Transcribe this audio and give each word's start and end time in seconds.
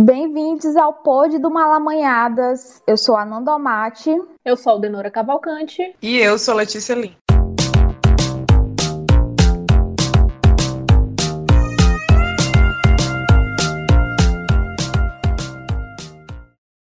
Bem-vindos 0.00 0.76
ao 0.76 0.92
Pod 0.94 1.40
do 1.40 1.50
Malamanhadas. 1.50 2.80
Eu 2.86 2.96
sou 2.96 3.16
a 3.16 3.24
Nanda 3.24 3.50
Almaty. 3.50 4.16
Eu 4.44 4.56
sou 4.56 4.76
a 4.76 4.78
Denora 4.78 5.10
Cavalcante. 5.10 5.92
E 6.00 6.18
eu 6.18 6.38
sou 6.38 6.54
a 6.54 6.58
Letícia 6.58 6.94
Lin. 6.94 7.16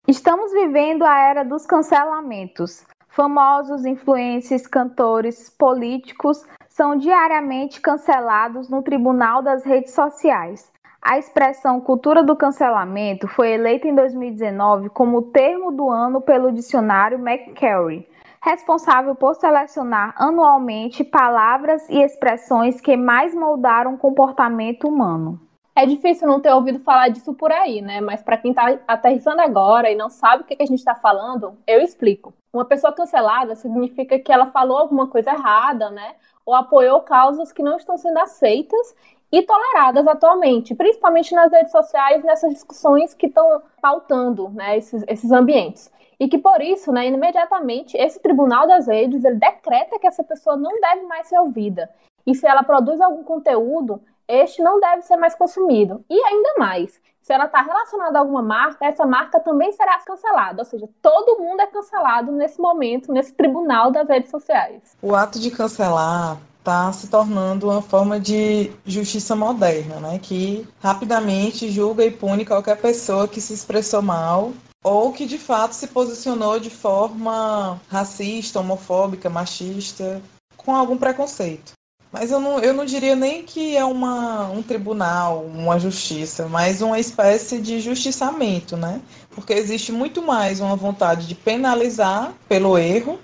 Estamos 0.07 0.53
vivendo 0.53 1.03
a 1.03 1.19
era 1.19 1.43
dos 1.43 1.66
cancelamentos. 1.66 2.84
Famosos, 3.09 3.84
influencers, 3.84 4.69
cantores, 4.69 5.50
políticos 5.50 6.45
são 6.69 6.96
diariamente 6.96 7.80
cancelados 7.80 8.71
no 8.71 8.80
tribunal 8.80 9.43
das 9.43 9.64
redes 9.64 9.93
sociais. 9.93 10.71
A 11.05 11.19
expressão 11.19 11.80
cultura 11.80 12.23
do 12.23 12.37
cancelamento 12.37 13.27
foi 13.27 13.51
eleita 13.51 13.89
em 13.89 13.95
2019 13.95 14.88
como 14.91 15.19
o 15.19 15.23
termo 15.23 15.73
do 15.73 15.91
ano 15.91 16.20
pelo 16.20 16.52
dicionário 16.52 17.19
McCary, 17.19 18.09
responsável 18.41 19.12
por 19.16 19.34
selecionar 19.34 20.15
anualmente 20.16 21.02
palavras 21.02 21.88
e 21.88 22.01
expressões 22.01 22.80
que 22.80 22.96
mais 22.96 23.34
moldaram 23.34 23.95
o 23.95 23.98
comportamento 23.98 24.87
humano. 24.87 25.41
É 25.74 25.84
difícil 25.84 26.29
não 26.29 26.38
ter 26.38 26.52
ouvido 26.52 26.79
falar 26.79 27.09
disso 27.09 27.34
por 27.34 27.51
aí, 27.51 27.82
né? 27.82 28.01
Mas 28.01 28.23
para 28.23 28.37
quem 28.37 28.52
está 28.52 28.79
aterrissando 28.87 29.41
agora 29.41 29.91
e 29.91 29.96
não 29.96 30.09
sabe 30.09 30.43
o 30.43 30.46
que, 30.46 30.55
que 30.55 30.62
a 30.62 30.66
gente 30.66 30.79
está 30.79 30.95
falando, 30.95 31.59
eu 31.66 31.80
explico. 31.80 32.32
Uma 32.52 32.65
pessoa 32.65 32.93
cancelada 32.93 33.57
significa 33.57 34.21
que 34.21 34.30
ela 34.30 34.46
falou 34.46 34.79
alguma 34.79 35.09
coisa 35.09 35.32
errada, 35.32 35.91
né? 35.91 36.15
Ou 36.46 36.55
apoiou 36.55 37.01
causas 37.01 37.51
que 37.51 37.62
não 37.62 37.77
estão 37.77 37.96
sendo 37.96 38.19
aceitas 38.19 38.95
e 39.32 39.42
toleradas 39.42 40.06
atualmente, 40.06 40.74
principalmente 40.74 41.34
nas 41.34 41.50
redes 41.50 41.73
sociais, 41.73 42.23
nessas 42.23 42.52
discussões 42.52 43.14
que 43.14 43.27
estão 43.27 43.62
pautando 43.80 44.50
né, 44.50 44.77
esses, 44.77 45.02
esses 45.09 45.32
ambientes. 45.32 45.90
E 46.20 46.28
que 46.28 46.36
por 46.36 46.60
isso, 46.60 46.93
né, 46.93 47.07
imediatamente, 47.07 47.96
esse 47.96 48.20
tribunal 48.20 48.68
das 48.68 48.87
redes 48.87 49.24
ele 49.24 49.37
decreta 49.37 49.98
que 49.98 50.07
essa 50.07 50.23
pessoa 50.23 50.54
não 50.54 50.79
deve 50.79 51.02
mais 51.04 51.26
ser 51.29 51.38
ouvida. 51.38 51.88
E 52.26 52.34
se 52.34 52.46
ela 52.46 52.62
produz 52.62 53.01
algum 53.01 53.24
conteúdo, 53.24 54.01
este 54.29 54.62
não 54.62 54.79
deve 54.79 55.02
ser 55.02 55.16
mais 55.16 55.35
consumido. 55.35 56.04
E 56.09 56.14
ainda 56.14 56.54
mais, 56.59 57.01
se 57.23 57.32
ela 57.32 57.46
está 57.46 57.62
relacionada 57.62 58.18
a 58.18 58.20
alguma 58.20 58.42
marca, 58.42 58.85
essa 58.85 59.07
marca 59.07 59.40
também 59.40 59.73
será 59.73 59.98
cancelada. 60.01 60.60
Ou 60.60 60.64
seja, 60.64 60.88
todo 61.01 61.40
mundo 61.40 61.60
é 61.60 61.66
cancelado 61.66 62.30
nesse 62.30 62.60
momento, 62.60 63.12
nesse 63.12 63.32
tribunal 63.32 63.90
das 63.90 64.06
redes 64.06 64.31
sociais. 64.31 64.97
O 65.03 65.14
ato 65.14 65.41
de 65.41 65.50
cancelar 65.50 66.38
está 66.62 66.93
se 66.93 67.09
tornando 67.09 67.69
uma 67.69 67.82
forma 67.82 68.21
de 68.21 68.71
justiça 68.87 69.34
moderna, 69.34 69.97
né? 69.97 70.21
que 70.22 70.66
rapidamente 70.81 71.69
julga 71.71 72.04
e 72.04 72.10
pune 72.10 72.47
qualquer 72.47 72.81
pessoa 72.81 73.27
que 73.27 73.41
se 73.41 73.53
expressou 73.53 74.00
mal 74.00 74.53
ou 74.82 75.12
que 75.12 75.27
de 75.27 75.38
fato 75.38 75.75
se 75.75 75.88
posicionou 75.88 76.60
de 76.60 76.71
forma 76.71 77.81
racista, 77.88 78.60
homofóbica, 78.60 79.28
machista, 79.28 80.22
com 80.56 80.75
algum 80.75 80.97
preconceito. 80.97 81.72
Mas 82.12 82.31
eu 82.31 82.38
não, 82.38 82.59
eu 82.59 82.75
não 82.75 82.84
diria 82.84 83.16
nem 83.16 83.43
que 83.43 83.76
é 83.76 83.84
uma, 83.84 84.49
um 84.50 84.62
tribunal, 84.62 85.44
uma 85.44 85.78
justiça, 85.78 86.47
mas 86.47 86.82
uma 86.82 87.00
espécie 87.00 87.59
de 87.59 87.81
justiçamento, 87.81 88.76
né? 88.76 89.00
Porque 89.31 89.54
existe 89.54 89.91
muito 89.91 90.21
mais 90.21 90.60
uma 90.60 90.76
vontade 90.76 91.26
de 91.26 91.34
penalizar 91.34 92.34
pelo 92.49 92.76
erro 92.76 93.19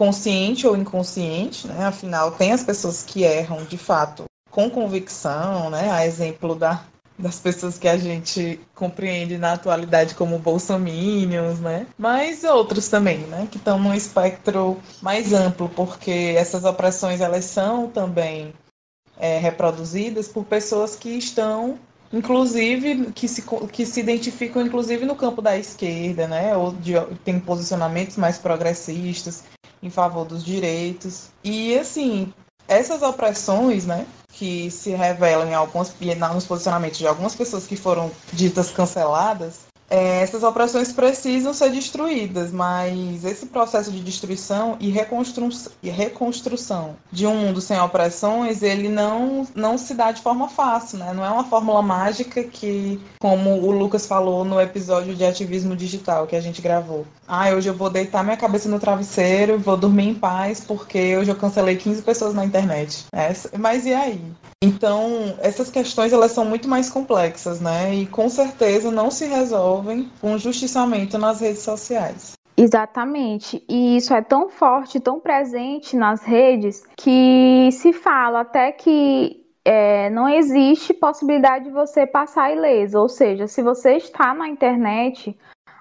consciente 0.00 0.66
ou 0.66 0.74
inconsciente, 0.74 1.68
né? 1.68 1.84
Afinal, 1.84 2.30
tem 2.30 2.52
as 2.52 2.64
pessoas 2.64 3.02
que 3.02 3.22
erram 3.22 3.62
de 3.64 3.76
fato 3.76 4.24
com 4.50 4.70
convicção, 4.70 5.68
né? 5.68 5.90
A 5.90 6.06
exemplo 6.06 6.54
da, 6.54 6.82
das 7.18 7.38
pessoas 7.38 7.76
que 7.76 7.86
a 7.86 7.98
gente 7.98 8.58
compreende 8.74 9.36
na 9.36 9.52
atualidade 9.52 10.14
como 10.14 10.38
bolsominions, 10.38 11.60
né? 11.60 11.86
Mas 11.98 12.44
outros 12.44 12.88
também, 12.88 13.18
né? 13.18 13.46
Que 13.50 13.58
estão 13.58 13.78
num 13.78 13.92
espectro 13.92 14.80
mais 15.02 15.34
amplo, 15.34 15.68
porque 15.68 16.34
essas 16.34 16.64
opressões 16.64 17.20
elas 17.20 17.44
são 17.44 17.86
também 17.86 18.54
é, 19.18 19.36
reproduzidas 19.36 20.28
por 20.28 20.46
pessoas 20.46 20.96
que 20.96 21.10
estão 21.10 21.78
inclusive 22.12 23.12
que 23.12 23.28
se, 23.28 23.42
que 23.72 23.86
se 23.86 24.00
identificam 24.00 24.62
inclusive 24.62 25.04
no 25.04 25.16
campo 25.16 25.40
da 25.40 25.56
esquerda, 25.56 26.26
né? 26.26 26.56
Ou 26.56 26.72
de, 26.72 26.92
tem 27.24 27.38
posicionamentos 27.38 28.16
mais 28.16 28.38
progressistas, 28.38 29.44
em 29.82 29.90
favor 29.90 30.24
dos 30.24 30.44
direitos. 30.44 31.30
E 31.42 31.78
assim, 31.78 32.32
essas 32.68 33.02
opressões, 33.02 33.86
né, 33.86 34.06
que 34.32 34.70
se 34.70 34.90
revelam 34.90 35.48
em 35.48 35.54
alguns 35.54 35.94
nos 36.34 36.46
posicionamentos 36.46 36.98
de 36.98 37.06
algumas 37.06 37.34
pessoas 37.34 37.66
que 37.66 37.76
foram 37.76 38.10
ditas 38.32 38.70
canceladas, 38.70 39.69
é, 39.90 40.22
essas 40.22 40.44
opressões 40.44 40.92
precisam 40.92 41.52
ser 41.52 41.70
destruídas, 41.70 42.52
mas 42.52 43.24
esse 43.24 43.46
processo 43.46 43.90
de 43.90 44.00
destruição 44.00 44.76
e, 44.78 44.88
reconstru 44.88 45.50
reconstrução 45.82 46.96
de 47.10 47.26
um 47.26 47.34
mundo 47.34 47.60
sem 47.60 47.78
opressões, 47.80 48.62
ele 48.62 48.88
não, 48.88 49.46
não 49.54 49.76
se 49.76 49.94
dá 49.94 50.12
de 50.12 50.22
forma 50.22 50.48
fácil, 50.48 50.98
né? 50.98 51.12
Não 51.12 51.24
é 51.24 51.30
uma 51.30 51.44
fórmula 51.44 51.82
mágica 51.82 52.44
que, 52.44 53.00
como 53.20 53.50
o 53.50 53.70
Lucas 53.72 54.06
falou 54.06 54.44
no 54.44 54.60
episódio 54.60 55.14
de 55.14 55.24
ativismo 55.24 55.74
digital 55.74 56.26
que 56.26 56.36
a 56.36 56.40
gente 56.40 56.62
gravou. 56.62 57.04
Ah, 57.26 57.50
hoje 57.50 57.68
eu 57.68 57.74
vou 57.74 57.90
deitar 57.90 58.22
minha 58.22 58.36
cabeça 58.36 58.68
no 58.68 58.78
travesseiro, 58.78 59.58
vou 59.58 59.76
dormir 59.76 60.08
em 60.08 60.14
paz, 60.14 60.60
porque 60.60 61.16
hoje 61.16 61.30
eu 61.30 61.36
cancelei 61.36 61.76
15 61.76 62.02
pessoas 62.02 62.34
na 62.34 62.44
internet. 62.44 63.06
É, 63.12 63.32
mas 63.58 63.86
e 63.86 63.92
aí? 63.92 64.20
Então, 64.62 65.34
essas 65.38 65.70
questões 65.70 66.12
elas 66.12 66.32
são 66.32 66.44
muito 66.44 66.68
mais 66.68 66.90
complexas, 66.90 67.60
né? 67.60 67.94
E 67.94 68.06
com 68.06 68.28
certeza 68.28 68.90
não 68.90 69.10
se 69.10 69.26
resolvem 69.80 70.10
com 70.20 70.38
justiçamento 70.38 71.18
nas 71.18 71.40
redes 71.40 71.62
sociais. 71.62 72.32
Exatamente. 72.56 73.64
E 73.68 73.96
isso 73.96 74.12
é 74.12 74.20
tão 74.20 74.48
forte, 74.48 75.00
tão 75.00 75.18
presente 75.18 75.96
nas 75.96 76.22
redes, 76.22 76.84
que 76.96 77.70
se 77.72 77.92
fala 77.92 78.40
até 78.40 78.70
que 78.70 79.40
é, 79.64 80.10
não 80.10 80.28
existe 80.28 80.92
possibilidade 80.92 81.64
de 81.64 81.70
você 81.70 82.06
passar 82.06 82.52
ileso. 82.52 82.98
Ou 82.98 83.08
seja, 83.08 83.46
se 83.46 83.62
você 83.62 83.96
está 83.96 84.34
na 84.34 84.48
internet, 84.48 85.36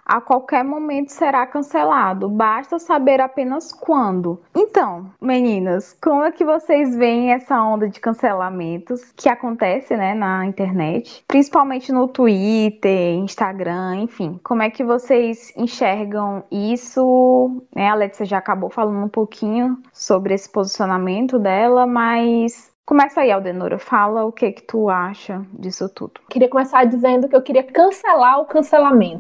a 0.10 0.20
qualquer 0.20 0.64
momento 0.64 1.10
será 1.10 1.46
cancelado. 1.46 2.28
Basta 2.28 2.80
saber 2.80 3.22
apenas 3.22 3.72
quando. 3.72 4.42
Então, 4.56 5.06
meninas, 5.22 5.96
como 6.02 6.24
é 6.24 6.32
que 6.32 6.44
vocês 6.44 6.96
veem 6.96 7.32
essa 7.32 7.62
onda 7.62 7.88
de 7.88 8.00
cancelamentos 8.00 9.12
que 9.16 9.30
acontece, 9.30 9.96
né, 9.96 10.16
na 10.16 10.48
internet, 10.48 11.24
principalmente 11.28 11.92
no 11.92 12.08
Twitter, 12.08 13.14
Instagram, 13.20 13.98
enfim? 13.98 14.40
Como 14.44 14.64
é 14.64 14.72
que 14.72 14.84
vocês 14.84 15.54
enxergam 15.56 16.44
isso? 16.52 17.62
Né, 17.76 17.88
a 17.88 17.92
Alexa 17.92 18.26
já 18.26 18.40
acabou 18.40 18.72
falando 18.72 19.06
um 19.06 19.10
pouquinho 19.10 19.78
sobre 19.94 20.34
esse 20.34 20.50
posicionamento 20.52 21.38
dela, 21.38 21.86
mas 21.86 22.68
Começa 22.90 23.22
aí, 23.22 23.32
Aldenora, 23.32 23.78
fala 23.78 24.26
o 24.26 24.32
que 24.32 24.52
que 24.52 24.64
tu 24.64 24.90
acha 24.90 25.46
disso 25.54 25.88
tudo. 25.88 26.22
Queria 26.28 26.50
começar 26.50 26.86
dizendo 26.86 27.30
que 27.30 27.36
eu 27.36 27.42
queria 27.44 27.62
cancelar 27.62 28.40
o 28.40 28.46
cancelamento 28.46 29.20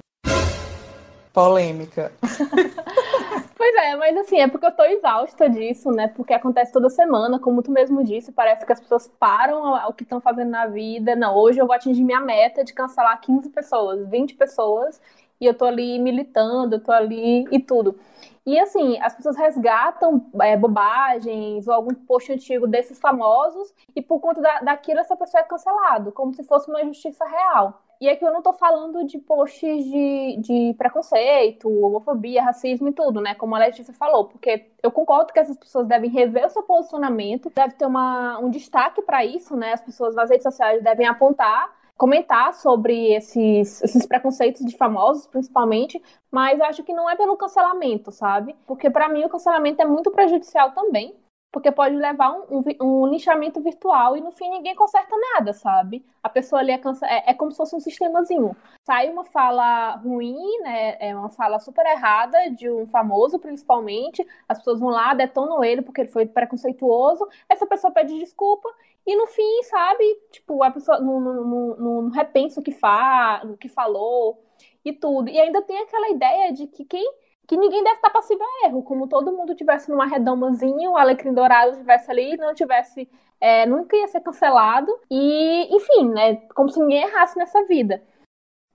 polêmica. 1.39 2.11
pois 3.55 3.75
é, 3.75 3.95
mas 3.95 4.17
assim, 4.17 4.39
é 4.41 4.47
porque 4.47 4.65
eu 4.65 4.71
tô 4.71 4.83
exausta 4.83 5.49
disso, 5.49 5.89
né? 5.89 6.09
Porque 6.09 6.33
acontece 6.33 6.73
toda 6.73 6.89
semana, 6.89 7.39
como 7.39 7.63
tu 7.63 7.71
mesmo 7.71 8.03
disse, 8.03 8.33
parece 8.33 8.65
que 8.65 8.73
as 8.73 8.81
pessoas 8.81 9.07
param 9.07 9.73
o 9.87 9.93
que 9.93 10.03
estão 10.03 10.19
fazendo 10.19 10.49
na 10.49 10.67
vida. 10.67 11.15
Não, 11.15 11.35
hoje 11.37 11.59
eu 11.59 11.65
vou 11.65 11.73
atingir 11.73 12.03
minha 12.03 12.19
meta 12.19 12.63
de 12.63 12.73
cancelar 12.73 13.21
15 13.21 13.49
pessoas, 13.51 14.05
20 14.09 14.35
pessoas, 14.35 15.01
e 15.39 15.45
eu 15.45 15.53
tô 15.53 15.63
ali 15.63 15.97
militando, 15.97 16.75
eu 16.75 16.83
tô 16.83 16.91
ali 16.91 17.47
e 17.49 17.59
tudo. 17.59 17.97
E 18.45 18.59
assim, 18.59 18.99
as 18.99 19.15
pessoas 19.15 19.37
resgatam 19.37 20.25
é, 20.41 20.57
bobagens 20.57 21.67
ou 21.67 21.73
algum 21.73 21.93
post 21.93 22.33
antigo 22.33 22.67
desses 22.67 22.99
famosos, 22.99 23.73
e 23.95 24.01
por 24.01 24.19
conta 24.19 24.41
da, 24.41 24.59
daquilo 24.59 24.99
essa 24.99 25.15
pessoa 25.15 25.39
é 25.39 25.45
cancelado, 25.45 26.11
como 26.11 26.33
se 26.33 26.43
fosse 26.43 26.69
uma 26.69 26.83
justiça 26.83 27.25
real. 27.25 27.81
E 28.01 28.07
aqui 28.07 28.23
eu 28.23 28.31
não 28.31 28.41
tô 28.41 28.53
falando 28.53 29.05
de 29.05 29.17
posts 29.17 29.83
de, 29.83 30.37
de 30.39 30.73
preconceito, 30.77 31.67
homofobia, 31.67 32.41
racismo 32.41 32.87
e 32.87 32.93
tudo, 32.93 33.19
né? 33.19 33.35
Como 33.35 33.53
a 33.53 33.59
Letícia 33.59 33.93
falou, 33.93 34.25
porque 34.25 34.67
eu 34.81 34.89
concordo 34.89 35.33
que 35.33 35.39
essas 35.39 35.57
pessoas 35.57 35.85
devem 35.85 36.09
rever 36.09 36.45
o 36.45 36.49
seu 36.49 36.63
posicionamento, 36.63 37.51
deve 37.53 37.73
ter 37.73 37.85
uma, 37.85 38.39
um 38.39 38.49
destaque 38.49 39.01
para 39.01 39.25
isso, 39.25 39.53
né? 39.53 39.73
As 39.73 39.81
pessoas 39.81 40.15
nas 40.15 40.29
redes 40.29 40.43
sociais 40.43 40.81
devem 40.81 41.05
apontar 41.07 41.77
comentar 41.99 42.53
sobre 42.53 43.11
esses, 43.11 43.83
esses 43.83 44.05
preconceitos 44.05 44.65
de 44.65 44.77
famosos, 44.77 45.27
principalmente, 45.27 46.01
mas 46.31 46.61
acho 46.61 46.81
que 46.81 46.93
não 46.93 47.09
é 47.09 47.15
pelo 47.17 47.35
cancelamento, 47.35 48.09
sabe? 48.09 48.55
Porque 48.65 48.89
para 48.89 49.09
mim 49.09 49.25
o 49.25 49.29
cancelamento 49.29 49.81
é 49.81 49.85
muito 49.85 50.09
prejudicial 50.09 50.71
também. 50.71 51.13
Porque 51.51 51.71
pode 51.71 51.95
levar 51.95 52.31
um, 52.31 52.59
um, 52.59 52.63
um, 52.81 53.07
linchamento 53.07 53.59
virtual 53.59 54.15
e 54.15 54.21
no 54.21 54.31
fim 54.31 54.49
ninguém 54.49 54.75
conserta 54.75 55.15
nada, 55.33 55.51
sabe? 55.51 56.05
A 56.21 56.29
pessoa 56.29 56.61
ali 56.61 56.71
é, 56.71 56.77
cansa... 56.77 57.07
é, 57.07 57.31
é, 57.31 57.33
como 57.33 57.51
se 57.51 57.57
fosse 57.57 57.75
um 57.75 57.79
sistemazinho. 57.79 58.55
Sai 58.85 59.09
uma 59.09 59.25
fala 59.25 59.95
ruim, 59.95 60.37
né? 60.61 60.97
É 60.99 61.15
uma 61.15 61.29
fala 61.29 61.59
super 61.59 61.85
errada 61.85 62.51
de 62.51 62.69
um 62.69 62.85
famoso, 62.85 63.39
principalmente. 63.39 64.25
As 64.47 64.59
pessoas 64.59 64.79
vão 64.79 64.89
lá, 64.89 65.13
detonam 65.13 65.63
ele 65.63 65.81
porque 65.81 66.01
ele 66.01 66.09
foi 66.09 66.25
preconceituoso. 66.25 67.27
Essa 67.47 67.65
pessoa 67.65 67.91
pede 67.91 68.19
desculpa 68.19 68.69
e 69.05 69.15
no 69.15 69.25
fim, 69.25 69.63
sabe? 69.63 70.03
Tipo, 70.31 70.61
a 70.61 70.69
pessoa 70.69 70.99
não, 70.99 71.19
não, 71.19 71.43
não, 71.43 71.75
não 71.77 72.09
repensa 72.09 72.59
o 72.59 72.63
que, 72.63 72.71
fa... 72.71 73.41
o 73.43 73.57
que 73.57 73.67
falou 73.67 74.39
e 74.85 74.93
tudo. 74.93 75.29
E 75.29 75.39
ainda 75.39 75.63
tem 75.63 75.79
aquela 75.79 76.09
ideia 76.09 76.53
de 76.53 76.67
que 76.67 76.85
quem 76.85 77.11
que 77.49 77.57
ninguém 77.57 77.83
deve 77.83 77.95
estar 77.95 78.11
passivo 78.11 78.43
a 78.43 78.67
erro, 78.67 78.83
como 78.83 79.07
todo 79.07 79.31
mundo 79.31 79.55
tivesse 79.55 79.89
numa 79.89 80.05
redomazinha, 80.05 80.87
o 80.87 80.95
Alecrim 80.95 81.33
Dourado 81.33 81.77
tivesse 81.77 82.11
ali, 82.11 82.37
não 82.37 82.53
tivesse, 82.53 83.09
é, 83.41 83.65
nunca 83.65 83.97
ia 83.97 84.07
ser 84.07 84.21
cancelado, 84.21 84.95
e 85.09 85.67
enfim, 85.75 86.09
né, 86.09 86.35
como 86.53 86.69
se 86.69 86.79
ninguém 86.79 87.01
errasse 87.01 87.35
nessa 87.39 87.63
vida. 87.63 88.03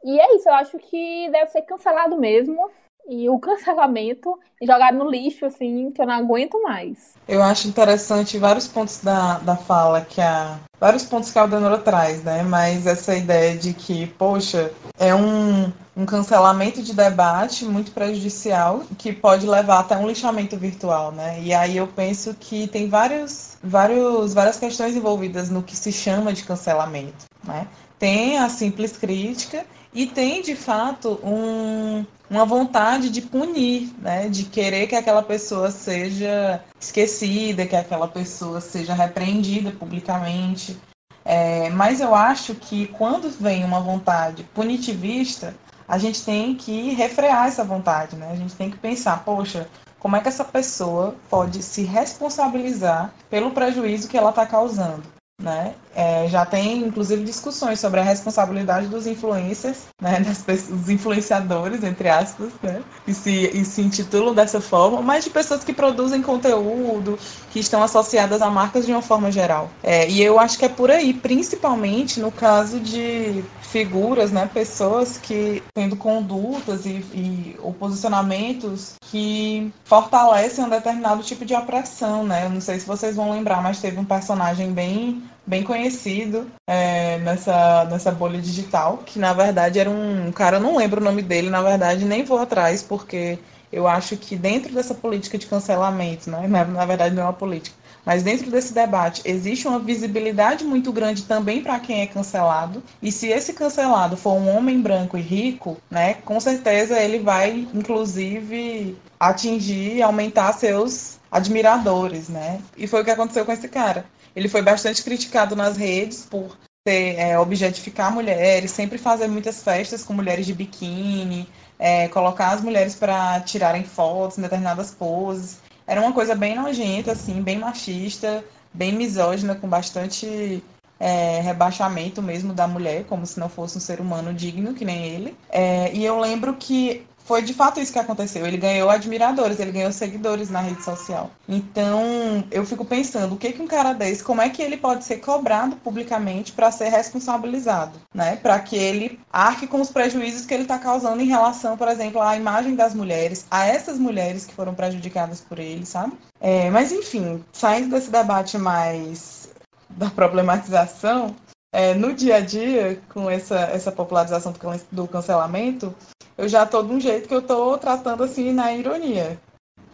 E 0.03 0.19
é 0.19 0.35
isso, 0.35 0.49
eu 0.49 0.55
acho 0.55 0.77
que 0.77 1.31
deve 1.31 1.53
ser 1.53 1.63
cancelado 1.63 2.19
mesmo, 2.19 2.69
e 3.09 3.29
o 3.29 3.39
cancelamento 3.39 4.39
jogado 4.63 4.97
no 4.97 5.11
lixo, 5.11 5.45
assim, 5.45 5.91
que 5.91 6.01
eu 6.01 6.07
não 6.07 6.15
aguento 6.15 6.61
mais. 6.63 7.15
Eu 7.29 7.43
acho 7.43 7.69
interessante 7.69 8.39
vários 8.39 8.67
pontos 8.67 9.01
da, 9.03 9.39
da 9.39 9.57
fala 9.57 10.01
que 10.01 10.21
a. 10.21 10.59
Vários 10.81 11.05
pontos 11.05 11.31
que 11.31 11.39
a 11.39 11.43
Aldenora 11.43 11.79
traz, 11.79 12.23
né? 12.23 12.43
Mas 12.43 12.87
essa 12.87 13.17
ideia 13.17 13.57
de 13.57 13.73
que, 13.73 14.07
poxa, 14.07 14.71
é 14.99 15.15
um, 15.15 15.73
um 15.97 16.05
cancelamento 16.05 16.83
de 16.83 16.93
debate 16.93 17.65
muito 17.65 17.93
prejudicial 17.93 18.83
que 18.99 19.13
pode 19.13 19.47
levar 19.47 19.81
até 19.81 19.97
um 19.97 20.07
lixamento 20.07 20.59
virtual, 20.59 21.11
né? 21.13 21.41
E 21.41 21.55
aí 21.55 21.77
eu 21.77 21.87
penso 21.87 22.35
que 22.39 22.67
tem 22.67 22.89
vários, 22.89 23.57
vários, 23.63 24.35
várias 24.35 24.59
questões 24.59 24.95
envolvidas 24.95 25.49
no 25.49 25.63
que 25.63 25.77
se 25.77 25.93
chama 25.93 26.33
de 26.33 26.45
cancelamento, 26.45 27.25
né? 27.43 27.67
Tem 27.99 28.39
a 28.39 28.49
simples 28.51 28.97
crítica 28.97 29.65
e 29.95 30.07
tem, 30.07 30.43
de 30.43 30.57
fato, 30.57 31.21
um, 31.23 32.05
uma 32.29 32.45
vontade 32.45 33.09
de 33.09 33.21
punir, 33.23 33.95
né? 34.01 34.29
de 34.29 34.45
querer 34.45 34.89
que 34.89 34.97
aquela 34.97 35.23
pessoa 35.23 35.71
seja 35.71 36.63
esquecida, 36.81 37.67
que 37.67 37.77
aquela 37.77 38.09
pessoa 38.09 38.61
seja 38.61 38.93
repreendida 38.93 39.71
publicamente. 39.71 40.77
É, 41.25 41.71
mas 41.71 42.01
eu 42.01 42.15
acho 42.15 42.55
que 42.55 42.89
quando 42.89 43.31
vem 43.31 43.65
uma 43.65 43.81
vontade 43.81 44.43
punitivista, 44.53 45.55
a 45.87 45.97
gente 45.97 46.25
tem 46.25 46.55
que 46.55 46.93
refrear 46.93 47.47
essa 47.47 47.63
vontade, 47.63 48.17
né? 48.17 48.31
A 48.31 48.37
gente 48.37 48.55
tem 48.55 48.71
que 48.71 48.77
pensar, 48.77 49.25
poxa, 49.25 49.69
como 49.99 50.17
é 50.17 50.21
que 50.21 50.29
essa 50.29 50.45
pessoa 50.45 51.15
pode 51.31 51.63
se 51.63 51.83
responsabilizar 51.85 53.15
pelo 53.31 53.53
prejuízo 53.53 54.09
que 54.09 54.19
ela 54.19 54.31
está 54.31 54.45
causando? 54.45 55.03
Né? 55.43 55.75
É, 55.95 56.29
já 56.29 56.47
tem, 56.47 56.79
inclusive, 56.79 57.25
discussões 57.25 57.81
sobre 57.81 57.99
a 57.99 58.05
responsabilidade 58.05 58.87
dos 58.87 59.07
influencers, 59.07 59.87
né? 60.01 60.21
dos 60.71 60.89
influenciadores, 60.89 61.83
entre 61.83 62.09
aspas, 62.09 62.53
né? 62.63 62.83
e, 63.07 63.13
se, 63.13 63.51
e 63.53 63.65
se 63.65 63.83
intitulam 63.83 64.33
dessa 64.33 64.61
forma, 64.61 65.03
mas 65.03 65.25
de 65.25 65.31
pessoas 65.31 65.65
que 65.65 65.73
produzem 65.73 66.23
conteúdo, 66.23 67.19
que 67.51 67.59
estão 67.59 67.83
associadas 67.83 68.43
a 68.43 68.49
marcas 68.49 68.87
de 68.87 68.93
uma 68.93 69.03
forma 69.03 69.31
geral. 69.31 69.71
É, 69.83 70.09
e 70.09 70.23
eu 70.23 70.39
acho 70.39 70.57
que 70.57 70.65
é 70.65 70.69
por 70.69 70.91
aí, 70.91 71.13
principalmente 71.13 72.21
no 72.21 72.31
caso 72.31 72.79
de 72.79 73.45
figuras, 73.61 74.31
né? 74.31 74.49
pessoas 74.53 75.19
que 75.19 75.61
tendo 75.75 75.97
condutas 75.97 76.87
e, 76.87 77.05
e 77.13 77.57
ou 77.61 77.73
posicionamentos 77.73 78.95
que 79.11 79.73
fortalecem 79.85 80.65
um 80.65 80.69
determinado 80.69 81.25
tipo 81.25 81.45
de 81.45 81.55
opressão. 81.55 82.25
Né? 82.25 82.47
Eu 82.47 82.51
não 82.51 82.61
sei 82.61 82.79
se 82.79 82.87
vocês 82.87 83.17
vão 83.17 83.33
lembrar, 83.33 83.61
mas 83.61 83.81
teve 83.81 83.99
um 83.99 84.05
personagem 84.05 84.73
bem 84.73 85.23
bem 85.47 85.63
conhecido 85.63 86.47
é, 86.69 87.19
nessa, 87.19 87.85
nessa 87.87 88.11
bolha 88.11 88.41
digital, 88.41 88.99
que 89.05 89.19
na 89.19 89.33
verdade 89.33 89.79
era 89.79 89.91
um 89.91 90.33
cara, 90.33 90.57
eu 90.57 90.61
não 90.61 90.77
lembro 90.77 91.01
o 91.01 91.05
nome 91.05 91.23
dele, 91.23 91.51
na 91.51 91.63
verdade 91.63 92.05
nem 92.05 92.25
vou 92.25 92.39
atrás, 92.39 92.83
porque 92.83 93.39
eu 93.73 93.87
acho 93.89 94.17
que 94.17 94.37
dentro 94.37 94.73
dessa 94.73 94.95
política 94.95 95.37
de 95.37 95.47
cancelamento, 95.47 96.31
né, 96.31 96.47
na, 96.47 96.65
na 96.65 96.87
verdade 96.87 97.15
não 97.15 97.23
é 97.23 97.27
uma 97.27 97.33
política, 97.33 97.77
mas 98.05 98.23
dentro 98.23 98.51
desse 98.51 98.73
debate 98.73 99.23
existe 99.25 99.67
uma 99.67 99.79
visibilidade 99.79 100.65
muito 100.65 100.93
grande 100.93 101.25
também 101.25 101.63
para 101.63 101.81
quem 101.81 102.03
é 102.03 102.07
cancelado. 102.07 102.83
E 103.03 103.11
se 103.11 103.29
esse 103.29 103.53
cancelado 103.55 104.17
for 104.17 104.35
um 104.35 104.55
homem 104.55 104.81
branco 104.81 105.17
e 105.17 105.23
rico, 105.23 105.79
né, 105.91 106.15
com 106.25 106.39
certeza 106.39 107.01
ele 107.01 107.19
vai, 107.19 107.67
inclusive, 107.75 108.97
atingir 109.19 110.03
aumentar 110.03 110.53
seus 110.53 111.19
admiradores, 111.31 112.29
né? 112.29 112.61
E 112.77 112.87
foi 112.87 113.03
o 113.03 113.05
que 113.05 113.11
aconteceu 113.11 113.45
com 113.45 113.53
esse 113.53 113.69
cara. 113.69 114.05
Ele 114.35 114.49
foi 114.49 114.63
bastante 114.63 115.03
criticado 115.03 115.55
nas 115.55 115.77
redes 115.77 116.27
por 116.29 116.57
ter, 116.85 117.19
é, 117.19 117.39
objetificar 117.39 118.13
mulheres, 118.13 118.71
sempre 118.71 118.99
fazer 118.99 119.29
muitas 119.29 119.63
festas 119.63 120.05
com 120.05 120.13
mulheres 120.13 120.45
de 120.47 120.53
biquíni, 120.53 121.49
é, 121.79 122.09
colocar 122.09 122.51
as 122.51 122.61
mulheres 122.61 122.95
para 122.95 123.41
tirarem 123.41 123.85
fotos 123.85 124.39
em 124.39 124.43
determinadas 124.43 124.91
poses. 124.91 125.61
Era 125.87 126.01
uma 126.01 126.13
coisa 126.13 126.35
bem 126.35 126.55
nojenta, 126.55 127.13
assim, 127.13 127.43
bem 127.43 127.59
machista, 127.59 128.45
bem 128.73 128.93
misógina, 128.93 129.55
com 129.55 129.69
bastante 129.69 130.63
é, 130.99 131.41
rebaixamento 131.41 132.23
mesmo 132.23 132.53
da 132.53 132.67
mulher, 132.67 133.05
como 133.05 133.27
se 133.27 133.39
não 133.39 133.49
fosse 133.49 133.79
um 133.79 133.81
ser 133.81 134.01
humano 134.01 134.33
digno, 134.33 134.75
que 134.75 134.85
nem 134.85 135.05
ele. 135.05 135.37
É, 135.51 135.93
e 135.93 136.05
eu 136.05 136.19
lembro 136.19 136.55
que 136.55 137.07
foi 137.25 137.43
de 137.43 137.55
fato 137.55 137.81
isso 137.81 137.93
que 137.93 137.99
aconteceu. 137.99 138.47
Ele 138.47 138.57
ganhou 138.57 138.91
admiradores, 138.91 139.59
ele 139.59 139.73
ganhou 139.73 139.91
seguidores 139.91 140.51
na 140.51 140.61
rede 140.61 140.85
social. 140.85 141.31
Então, 141.49 142.45
eu 142.51 142.65
fico 142.65 142.85
pensando, 142.85 143.35
o 143.35 143.39
que 143.39 143.53
que 143.53 143.63
um 143.63 143.67
cara 143.67 143.93
desse, 143.93 144.23
como 144.23 144.43
é 144.43 144.51
que 144.51 144.63
ele 144.63 144.77
pode 144.77 145.05
ser 145.05 145.17
cobrado 145.17 145.77
publicamente 145.77 146.53
para 146.53 146.71
ser 146.71 146.91
responsabilizado, 146.91 147.99
né? 148.15 148.37
Para 148.37 148.59
que 148.61 148.77
ele 148.77 149.19
arque 149.33 149.67
com 149.67 149.81
os 149.81 149.91
prejuízos 149.91 150.45
que 150.45 150.53
ele 150.53 150.65
está 150.65 150.79
causando 150.79 151.21
em 151.23 151.27
relação, 151.27 151.77
por 151.77 151.89
exemplo, 151.89 152.21
à 152.21 152.37
imagem 152.37 152.75
das 152.75 152.95
mulheres, 152.95 153.47
a 153.51 153.67
essas 153.67 153.99
mulheres 153.99 154.45
que 154.45 154.55
foram 154.55 154.75
prejudicadas 154.75 155.41
por 155.41 155.59
ele, 155.59 155.87
sabe? 155.87 156.13
É, 156.41 156.69
mas 156.71 156.93
enfim, 156.93 157.43
saindo 157.53 157.91
desse 157.91 158.11
debate 158.11 158.59
mais 158.59 159.49
da 159.89 160.11
problematização, 160.11 161.35
é, 161.73 161.93
no 161.93 162.15
dia 162.15 162.37
a 162.37 162.41
dia, 162.41 163.01
com 163.09 163.29
essa, 163.29 163.59
essa 163.59 163.91
popularização 163.91 164.55
do 164.93 165.09
cancelamento, 165.09 165.93
eu 166.37 166.49
já 166.49 166.67
tô 166.67 166.83
de 166.83 166.93
um 166.93 167.01
jeito 167.01 167.29
que 167.29 167.35
eu 167.35 167.43
tô 167.43 167.79
tratando 167.79 168.25
assim 168.25 168.53
na 168.53 168.73
ironia. 168.73 169.39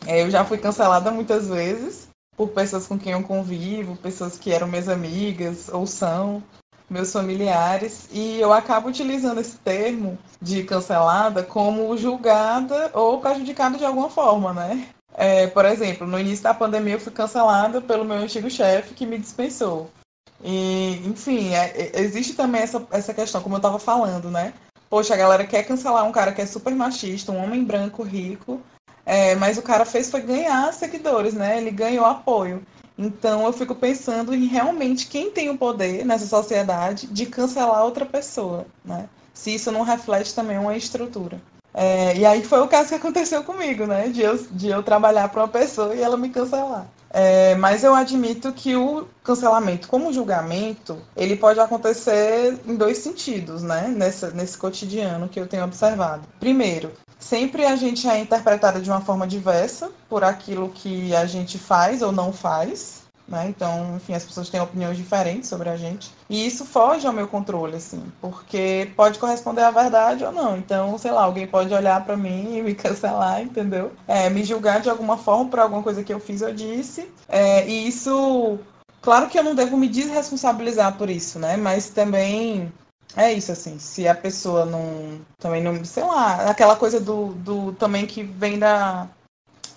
É, 0.06 0.22
eu 0.22 0.31
já 0.31 0.44
fui 0.44 0.58
cancelada 0.58 1.10
muitas 1.10 1.48
vezes 1.48 2.08
por 2.37 2.48
pessoas 2.48 2.87
com 2.87 2.98
quem 2.98 3.12
eu 3.12 3.22
convivo, 3.22 3.96
pessoas 3.96 4.38
que 4.38 4.50
eram 4.50 4.66
minhas 4.66 4.88
amigas 4.88 5.69
ou 5.69 5.87
são 5.87 6.42
meus 6.88 7.12
familiares, 7.12 8.08
e 8.10 8.40
eu 8.40 8.52
acabo 8.52 8.88
utilizando 8.88 9.40
esse 9.40 9.56
termo 9.58 10.19
de 10.42 10.64
cancelada 10.64 11.42
como 11.42 11.96
julgada 11.96 12.90
ou 12.92 13.20
prejudicada 13.20 13.78
de 13.78 13.84
alguma 13.84 14.10
forma, 14.10 14.52
né? 14.52 14.88
É, 15.14 15.46
por 15.46 15.64
exemplo, 15.64 16.06
no 16.06 16.19
início 16.19 16.42
da 16.42 16.52
pandemia 16.52 16.94
eu 16.94 17.00
fui 17.00 17.12
cancelada 17.12 17.81
pelo 17.81 18.04
meu 18.04 18.16
antigo 18.16 18.50
chefe 18.50 18.94
que 18.94 19.06
me 19.06 19.19
dispensou. 19.19 19.88
E, 20.42 21.00
enfim, 21.06 21.52
é, 21.54 21.92
é 21.94 22.00
existe 22.00 22.34
também 22.34 22.62
essa, 22.62 22.84
essa 22.90 23.14
questão, 23.14 23.40
como 23.40 23.54
eu 23.54 23.58
estava 23.58 23.78
falando, 23.78 24.31
né? 24.31 24.52
Poxa, 24.90 25.14
a 25.14 25.16
galera 25.16 25.46
quer 25.46 25.62
cancelar 25.62 26.04
um 26.04 26.10
cara 26.10 26.32
que 26.32 26.42
é 26.42 26.46
super 26.46 26.75
machista, 26.75 27.30
um 27.30 27.40
homem 27.40 27.62
branco 27.62 28.02
rico, 28.02 28.61
é, 29.06 29.37
mas 29.37 29.56
o 29.56 29.62
cara 29.62 29.85
fez 29.85 30.11
foi 30.11 30.20
ganhar 30.20 30.73
seguidores, 30.75 31.32
né? 31.32 31.59
Ele 31.59 31.70
ganhou 31.70 32.04
apoio. 32.04 32.61
Então 32.99 33.47
eu 33.47 33.52
fico 33.52 33.73
pensando 33.73 34.35
em 34.35 34.47
realmente 34.47 35.06
quem 35.06 35.30
tem 35.30 35.49
o 35.49 35.56
poder 35.56 36.04
nessa 36.04 36.26
sociedade 36.26 37.06
de 37.06 37.25
cancelar 37.25 37.85
outra 37.85 38.04
pessoa, 38.04 38.66
né? 38.85 39.09
Se 39.32 39.54
isso 39.54 39.70
não 39.70 39.82
reflete 39.82 40.35
também 40.35 40.59
uma 40.59 40.76
estrutura. 40.76 41.40
É, 41.73 42.17
e 42.17 42.27
aí 42.27 42.45
foi 42.45 42.61
o 42.61 42.69
caso 42.69 42.89
que 42.89 42.95
aconteceu 42.95 43.43
comigo, 43.45 43.87
né? 43.87 44.09
De 44.09 44.21
eu, 44.23 44.37
de 44.50 44.69
eu 44.69 44.83
trabalhar 44.83 45.29
para 45.29 45.43
uma 45.43 45.49
pessoa 45.49 45.95
e 45.95 46.03
ela 46.03 46.17
me 46.17 46.29
cancelar. 46.29 46.87
É, 47.12 47.57
mas 47.57 47.83
eu 47.83 47.95
admito 47.95 48.53
que 48.53 48.77
o 48.77 49.07
cancelamento 49.25 49.89
como 49.89 50.12
julgamento, 50.12 50.99
ele 51.17 51.37
pode 51.37 51.59
acontecer 51.59 52.57
em 52.67 52.77
dois 52.77 52.99
sentidos, 52.99 53.62
né? 53.62 53.89
Nesse 53.89 54.57
cotidiano 54.57 55.29
que 55.29 55.39
eu 55.41 55.47
tenho 55.47 55.65
observado. 55.65 56.23
Primeiro, 56.39 56.93
sempre 57.19 57.65
a 57.65 57.75
gente 57.77 58.09
é 58.09 58.19
interpretada 58.19 58.81
de 58.81 58.89
uma 58.89 59.00
forma 59.00 59.27
diversa 59.27 59.91
por 60.09 60.23
aquilo 60.23 60.71
que 60.71 61.15
a 61.15 61.27
gente 61.27 61.59
faz 61.59 62.00
ou 62.00 62.12
não 62.12 62.33
faz. 62.33 63.00
Né? 63.30 63.46
Então, 63.49 63.94
enfim, 63.96 64.12
as 64.12 64.25
pessoas 64.25 64.50
têm 64.50 64.60
opiniões 64.60 64.96
diferentes 64.96 65.49
sobre 65.49 65.68
a 65.68 65.76
gente. 65.76 66.10
E 66.28 66.44
isso 66.44 66.64
foge 66.64 67.06
ao 67.06 67.12
meu 67.12 67.28
controle, 67.28 67.76
assim, 67.76 68.02
porque 68.20 68.90
pode 68.96 69.20
corresponder 69.20 69.62
à 69.62 69.70
verdade 69.70 70.25
ou 70.25 70.32
não. 70.32 70.56
Então, 70.56 70.99
sei 70.99 71.12
lá, 71.12 71.22
alguém 71.22 71.46
pode 71.46 71.72
olhar 71.72 72.04
para 72.04 72.16
mim 72.16 72.56
e 72.58 72.62
me 72.62 72.75
cancelar, 72.75 73.40
entendeu? 73.40 73.92
É, 74.08 74.28
me 74.28 74.42
julgar 74.42 74.80
de 74.80 74.90
alguma 74.90 75.16
forma 75.16 75.49
por 75.49 75.60
alguma 75.60 75.82
coisa 75.82 76.02
que 76.02 76.12
eu 76.12 76.18
fiz 76.18 76.42
ou 76.42 76.52
disse. 76.52 77.08
É, 77.28 77.64
e 77.68 77.87
isso, 77.87 78.58
claro 79.00 79.28
que 79.28 79.38
eu 79.38 79.44
não 79.44 79.54
devo 79.54 79.76
me 79.76 79.88
desresponsabilizar 79.88 80.99
por 80.99 81.08
isso, 81.08 81.38
né? 81.38 81.56
Mas 81.56 81.90
também 81.90 82.72
é 83.16 83.32
isso, 83.32 83.52
assim, 83.52 83.78
se 83.78 84.08
a 84.08 84.14
pessoa 84.14 84.64
não. 84.64 85.20
Também 85.38 85.62
não. 85.62 85.84
Sei 85.84 86.02
lá, 86.02 86.50
aquela 86.50 86.75
coisa 86.75 86.99
do, 86.99 87.28
do 87.34 87.72
também 87.75 88.06
que 88.06 88.22
vem 88.22 88.58
da 88.58 89.08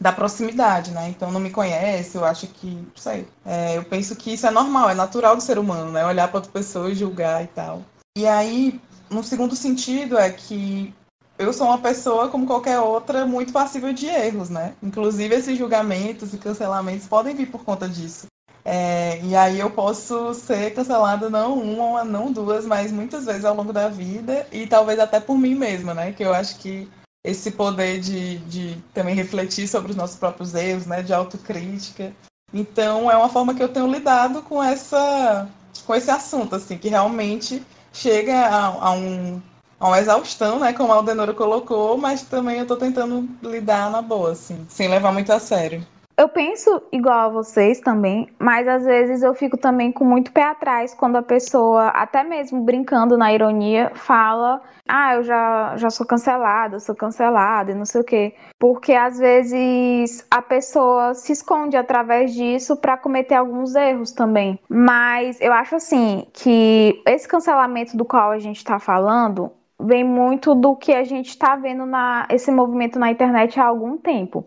da 0.03 0.11
proximidade, 0.11 0.91
né? 0.91 1.07
Então 1.07 1.31
não 1.31 1.39
me 1.39 1.49
conhece, 1.49 2.17
eu 2.17 2.25
acho 2.25 2.45
que, 2.47 2.67
não 2.67 2.97
sei. 2.97 3.25
É, 3.45 3.77
eu 3.77 3.85
penso 3.85 4.17
que 4.17 4.33
isso 4.33 4.45
é 4.45 4.51
normal, 4.51 4.89
é 4.89 4.93
natural 4.93 5.33
do 5.33 5.41
ser 5.41 5.57
humano, 5.57 5.93
né? 5.93 6.05
Olhar 6.05 6.27
para 6.27 6.39
outra 6.39 6.51
pessoa 6.51 6.91
e 6.91 6.95
julgar 6.95 7.41
e 7.41 7.47
tal. 7.47 7.81
E 8.17 8.27
aí, 8.27 8.81
no 9.09 9.23
segundo 9.23 9.55
sentido, 9.55 10.17
é 10.17 10.29
que 10.29 10.93
eu 11.39 11.53
sou 11.53 11.67
uma 11.67 11.77
pessoa, 11.77 12.27
como 12.27 12.45
qualquer 12.45 12.81
outra, 12.81 13.25
muito 13.25 13.53
passível 13.53 13.93
de 13.93 14.05
erros, 14.07 14.49
né? 14.49 14.73
Inclusive, 14.83 15.35
esses 15.35 15.57
julgamentos 15.57 16.33
e 16.33 16.37
cancelamentos 16.37 17.07
podem 17.07 17.33
vir 17.33 17.49
por 17.49 17.63
conta 17.63 17.87
disso. 17.87 18.27
É, 18.65 19.21
e 19.23 19.33
aí 19.37 19.59
eu 19.59 19.69
posso 19.69 20.33
ser 20.33 20.73
cancelada 20.73 21.29
não 21.29 21.53
uma, 21.57 22.03
não 22.03 22.29
duas, 22.29 22.65
mas 22.65 22.91
muitas 22.91 23.25
vezes 23.25 23.45
ao 23.45 23.55
longo 23.55 23.71
da 23.71 23.87
vida 23.87 24.45
e 24.51 24.67
talvez 24.67 24.99
até 24.99 25.21
por 25.21 25.37
mim 25.37 25.55
mesma, 25.55 25.93
né? 25.93 26.11
Que 26.11 26.23
eu 26.23 26.33
acho 26.33 26.57
que 26.59 26.89
esse 27.23 27.51
poder 27.51 27.99
de, 27.99 28.37
de 28.39 28.77
também 28.93 29.15
refletir 29.15 29.67
sobre 29.67 29.91
os 29.91 29.97
nossos 29.97 30.17
próprios 30.17 30.53
erros, 30.53 30.85
né? 30.85 31.01
De 31.01 31.13
autocrítica. 31.13 32.13
Então 32.53 33.09
é 33.09 33.15
uma 33.15 33.29
forma 33.29 33.55
que 33.55 33.63
eu 33.63 33.69
tenho 33.69 33.87
lidado 33.87 34.41
com 34.43 34.61
essa 34.61 35.49
com 35.85 35.95
esse 35.95 36.11
assunto, 36.11 36.55
assim, 36.55 36.77
que 36.77 36.87
realmente 36.87 37.65
chega 37.91 38.35
a, 38.47 38.65
a 38.65 38.91
um 38.91 39.41
a 39.79 39.87
uma 39.87 39.99
exaustão, 39.99 40.59
né? 40.59 40.71
Como 40.73 40.93
a 40.93 40.95
Aldenora 40.95 41.33
colocou, 41.33 41.97
mas 41.97 42.21
também 42.23 42.59
eu 42.59 42.67
tô 42.67 42.77
tentando 42.77 43.27
lidar 43.41 43.89
na 43.91 44.01
boa, 44.01 44.31
assim, 44.31 44.65
sem 44.69 44.87
levar 44.87 45.11
muito 45.11 45.31
a 45.31 45.39
sério. 45.39 45.85
Eu 46.15 46.29
penso 46.29 46.81
igual 46.91 47.19
a 47.21 47.29
vocês 47.29 47.79
também, 47.79 48.29
mas 48.37 48.67
às 48.67 48.85
vezes 48.85 49.23
eu 49.23 49.33
fico 49.33 49.57
também 49.57 49.91
com 49.91 50.05
muito 50.05 50.31
pé 50.31 50.43
atrás 50.43 50.93
quando 50.93 51.15
a 51.15 51.23
pessoa, 51.23 51.87
até 51.87 52.23
mesmo 52.23 52.61
brincando 52.61 53.17
na 53.17 53.33
ironia, 53.33 53.91
fala: 53.95 54.61
Ah, 54.87 55.15
eu 55.15 55.23
já, 55.23 55.75
já 55.75 55.89
sou 55.89 56.05
cancelada, 56.05 56.79
sou 56.79 56.95
cancelada 56.95 57.71
e 57.71 57.75
não 57.75 57.85
sei 57.85 58.01
o 58.01 58.03
quê. 58.03 58.35
Porque 58.59 58.93
às 58.93 59.17
vezes 59.17 60.25
a 60.29 60.41
pessoa 60.41 61.15
se 61.15 61.31
esconde 61.33 61.75
através 61.75 62.33
disso 62.33 62.77
para 62.77 62.95
cometer 62.95 63.35
alguns 63.35 63.73
erros 63.73 64.11
também. 64.11 64.59
Mas 64.69 65.41
eu 65.41 65.51
acho 65.51 65.75
assim 65.75 66.27
que 66.31 67.01
esse 67.07 67.27
cancelamento 67.27 67.97
do 67.97 68.05
qual 68.05 68.29
a 68.31 68.39
gente 68.39 68.57
está 68.57 68.77
falando 68.77 69.51
vem 69.79 70.03
muito 70.03 70.53
do 70.53 70.75
que 70.75 70.93
a 70.93 71.03
gente 71.03 71.29
está 71.29 71.55
vendo 71.55 71.85
na 71.85 72.27
esse 72.29 72.51
movimento 72.51 72.99
na 72.99 73.11
internet 73.11 73.59
há 73.59 73.65
algum 73.65 73.97
tempo. 73.97 74.45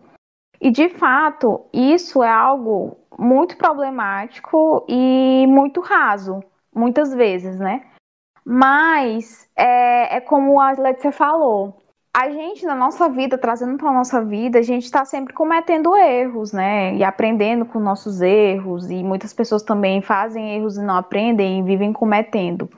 E 0.59 0.71
de 0.71 0.89
fato, 0.89 1.65
isso 1.71 2.23
é 2.23 2.29
algo 2.29 2.97
muito 3.17 3.57
problemático 3.57 4.85
e 4.87 5.45
muito 5.47 5.81
raso, 5.81 6.41
muitas 6.73 7.13
vezes, 7.13 7.59
né? 7.59 7.83
Mas 8.45 9.47
é, 9.55 10.17
é 10.17 10.21
como 10.21 10.59
a 10.59 10.71
Letícia 10.71 11.11
falou. 11.11 11.77
A 12.13 12.31
gente, 12.31 12.65
na 12.65 12.73
nossa 12.73 13.09
vida, 13.09 13.37
trazendo 13.37 13.77
para 13.77 13.89
a 13.89 13.93
nossa 13.93 14.23
vida, 14.23 14.57
a 14.57 14.61
gente 14.63 14.85
está 14.85 15.05
sempre 15.05 15.33
cometendo 15.33 15.95
erros, 15.95 16.51
né? 16.51 16.95
E 16.95 17.03
aprendendo 17.03 17.65
com 17.65 17.79
nossos 17.79 18.21
erros. 18.21 18.89
E 18.89 19.03
muitas 19.03 19.33
pessoas 19.33 19.61
também 19.61 20.01
fazem 20.01 20.55
erros 20.55 20.77
e 20.77 20.81
não 20.81 20.95
aprendem 20.95 21.59
e 21.59 21.63
vivem 21.63 21.93
cometendo. 21.93 22.69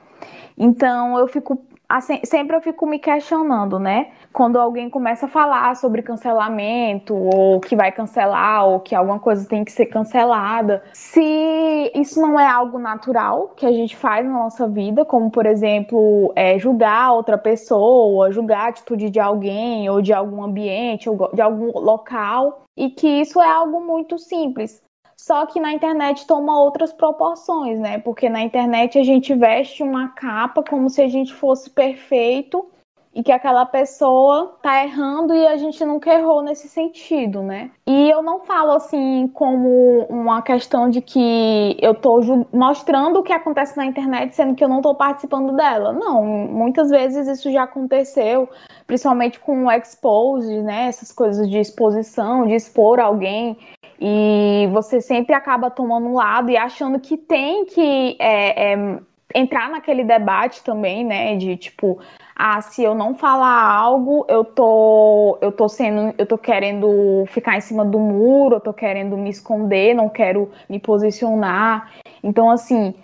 Então, 0.58 1.18
eu 1.18 1.26
fico 1.26 1.56
assim, 1.90 2.20
sempre 2.24 2.56
eu 2.56 2.60
fico 2.60 2.86
me 2.86 3.00
questionando, 3.00 3.78
né? 3.80 4.12
Quando 4.32 4.60
alguém 4.60 4.88
começa 4.88 5.26
a 5.26 5.28
falar 5.28 5.74
sobre 5.74 6.02
cancelamento, 6.02 7.14
ou 7.16 7.60
que 7.60 7.74
vai 7.74 7.90
cancelar, 7.90 8.64
ou 8.64 8.78
que 8.78 8.94
alguma 8.94 9.18
coisa 9.18 9.46
tem 9.48 9.64
que 9.64 9.72
ser 9.72 9.86
cancelada, 9.86 10.84
se 10.92 11.90
isso 11.92 12.20
não 12.20 12.38
é 12.38 12.46
algo 12.46 12.78
natural 12.78 13.52
que 13.56 13.66
a 13.66 13.72
gente 13.72 13.96
faz 13.96 14.24
na 14.24 14.32
nossa 14.32 14.68
vida, 14.68 15.04
como 15.04 15.30
por 15.30 15.46
exemplo, 15.46 16.32
é, 16.36 16.56
julgar 16.58 17.12
outra 17.12 17.36
pessoa, 17.36 18.30
julgar 18.30 18.66
a 18.66 18.68
atitude 18.68 19.10
de 19.10 19.18
alguém, 19.18 19.90
ou 19.90 20.00
de 20.00 20.12
algum 20.12 20.44
ambiente, 20.44 21.10
ou 21.10 21.28
de 21.34 21.42
algum 21.42 21.76
local, 21.76 22.62
e 22.76 22.88
que 22.88 23.08
isso 23.08 23.40
é 23.40 23.48
algo 23.50 23.80
muito 23.80 24.16
simples. 24.16 24.80
Só 25.20 25.44
que 25.44 25.60
na 25.60 25.70
internet 25.70 26.26
toma 26.26 26.58
outras 26.58 26.94
proporções, 26.94 27.78
né? 27.78 27.98
Porque 27.98 28.26
na 28.30 28.40
internet 28.40 28.98
a 28.98 29.02
gente 29.04 29.34
veste 29.34 29.82
uma 29.82 30.08
capa 30.08 30.62
como 30.62 30.88
se 30.88 31.02
a 31.02 31.08
gente 31.08 31.34
fosse 31.34 31.68
perfeito 31.68 32.66
e 33.14 33.22
que 33.22 33.30
aquela 33.30 33.66
pessoa 33.66 34.56
tá 34.62 34.82
errando 34.82 35.34
e 35.34 35.46
a 35.46 35.58
gente 35.58 35.84
nunca 35.84 36.10
errou 36.10 36.42
nesse 36.42 36.68
sentido, 36.68 37.42
né? 37.42 37.70
E 37.86 38.08
eu 38.08 38.22
não 38.22 38.40
falo 38.40 38.70
assim 38.72 39.28
como 39.34 40.06
uma 40.08 40.40
questão 40.40 40.88
de 40.88 41.02
que 41.02 41.76
eu 41.82 41.94
tô 41.94 42.20
mostrando 42.50 43.18
o 43.18 43.22
que 43.22 43.32
acontece 43.32 43.76
na 43.76 43.84
internet 43.84 44.34
sendo 44.34 44.54
que 44.54 44.64
eu 44.64 44.68
não 44.70 44.80
tô 44.80 44.94
participando 44.94 45.54
dela. 45.54 45.92
Não, 45.92 46.24
muitas 46.24 46.88
vezes 46.88 47.28
isso 47.28 47.52
já 47.52 47.64
aconteceu, 47.64 48.48
principalmente 48.86 49.38
com 49.38 49.66
o 49.66 49.70
expose, 49.70 50.62
né? 50.62 50.86
Essas 50.86 51.12
coisas 51.12 51.46
de 51.46 51.58
exposição, 51.58 52.46
de 52.46 52.54
expor 52.54 52.98
alguém 52.98 53.58
e 54.00 54.66
você 54.72 55.00
sempre 55.00 55.34
acaba 55.34 55.70
tomando 55.70 56.06
um 56.06 56.14
lado 56.14 56.50
e 56.50 56.56
achando 56.56 56.98
que 56.98 57.18
tem 57.18 57.66
que 57.66 58.16
é, 58.18 58.72
é, 58.72 58.98
entrar 59.34 59.68
naquele 59.68 60.04
debate 60.04 60.64
também, 60.64 61.04
né? 61.04 61.36
De 61.36 61.54
tipo, 61.56 61.98
ah, 62.34 62.62
se 62.62 62.82
eu 62.82 62.94
não 62.94 63.14
falar 63.14 63.62
algo, 63.62 64.24
eu 64.26 64.42
tô, 64.42 65.38
eu 65.42 65.52
tô 65.52 65.68
sendo, 65.68 66.14
eu 66.16 66.24
tô 66.24 66.38
querendo 66.38 67.24
ficar 67.28 67.58
em 67.58 67.60
cima 67.60 67.84
do 67.84 67.98
muro, 67.98 68.56
eu 68.56 68.60
tô 68.60 68.72
querendo 68.72 69.18
me 69.18 69.28
esconder, 69.28 69.94
não 69.94 70.08
quero 70.08 70.50
me 70.66 70.80
posicionar. 70.80 71.92
Então, 72.22 72.50
assim, 72.50 72.94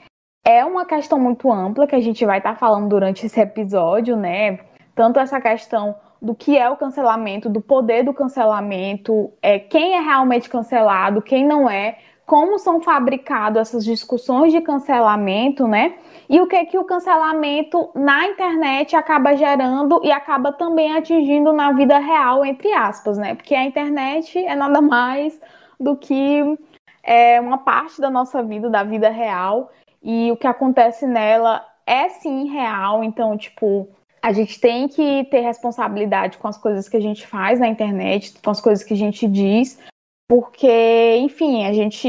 é 0.47 0.65
uma 0.65 0.87
questão 0.87 1.19
muito 1.19 1.53
ampla 1.53 1.87
que 1.87 1.95
a 1.95 2.01
gente 2.01 2.25
vai 2.25 2.39
estar 2.39 2.55
tá 2.55 2.57
falando 2.57 2.89
durante 2.89 3.27
esse 3.27 3.39
episódio, 3.39 4.17
né? 4.17 4.61
Tanto 4.95 5.21
essa 5.21 5.39
questão 5.43 5.95
do 6.21 6.35
que 6.35 6.57
é 6.57 6.69
o 6.69 6.77
cancelamento, 6.77 7.49
do 7.49 7.61
poder 7.61 8.03
do 8.05 8.15
cancelamento, 8.15 9.33
é, 9.43 9.59
quem 9.59 9.95
é 9.95 10.01
realmente 10.01 10.49
cancelado, 10.49 11.23
quem 11.23 11.47
não 11.47 11.69
é, 11.69 11.99
como 12.27 12.59
são 12.59 12.81
fabricadas 12.81 13.69
essas 13.69 13.85
discussões 13.85 14.53
de 14.53 14.61
cancelamento, 14.61 15.69
né? 15.69 15.95
E 16.29 16.41
o 16.41 16.49
que 16.49 16.65
que 16.67 16.77
o 16.77 16.85
cancelamento 16.85 17.89
na 17.95 18.27
internet 18.27 18.97
acaba 18.97 19.37
gerando 19.37 20.01
e 20.03 20.11
acaba 20.11 20.51
também 20.53 20.97
atingindo 20.97 21.53
na 21.53 21.71
vida 21.73 21.99
real, 21.99 22.45
entre 22.45 22.73
aspas, 22.73 23.17
né? 23.17 23.37
Porque 23.37 23.55
a 23.55 23.65
internet 23.65 24.37
é 24.39 24.57
nada 24.57 24.81
mais 24.81 25.41
do 25.79 25.97
que 25.97 26.59
é, 27.03 27.41
uma 27.41 27.59
parte 27.59 28.01
da 28.01 28.11
nossa 28.11 28.43
vida, 28.43 28.69
da 28.69 28.83
vida 28.83 29.09
real, 29.09 29.71
e 30.03 30.33
o 30.33 30.37
que 30.37 30.49
acontece 30.49 31.07
nela 31.07 31.65
é 31.87 32.09
sim 32.09 32.49
real, 32.49 33.05
então, 33.05 33.39
tipo, 33.39 33.89
a 34.27 34.33
gente 34.33 34.59
tem 34.59 34.89
que 34.89 35.23
ter 35.31 35.39
responsabilidade 35.39 36.37
com 36.39 36.49
as 36.49 36.59
coisas 36.59 36.89
que 36.89 36.97
a 36.97 37.01
gente 37.01 37.25
faz 37.25 37.61
na 37.61 37.69
internet, 37.69 38.35
com 38.43 38.51
as 38.51 38.61
coisas 38.61 38.85
que 38.85 38.93
a 38.93 38.97
gente 38.97 39.25
diz, 39.29 39.79
porque, 40.29 41.17
enfim, 41.19 41.65
a 41.65 41.73
gente 41.73 42.09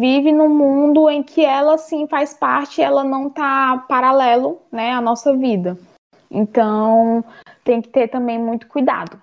vive 0.00 0.32
num 0.32 0.48
mundo 0.48 1.10
em 1.10 1.22
que 1.22 1.44
ela 1.44 1.76
sim 1.76 2.06
faz 2.06 2.32
parte, 2.32 2.80
ela 2.80 3.04
não 3.04 3.26
está 3.26 3.84
paralelo, 3.86 4.62
né, 4.72 4.92
à 4.92 5.00
nossa 5.02 5.36
vida. 5.36 5.76
Então, 6.30 7.22
tem 7.62 7.82
que 7.82 7.90
ter 7.90 8.08
também 8.08 8.38
muito 8.38 8.66
cuidado. 8.66 9.18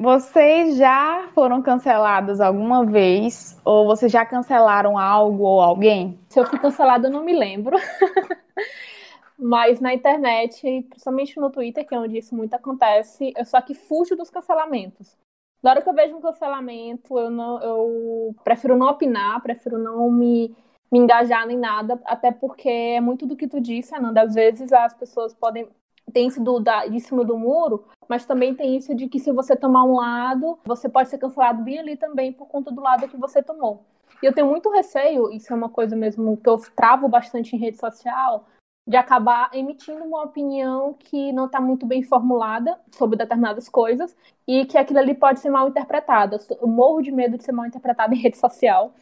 Vocês 0.00 0.78
já 0.78 1.28
foram 1.34 1.60
cancelados 1.60 2.40
alguma 2.40 2.86
vez? 2.86 3.60
Ou 3.62 3.84
vocês 3.84 4.10
já 4.10 4.24
cancelaram 4.24 4.96
algo 4.96 5.44
ou 5.44 5.60
alguém? 5.60 6.18
Se 6.30 6.40
eu 6.40 6.46
fui 6.46 6.58
cancelada, 6.58 7.08
eu 7.08 7.12
não 7.12 7.22
me 7.22 7.34
lembro. 7.34 7.76
Mas 9.38 9.78
na 9.78 9.92
internet, 9.92 10.86
principalmente 10.88 11.38
no 11.38 11.50
Twitter, 11.50 11.86
que 11.86 11.94
é 11.94 11.98
onde 11.98 12.16
isso 12.16 12.34
muito 12.34 12.54
acontece, 12.54 13.34
eu 13.36 13.44
só 13.44 13.60
que 13.60 13.74
fujo 13.74 14.16
dos 14.16 14.30
cancelamentos. 14.30 15.18
Na 15.62 15.72
hora 15.72 15.82
que 15.82 15.88
eu 15.90 15.94
vejo 15.94 16.16
um 16.16 16.22
cancelamento, 16.22 17.18
eu, 17.18 17.28
não, 17.28 17.60
eu 17.62 18.34
prefiro 18.42 18.78
não 18.78 18.88
opinar, 18.88 19.42
prefiro 19.42 19.76
não 19.76 20.10
me, 20.10 20.56
me 20.90 20.98
engajar 20.98 21.46
nem 21.46 21.58
nada, 21.58 22.00
até 22.06 22.32
porque 22.32 22.70
é 22.70 23.02
muito 23.02 23.26
do 23.26 23.36
que 23.36 23.46
tu 23.46 23.60
disse, 23.60 23.94
Ananda. 23.94 24.22
Às 24.22 24.34
vezes 24.34 24.72
as 24.72 24.94
pessoas 24.94 25.34
podem 25.34 25.68
tem 26.10 26.26
isso 26.26 26.42
do, 26.42 26.60
da, 26.60 26.86
de 26.86 27.00
cima 27.00 27.24
do 27.24 27.38
muro, 27.38 27.84
mas 28.08 28.26
também 28.26 28.54
tem 28.54 28.76
isso 28.76 28.94
de 28.94 29.08
que 29.08 29.18
se 29.18 29.32
você 29.32 29.56
tomar 29.56 29.84
um 29.84 29.96
lado, 29.96 30.58
você 30.64 30.88
pode 30.88 31.08
ser 31.08 31.18
cancelado 31.18 31.62
bem 31.62 31.78
ali 31.78 31.96
também 31.96 32.32
por 32.32 32.46
conta 32.48 32.70
do 32.70 32.80
lado 32.80 33.08
que 33.08 33.16
você 33.16 33.42
tomou. 33.42 33.84
E 34.22 34.26
eu 34.26 34.34
tenho 34.34 34.46
muito 34.46 34.70
receio, 34.70 35.30
isso 35.32 35.52
é 35.52 35.56
uma 35.56 35.68
coisa 35.68 35.96
mesmo 35.96 36.36
que 36.36 36.48
eu 36.48 36.58
travo 36.76 37.08
bastante 37.08 37.56
em 37.56 37.58
rede 37.58 37.78
social, 37.78 38.44
de 38.86 38.96
acabar 38.96 39.50
emitindo 39.54 40.02
uma 40.02 40.24
opinião 40.24 40.94
que 40.94 41.32
não 41.32 41.46
está 41.46 41.60
muito 41.60 41.86
bem 41.86 42.02
formulada 42.02 42.78
sobre 42.90 43.16
determinadas 43.16 43.68
coisas 43.68 44.16
e 44.46 44.66
que 44.66 44.76
aquilo 44.76 44.98
ali 44.98 45.14
pode 45.14 45.40
ser 45.40 45.48
mal 45.48 45.68
interpretado. 45.68 46.36
Eu 46.60 46.66
morro 46.66 47.00
de 47.00 47.12
medo 47.12 47.38
de 47.38 47.44
ser 47.44 47.52
mal 47.52 47.66
interpretado 47.66 48.12
em 48.14 48.18
rede 48.18 48.36
social 48.36 48.92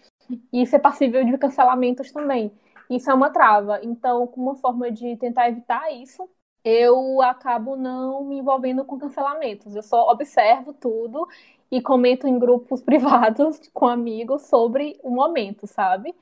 e 0.52 0.66
ser 0.66 0.78
passível 0.80 1.24
de 1.24 1.38
cancelamentos 1.38 2.12
também. 2.12 2.52
Isso 2.90 3.10
é 3.10 3.14
uma 3.14 3.30
trava. 3.30 3.80
Então, 3.82 4.26
como 4.26 4.50
uma 4.50 4.56
forma 4.56 4.90
de 4.90 5.16
tentar 5.16 5.48
evitar 5.48 5.90
isso, 5.92 6.28
eu 6.68 7.22
acabo 7.22 7.76
não 7.76 8.24
me 8.24 8.38
envolvendo 8.38 8.84
com 8.84 8.98
cancelamentos. 8.98 9.74
Eu 9.74 9.82
só 9.82 10.10
observo 10.10 10.72
tudo 10.72 11.26
e 11.70 11.80
comento 11.80 12.26
em 12.26 12.38
grupos 12.38 12.80
privados 12.82 13.60
com 13.72 13.86
amigos 13.86 14.42
sobre 14.42 14.98
o 15.02 15.10
momento, 15.10 15.66
sabe? 15.66 16.14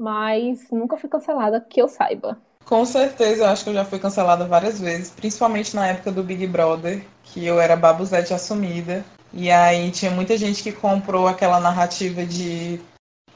mas 0.00 0.70
nunca 0.72 0.96
fui 0.96 1.10
cancelada 1.10 1.60
que 1.60 1.80
eu 1.80 1.86
saiba. 1.86 2.38
Com 2.64 2.86
certeza, 2.86 3.44
eu 3.44 3.48
acho 3.48 3.64
que 3.64 3.70
eu 3.70 3.74
já 3.74 3.84
fui 3.84 3.98
cancelada 3.98 4.46
várias 4.46 4.80
vezes, 4.80 5.10
principalmente 5.10 5.76
na 5.76 5.86
época 5.88 6.10
do 6.10 6.22
Big 6.22 6.46
Brother, 6.46 7.04
que 7.22 7.44
eu 7.44 7.60
era 7.60 7.76
babuzete 7.76 8.32
assumida. 8.32 9.04
E 9.32 9.50
aí 9.50 9.90
tinha 9.90 10.10
muita 10.10 10.38
gente 10.38 10.62
que 10.62 10.72
comprou 10.72 11.28
aquela 11.28 11.60
narrativa 11.60 12.24
de 12.24 12.80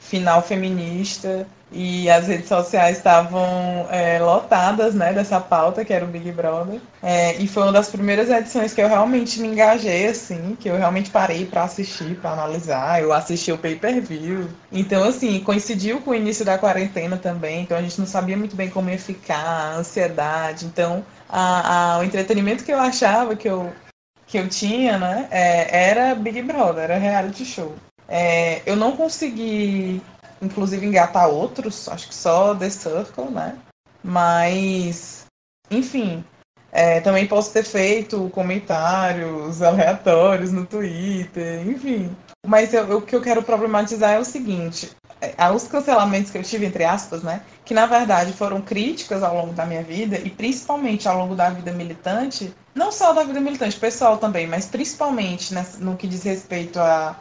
final 0.05 0.41
feminista 0.41 1.47
e 1.71 2.09
as 2.09 2.27
redes 2.27 2.47
sociais 2.47 2.97
estavam 2.97 3.87
é, 3.89 4.19
lotadas 4.19 4.93
né, 4.93 5.11
dessa 5.11 5.41
pauta 5.41 5.83
que 5.83 5.91
era 5.91 6.05
o 6.05 6.07
Big 6.07 6.31
Brother. 6.31 6.79
É, 7.01 7.35
e 7.35 7.47
foi 7.47 7.63
uma 7.63 7.71
das 7.71 7.89
primeiras 7.89 8.29
edições 8.29 8.73
que 8.73 8.81
eu 8.81 8.87
realmente 8.87 9.41
me 9.41 9.47
engajei, 9.47 10.07
assim, 10.07 10.55
que 10.59 10.69
eu 10.69 10.77
realmente 10.77 11.09
parei 11.09 11.45
para 11.45 11.63
assistir, 11.63 12.15
para 12.17 12.31
analisar. 12.31 13.01
Eu 13.01 13.11
assisti 13.11 13.51
o 13.51 13.57
pay-per-view. 13.57 14.47
Então, 14.71 15.03
assim, 15.03 15.39
coincidiu 15.39 15.99
com 16.01 16.11
o 16.11 16.15
início 16.15 16.45
da 16.45 16.57
quarentena 16.57 17.17
também, 17.17 17.63
então 17.63 17.77
a 17.77 17.81
gente 17.81 17.99
não 17.99 18.07
sabia 18.07 18.37
muito 18.37 18.55
bem 18.55 18.69
como 18.69 18.89
ia 18.89 18.99
ficar, 18.99 19.35
a 19.35 19.75
ansiedade. 19.75 20.65
Então, 20.65 21.03
a, 21.27 21.95
a, 21.95 21.99
o 21.99 22.03
entretenimento 22.03 22.63
que 22.63 22.71
eu 22.71 22.79
achava 22.79 23.35
que 23.35 23.49
eu, 23.49 23.73
que 24.27 24.37
eu 24.37 24.47
tinha, 24.47 24.97
né, 24.97 25.27
é, 25.31 25.89
era 25.89 26.15
Big 26.15 26.41
Brother, 26.43 26.83
era 26.85 26.97
reality 26.97 27.43
show. 27.43 27.75
É, 28.07 28.61
eu 28.65 28.75
não 28.75 28.95
consegui, 28.95 30.01
inclusive, 30.41 30.85
engatar 30.85 31.29
outros, 31.29 31.87
acho 31.89 32.07
que 32.07 32.15
só 32.15 32.55
The 32.55 32.69
Circle, 32.69 33.31
né? 33.31 33.57
Mas, 34.03 35.25
enfim, 35.71 36.23
é, 36.71 36.99
também 36.99 37.25
posso 37.25 37.51
ter 37.53 37.63
feito 37.63 38.29
comentários 38.31 39.61
aleatórios 39.61 40.51
no 40.51 40.65
Twitter, 40.65 41.67
enfim. 41.67 42.15
Mas 42.45 42.73
eu, 42.73 42.97
o 42.97 43.01
que 43.01 43.15
eu 43.15 43.21
quero 43.21 43.41
problematizar 43.41 44.11
é 44.11 44.19
o 44.19 44.25
seguinte: 44.25 44.91
é, 45.21 45.49
os 45.49 45.67
cancelamentos 45.67 46.31
que 46.31 46.37
eu 46.37 46.43
tive, 46.43 46.65
entre 46.65 46.83
aspas, 46.83 47.23
né? 47.23 47.41
Que 47.63 47.73
na 47.73 47.85
verdade 47.85 48.33
foram 48.33 48.61
críticas 48.61 49.23
ao 49.23 49.35
longo 49.35 49.53
da 49.53 49.65
minha 49.65 49.81
vida 49.81 50.19
e 50.19 50.29
principalmente 50.29 51.07
ao 51.07 51.17
longo 51.17 51.33
da 51.33 51.49
vida 51.49 51.71
militante, 51.71 52.53
não 52.75 52.91
só 52.91 53.13
da 53.13 53.23
vida 53.23 53.39
militante, 53.39 53.79
pessoal 53.79 54.17
também, 54.17 54.45
mas 54.45 54.67
principalmente 54.67 55.55
no 55.79 55.95
que 55.95 56.07
diz 56.07 56.23
respeito 56.23 56.79
a 56.79 57.15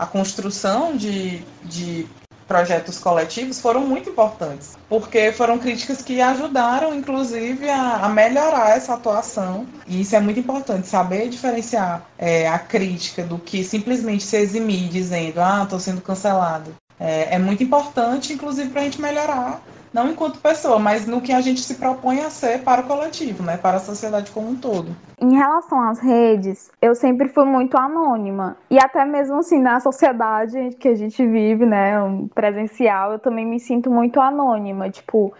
a 0.00 0.06
construção 0.06 0.96
de, 0.96 1.42
de 1.62 2.06
projetos 2.48 2.98
coletivos 2.98 3.60
foram 3.60 3.82
muito 3.86 4.08
importantes, 4.08 4.78
porque 4.88 5.30
foram 5.30 5.58
críticas 5.58 6.00
que 6.00 6.22
ajudaram, 6.22 6.94
inclusive, 6.94 7.68
a, 7.68 8.06
a 8.06 8.08
melhorar 8.08 8.70
essa 8.70 8.94
atuação. 8.94 9.66
E 9.86 10.00
isso 10.00 10.16
é 10.16 10.20
muito 10.20 10.40
importante, 10.40 10.88
saber 10.88 11.28
diferenciar 11.28 12.02
é, 12.16 12.48
a 12.48 12.58
crítica 12.58 13.22
do 13.22 13.38
que 13.38 13.62
simplesmente 13.62 14.24
se 14.24 14.38
eximir 14.38 14.88
dizendo, 14.88 15.38
ah, 15.38 15.64
estou 15.64 15.78
sendo 15.78 16.00
cancelado. 16.00 16.74
É, 16.98 17.34
é 17.34 17.38
muito 17.38 17.62
importante, 17.62 18.32
inclusive, 18.32 18.70
para 18.70 18.80
a 18.80 18.84
gente 18.84 19.02
melhorar 19.02 19.62
não 19.92 20.08
enquanto 20.08 20.40
pessoa, 20.40 20.78
mas 20.78 21.06
no 21.06 21.20
que 21.20 21.32
a 21.32 21.40
gente 21.40 21.60
se 21.60 21.74
propõe 21.74 22.20
a 22.20 22.30
ser 22.30 22.62
para 22.62 22.80
o 22.80 22.84
coletivo, 22.84 23.42
né, 23.42 23.56
para 23.56 23.76
a 23.76 23.80
sociedade 23.80 24.30
como 24.30 24.50
um 24.50 24.56
todo. 24.56 24.94
Em 25.20 25.34
relação 25.36 25.80
às 25.82 25.98
redes, 25.98 26.70
eu 26.80 26.94
sempre 26.94 27.28
fui 27.28 27.44
muito 27.44 27.76
anônima. 27.76 28.56
E 28.70 28.78
até 28.78 29.04
mesmo 29.04 29.38
assim, 29.38 29.60
na 29.60 29.80
sociedade 29.80 30.70
que 30.78 30.88
a 30.88 30.94
gente 30.94 31.26
vive, 31.26 31.66
né, 31.66 31.94
presencial, 32.34 33.12
eu 33.12 33.18
também 33.18 33.46
me 33.46 33.58
sinto 33.58 33.90
muito 33.90 34.20
anônima. 34.20 34.88
Tipo, 34.90 35.32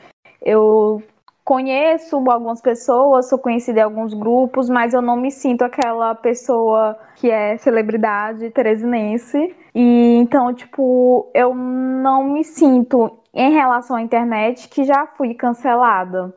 eu 0.42 1.02
conheço 1.50 2.14
algumas 2.30 2.60
pessoas, 2.60 3.28
sou 3.28 3.36
conhecida 3.36 3.80
em 3.80 3.82
alguns 3.82 4.14
grupos, 4.14 4.70
mas 4.70 4.94
eu 4.94 5.02
não 5.02 5.16
me 5.16 5.32
sinto 5.32 5.62
aquela 5.62 6.14
pessoa 6.14 6.96
que 7.16 7.28
é 7.28 7.56
celebridade 7.56 8.50
teresinense. 8.50 9.52
E 9.74 10.14
então, 10.20 10.54
tipo, 10.54 11.28
eu 11.34 11.52
não 11.52 12.22
me 12.22 12.44
sinto 12.44 13.18
em 13.34 13.50
relação 13.50 13.96
à 13.96 14.00
internet 14.00 14.68
que 14.68 14.84
já 14.84 15.08
fui 15.08 15.34
cancelada. 15.34 16.32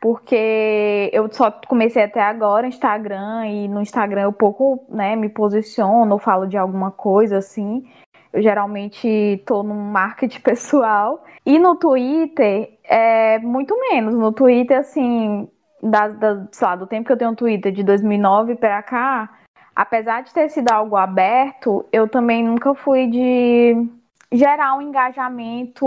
Porque 0.00 1.10
eu 1.12 1.32
só 1.32 1.48
comecei 1.68 2.02
até 2.02 2.20
agora 2.20 2.66
Instagram 2.66 3.46
e 3.46 3.68
no 3.68 3.80
Instagram 3.80 4.22
eu 4.22 4.32
pouco 4.32 4.84
né, 4.88 5.14
me 5.14 5.28
posiciono, 5.28 6.18
falo 6.18 6.44
de 6.44 6.56
alguma 6.56 6.90
coisa 6.90 7.38
assim. 7.38 7.84
Eu 8.36 8.42
geralmente 8.42 9.42
tô 9.46 9.62
no 9.62 9.74
marketing 9.74 10.40
pessoal. 10.44 11.24
E 11.44 11.58
no 11.58 11.74
Twitter, 11.74 12.78
é 12.84 13.38
muito 13.38 13.74
menos. 13.80 14.14
No 14.14 14.30
Twitter, 14.30 14.78
assim, 14.78 15.48
da, 15.82 16.08
da, 16.08 16.46
sei 16.52 16.68
lá, 16.68 16.76
do 16.76 16.86
tempo 16.86 17.06
que 17.06 17.12
eu 17.12 17.16
tenho 17.16 17.34
Twitter, 17.34 17.72
de 17.72 17.82
2009 17.82 18.56
para 18.56 18.82
cá, 18.82 19.38
apesar 19.74 20.22
de 20.22 20.34
ter 20.34 20.50
sido 20.50 20.70
algo 20.70 20.96
aberto, 20.96 21.86
eu 21.90 22.06
também 22.06 22.44
nunca 22.44 22.74
fui 22.74 23.06
de 23.06 23.88
gerar 24.30 24.76
um 24.76 24.82
engajamento 24.82 25.86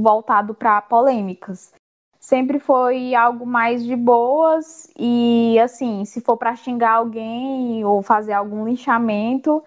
voltado 0.00 0.54
para 0.54 0.80
polêmicas. 0.80 1.74
Sempre 2.18 2.58
foi 2.58 3.14
algo 3.14 3.44
mais 3.44 3.84
de 3.84 3.96
boas 3.96 4.90
e 4.98 5.58
assim, 5.58 6.06
se 6.06 6.22
for 6.22 6.38
para 6.38 6.56
xingar 6.56 6.92
alguém 6.92 7.84
ou 7.84 8.00
fazer 8.00 8.32
algum 8.32 8.64
linchamento, 8.64 9.62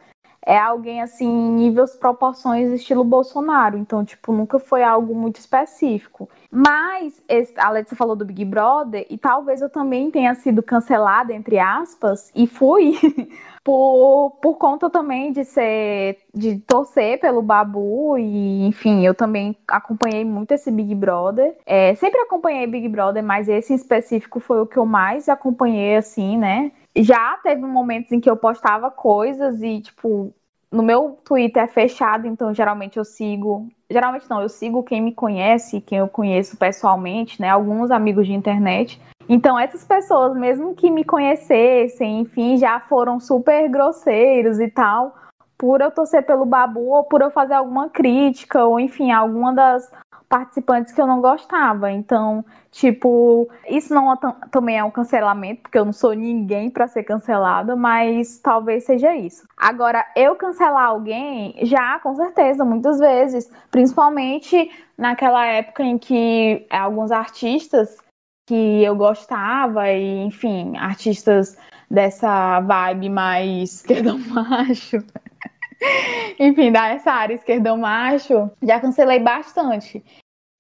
é 0.46 0.58
alguém 0.58 1.02
assim, 1.02 1.28
níveis 1.28 1.96
proporções 1.96 2.72
estilo 2.72 3.04
Bolsonaro. 3.04 3.78
Então, 3.78 4.06
tipo, 4.06 4.32
nunca 4.32 4.60
foi 4.60 4.84
algo 4.84 5.16
muito 5.16 5.40
específico. 5.40 6.30
Mas 6.52 7.22
a 7.58 7.70
Letícia 7.72 7.98
falou 7.98 8.16
do 8.16 8.24
Big 8.24 8.46
Brother 8.46 9.06
e 9.10 9.18
talvez 9.18 9.62
eu 9.62 9.70
também 9.70 10.12
tenha 10.12 10.34
sido 10.36 10.62
cancelada 10.62 11.34
entre 11.34 11.60
aspas 11.60 12.32
e 12.36 12.48
fui 12.48 12.98
por, 13.64 14.38
por 14.42 14.58
conta 14.58 14.90
também 14.90 15.32
de 15.32 15.44
ser 15.44 16.20
de 16.34 16.60
torcer 16.60 17.20
pelo 17.20 17.42
Babu 17.42 18.18
e 18.18 18.66
enfim 18.68 19.06
eu 19.06 19.14
também 19.14 19.56
acompanhei 19.68 20.24
muito 20.24 20.52
esse 20.52 20.72
Big 20.72 20.94
Brother 20.94 21.58
é, 21.66 21.96
sempre 21.96 22.22
acompanhei 22.22 22.68
Big 22.68 22.88
Brother 22.88 23.24
mas 23.24 23.50
esse 23.50 23.74
em 23.74 23.76
específico 23.76 24.40
foi 24.40 24.62
o 24.62 24.66
que 24.66 24.78
eu 24.78 24.86
mais 24.86 25.28
acompanhei 25.28 25.98
assim 25.98 26.38
né 26.38 26.72
já 26.96 27.38
teve 27.44 27.62
momentos 27.62 28.12
em 28.12 28.20
que 28.20 28.30
eu 28.30 28.38
postava 28.38 28.90
coisas 28.90 29.62
e 29.62 29.82
tipo 29.82 30.34
no 30.72 30.84
meu 30.84 31.20
Twitter 31.24 31.64
é 31.64 31.68
fechado 31.68 32.28
então 32.28 32.54
geralmente 32.54 32.98
eu 32.98 33.06
sigo 33.06 33.68
geralmente 33.90 34.30
não 34.30 34.42
eu 34.42 34.50
sigo 34.50 34.84
quem 34.84 35.02
me 35.02 35.14
conhece 35.14 35.82
quem 35.82 36.00
eu 36.00 36.08
conheço 36.08 36.58
pessoalmente 36.58 37.42
né 37.42 37.50
alguns 37.50 37.92
amigos 37.92 38.28
de 38.28 38.34
internet. 38.34 39.00
Então, 39.28 39.58
essas 39.58 39.84
pessoas, 39.84 40.36
mesmo 40.38 40.76
que 40.76 40.92
me 40.92 41.04
conhecessem, 41.04 42.22
enfim, 42.22 42.58
já 42.58 42.80
foram 42.80 43.20
super 43.20 43.68
grosseiros 43.70 44.60
e 44.60 44.70
tal, 44.70 45.16
por 45.58 45.82
eu 45.82 45.90
torcer 45.90 46.26
pelo 46.26 46.46
Babu 46.46 46.90
ou 46.92 47.04
por 47.04 47.22
eu 47.22 47.32
fazer 47.32 47.56
alguma 47.56 47.90
crítica, 47.90 48.64
ou 48.64 48.80
enfim, 48.80 49.12
alguma 49.12 49.54
das 49.54 49.92
participantes 50.28 50.94
que 50.94 51.02
eu 51.02 51.08
não 51.08 51.22
gostava. 51.22 51.92
Então, 51.92 52.44
tipo, 52.72 53.50
isso 53.70 53.94
não 53.94 54.12
é 54.12 54.18
também 54.52 54.78
é 54.78 54.84
um 54.84 54.92
cancelamento, 54.92 55.64
porque 55.64 55.78
eu 55.78 55.86
não 55.86 55.94
sou 55.94 56.14
ninguém 56.14 56.70
para 56.70 56.88
ser 56.88 57.04
cancelada, 57.04 57.76
mas 57.76 58.40
talvez 58.40 58.86
seja 58.86 59.16
isso. 59.16 59.48
Agora, 59.58 60.06
eu 60.16 60.36
cancelar 60.36 60.86
alguém, 60.86 61.56
já, 61.64 62.00
com 62.00 62.16
certeza, 62.16 62.66
muitas 62.66 63.00
vezes, 63.00 63.52
principalmente 63.72 64.70
naquela 64.98 65.46
época 65.46 65.84
em 65.84 65.98
que 65.98 66.66
alguns 66.70 67.12
artistas 67.12 67.98
que 68.48 68.84
eu 68.84 68.96
gostava 68.96 69.90
e, 69.92 70.26
enfim, 70.26 70.78
artistas 70.78 71.58
dessa 71.90 72.60
vibe 72.62 73.10
mais 73.10 73.76
esquerdão 73.82 74.18
macho. 74.20 75.04
Enfim, 76.40 76.72
dessa 76.72 77.12
área 77.12 77.34
esquerdão 77.34 77.78
macho, 77.78 78.50
já 78.62 78.80
cancelei 78.80 79.20
bastante. 79.20 80.04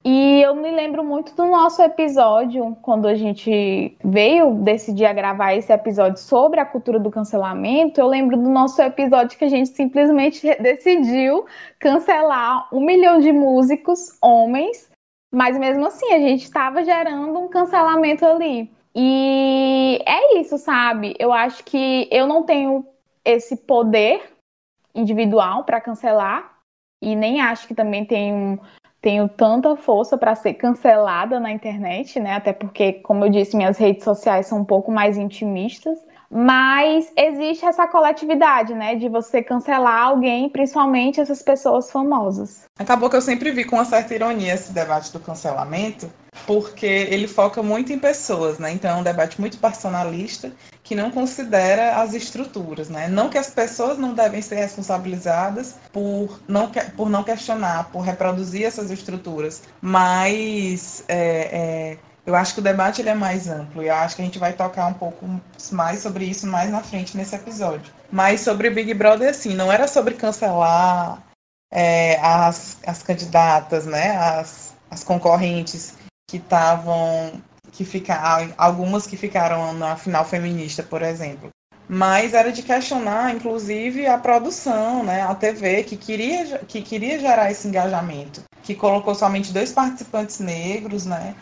E 0.03 0.41
eu 0.41 0.55
me 0.55 0.69
lembro 0.69 1.03
muito 1.03 1.35
do 1.35 1.45
nosso 1.45 1.81
episódio, 1.81 2.77
quando 2.83 3.07
a 3.07 3.15
gente 3.15 3.97
veio 4.03 4.53
decidir 4.53 5.11
gravar 5.15 5.55
esse 5.55 5.73
episódio 5.73 6.19
sobre 6.19 6.59
a 6.59 6.65
cultura 6.65 6.99
do 6.99 7.09
cancelamento. 7.09 7.99
Eu 7.99 8.07
lembro 8.07 8.37
do 8.37 8.47
nosso 8.47 8.79
episódio 8.83 9.35
que 9.35 9.45
a 9.45 9.49
gente 9.49 9.69
simplesmente 9.69 10.45
decidiu 10.61 11.45
cancelar 11.79 12.67
um 12.71 12.85
milhão 12.85 13.19
de 13.19 13.31
músicos 13.31 14.15
homens 14.21 14.87
mas 15.35 15.57
mesmo 15.59 15.85
assim, 15.85 16.13
a 16.13 16.19
gente 16.19 16.43
estava 16.43 16.81
gerando 16.81 17.37
um 17.37 17.49
cancelamento 17.49 18.25
ali. 18.25 18.71
E 18.95 19.99
é 20.05 20.39
isso, 20.39 20.57
sabe? 20.57 21.13
Eu 21.19 21.33
acho 21.33 21.61
que 21.65 22.07
eu 22.09 22.25
não 22.25 22.43
tenho 22.43 22.87
esse 23.25 23.57
poder 23.57 24.34
individual 24.95 25.63
para 25.63 25.81
cancelar 25.81 26.55
e 27.01 27.15
nem 27.15 27.41
acho 27.41 27.67
que 27.67 27.75
também 27.75 28.05
tenho, 28.05 28.59
tenho 29.01 29.29
tanta 29.29 29.75
força 29.75 30.17
para 30.17 30.33
ser 30.33 30.55
cancelada 30.55 31.39
na 31.39 31.51
internet, 31.51 32.19
né? 32.19 32.33
Até 32.33 32.53
porque, 32.53 32.93
como 32.93 33.25
eu 33.25 33.29
disse, 33.29 33.55
minhas 33.55 33.77
redes 33.77 34.03
sociais 34.03 34.47
são 34.47 34.59
um 34.59 34.65
pouco 34.65 34.91
mais 34.91 35.17
intimistas. 35.17 35.99
Mas 36.37 37.07
existe 37.15 37.63
essa 37.63 37.87
coletividade, 37.87 38.73
né? 38.73 38.95
De 38.95 39.07
você 39.07 39.41
cancelar 39.41 40.03
alguém, 40.03 40.49
principalmente 40.49 41.21
essas 41.21 41.41
pessoas 41.41 41.89
famosas. 41.89 42.63
Acabou 42.77 43.09
que 43.09 43.15
eu 43.15 43.21
sempre 43.21 43.51
vi 43.51 43.63
com 43.63 43.77
uma 43.77 43.85
certa 43.85 44.13
ironia 44.13 44.53
esse 44.53 44.73
debate 44.73 45.13
do 45.13 45.19
cancelamento, 45.21 46.11
porque 46.45 46.85
ele 46.85 47.25
foca 47.25 47.63
muito 47.63 47.93
em 47.93 47.97
pessoas, 47.97 48.59
né? 48.59 48.73
Então 48.73 48.91
é 48.91 48.99
um 48.99 49.03
debate 49.03 49.39
muito 49.39 49.57
personalista 49.57 50.51
que 50.83 50.93
não 50.93 51.09
considera 51.09 52.01
as 52.01 52.13
estruturas, 52.13 52.89
né? 52.89 53.07
Não 53.07 53.29
que 53.29 53.37
as 53.37 53.49
pessoas 53.49 53.97
não 53.97 54.13
devem 54.13 54.41
ser 54.41 54.55
responsabilizadas 54.55 55.77
por 55.93 56.41
não, 56.49 56.69
por 56.97 57.09
não 57.09 57.23
questionar, 57.23 57.89
por 57.93 58.01
reproduzir 58.01 58.65
essas 58.65 58.91
estruturas, 58.91 59.63
mas 59.81 61.05
é, 61.07 61.17
é, 61.17 61.97
eu 62.25 62.35
acho 62.35 62.53
que 62.53 62.59
o 62.59 62.63
debate 62.63 63.01
ele 63.01 63.09
é 63.09 63.15
mais 63.15 63.47
amplo 63.47 63.83
e 63.83 63.87
eu 63.87 63.93
acho 63.93 64.15
que 64.15 64.21
a 64.21 64.25
gente 64.25 64.39
vai 64.39 64.53
tocar 64.53 64.87
um 64.87 64.93
pouco 64.93 65.25
mais 65.71 65.99
sobre 65.99 66.25
isso 66.25 66.47
mais 66.47 66.71
na 66.71 66.81
frente 66.81 67.15
nesse 67.15 67.35
episódio. 67.35 67.93
Mas 68.11 68.41
sobre 68.41 68.69
Big 68.69 68.93
Brother, 68.93 69.29
assim, 69.29 69.53
não 69.53 69.71
era 69.71 69.87
sobre 69.87 70.15
cancelar 70.15 71.21
é, 71.71 72.19
as, 72.21 72.77
as 72.85 73.03
candidatas, 73.03 73.85
né? 73.85 74.17
As, 74.17 74.73
as 74.89 75.03
concorrentes 75.03 75.93
que 76.27 76.37
estavam 76.37 77.41
que 77.71 77.83
ficaram 77.83 78.53
algumas 78.57 79.05
que 79.05 79.17
ficaram 79.17 79.73
na 79.73 79.97
final 79.97 80.23
feminista, 80.23 80.81
por 80.81 81.01
exemplo. 81.01 81.49
Mas 81.87 82.33
era 82.33 82.51
de 82.51 82.63
questionar, 82.63 83.35
inclusive, 83.35 84.07
a 84.07 84.17
produção, 84.17 85.03
né, 85.03 85.21
a 85.21 85.35
TV, 85.35 85.83
que 85.83 85.95
queria, 85.95 86.59
que 86.59 86.81
queria 86.81 87.19
gerar 87.19 87.51
esse 87.51 87.67
engajamento, 87.67 88.41
que 88.63 88.73
colocou 88.73 89.13
somente 89.13 89.53
dois 89.53 89.71
participantes 89.71 90.39
negros 90.39 91.05
né, 91.05 91.35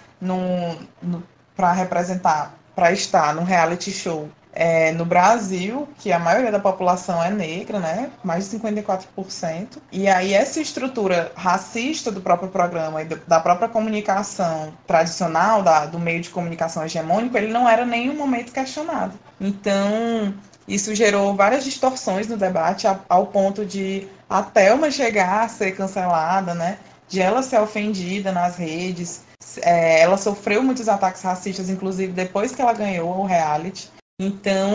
para 1.56 1.72
representar, 1.74 2.54
para 2.76 2.92
estar 2.92 3.34
no 3.34 3.44
reality 3.44 3.92
show 3.92 4.30
é, 4.56 4.92
no 4.92 5.04
Brasil, 5.04 5.88
que 5.98 6.12
a 6.12 6.20
maioria 6.20 6.52
da 6.52 6.60
população 6.60 7.22
é 7.24 7.32
negra, 7.32 7.80
né? 7.80 8.12
Mais 8.24 8.50
de 8.50 8.60
54%. 8.60 9.80
E 9.92 10.08
aí 10.08 10.34
essa 10.34 10.60
estrutura 10.60 11.32
racista 11.36 12.12
do 12.12 12.22
próprio 12.22 12.50
programa 12.50 13.02
e 13.02 13.06
da 13.06 13.40
própria 13.40 13.68
comunicação 13.68 14.74
tradicional, 14.86 15.64
da, 15.64 15.88
do 15.88 16.00
meio 16.00 16.22
de 16.22 16.30
comunicação 16.30 16.86
hegemônico, 16.86 17.36
ele 17.38 17.52
não 17.52 17.68
era 17.68 17.84
em 17.84 17.90
nenhum 17.90 18.16
momento 18.16 18.52
questionado. 18.52 19.14
Então, 19.42 20.34
isso 20.68 20.94
gerou 20.94 21.36
várias 21.36 21.64
distorções 21.64 22.28
no 22.28 22.38
debate, 22.38 22.88
ao 23.10 23.28
ponto 23.28 23.66
de 23.66 24.08
a 24.30 24.42
Thelma 24.44 24.90
chegar 24.90 25.44
a 25.44 25.48
ser 25.48 25.72
cancelada, 25.74 26.54
né? 26.54 26.78
De 27.14 27.22
ela 27.22 27.44
ser 27.44 27.62
ofendida 27.62 28.32
nas 28.32 28.56
redes. 28.56 29.24
É, 29.62 30.02
ela 30.02 30.18
sofreu 30.18 30.64
muitos 30.64 30.90
ataques 30.90 31.22
racistas, 31.22 31.70
inclusive 31.70 32.12
depois 32.12 32.56
que 32.56 32.60
ela 32.60 32.74
ganhou 32.74 33.20
o 33.20 33.24
reality. 33.24 33.92
Então, 34.20 34.72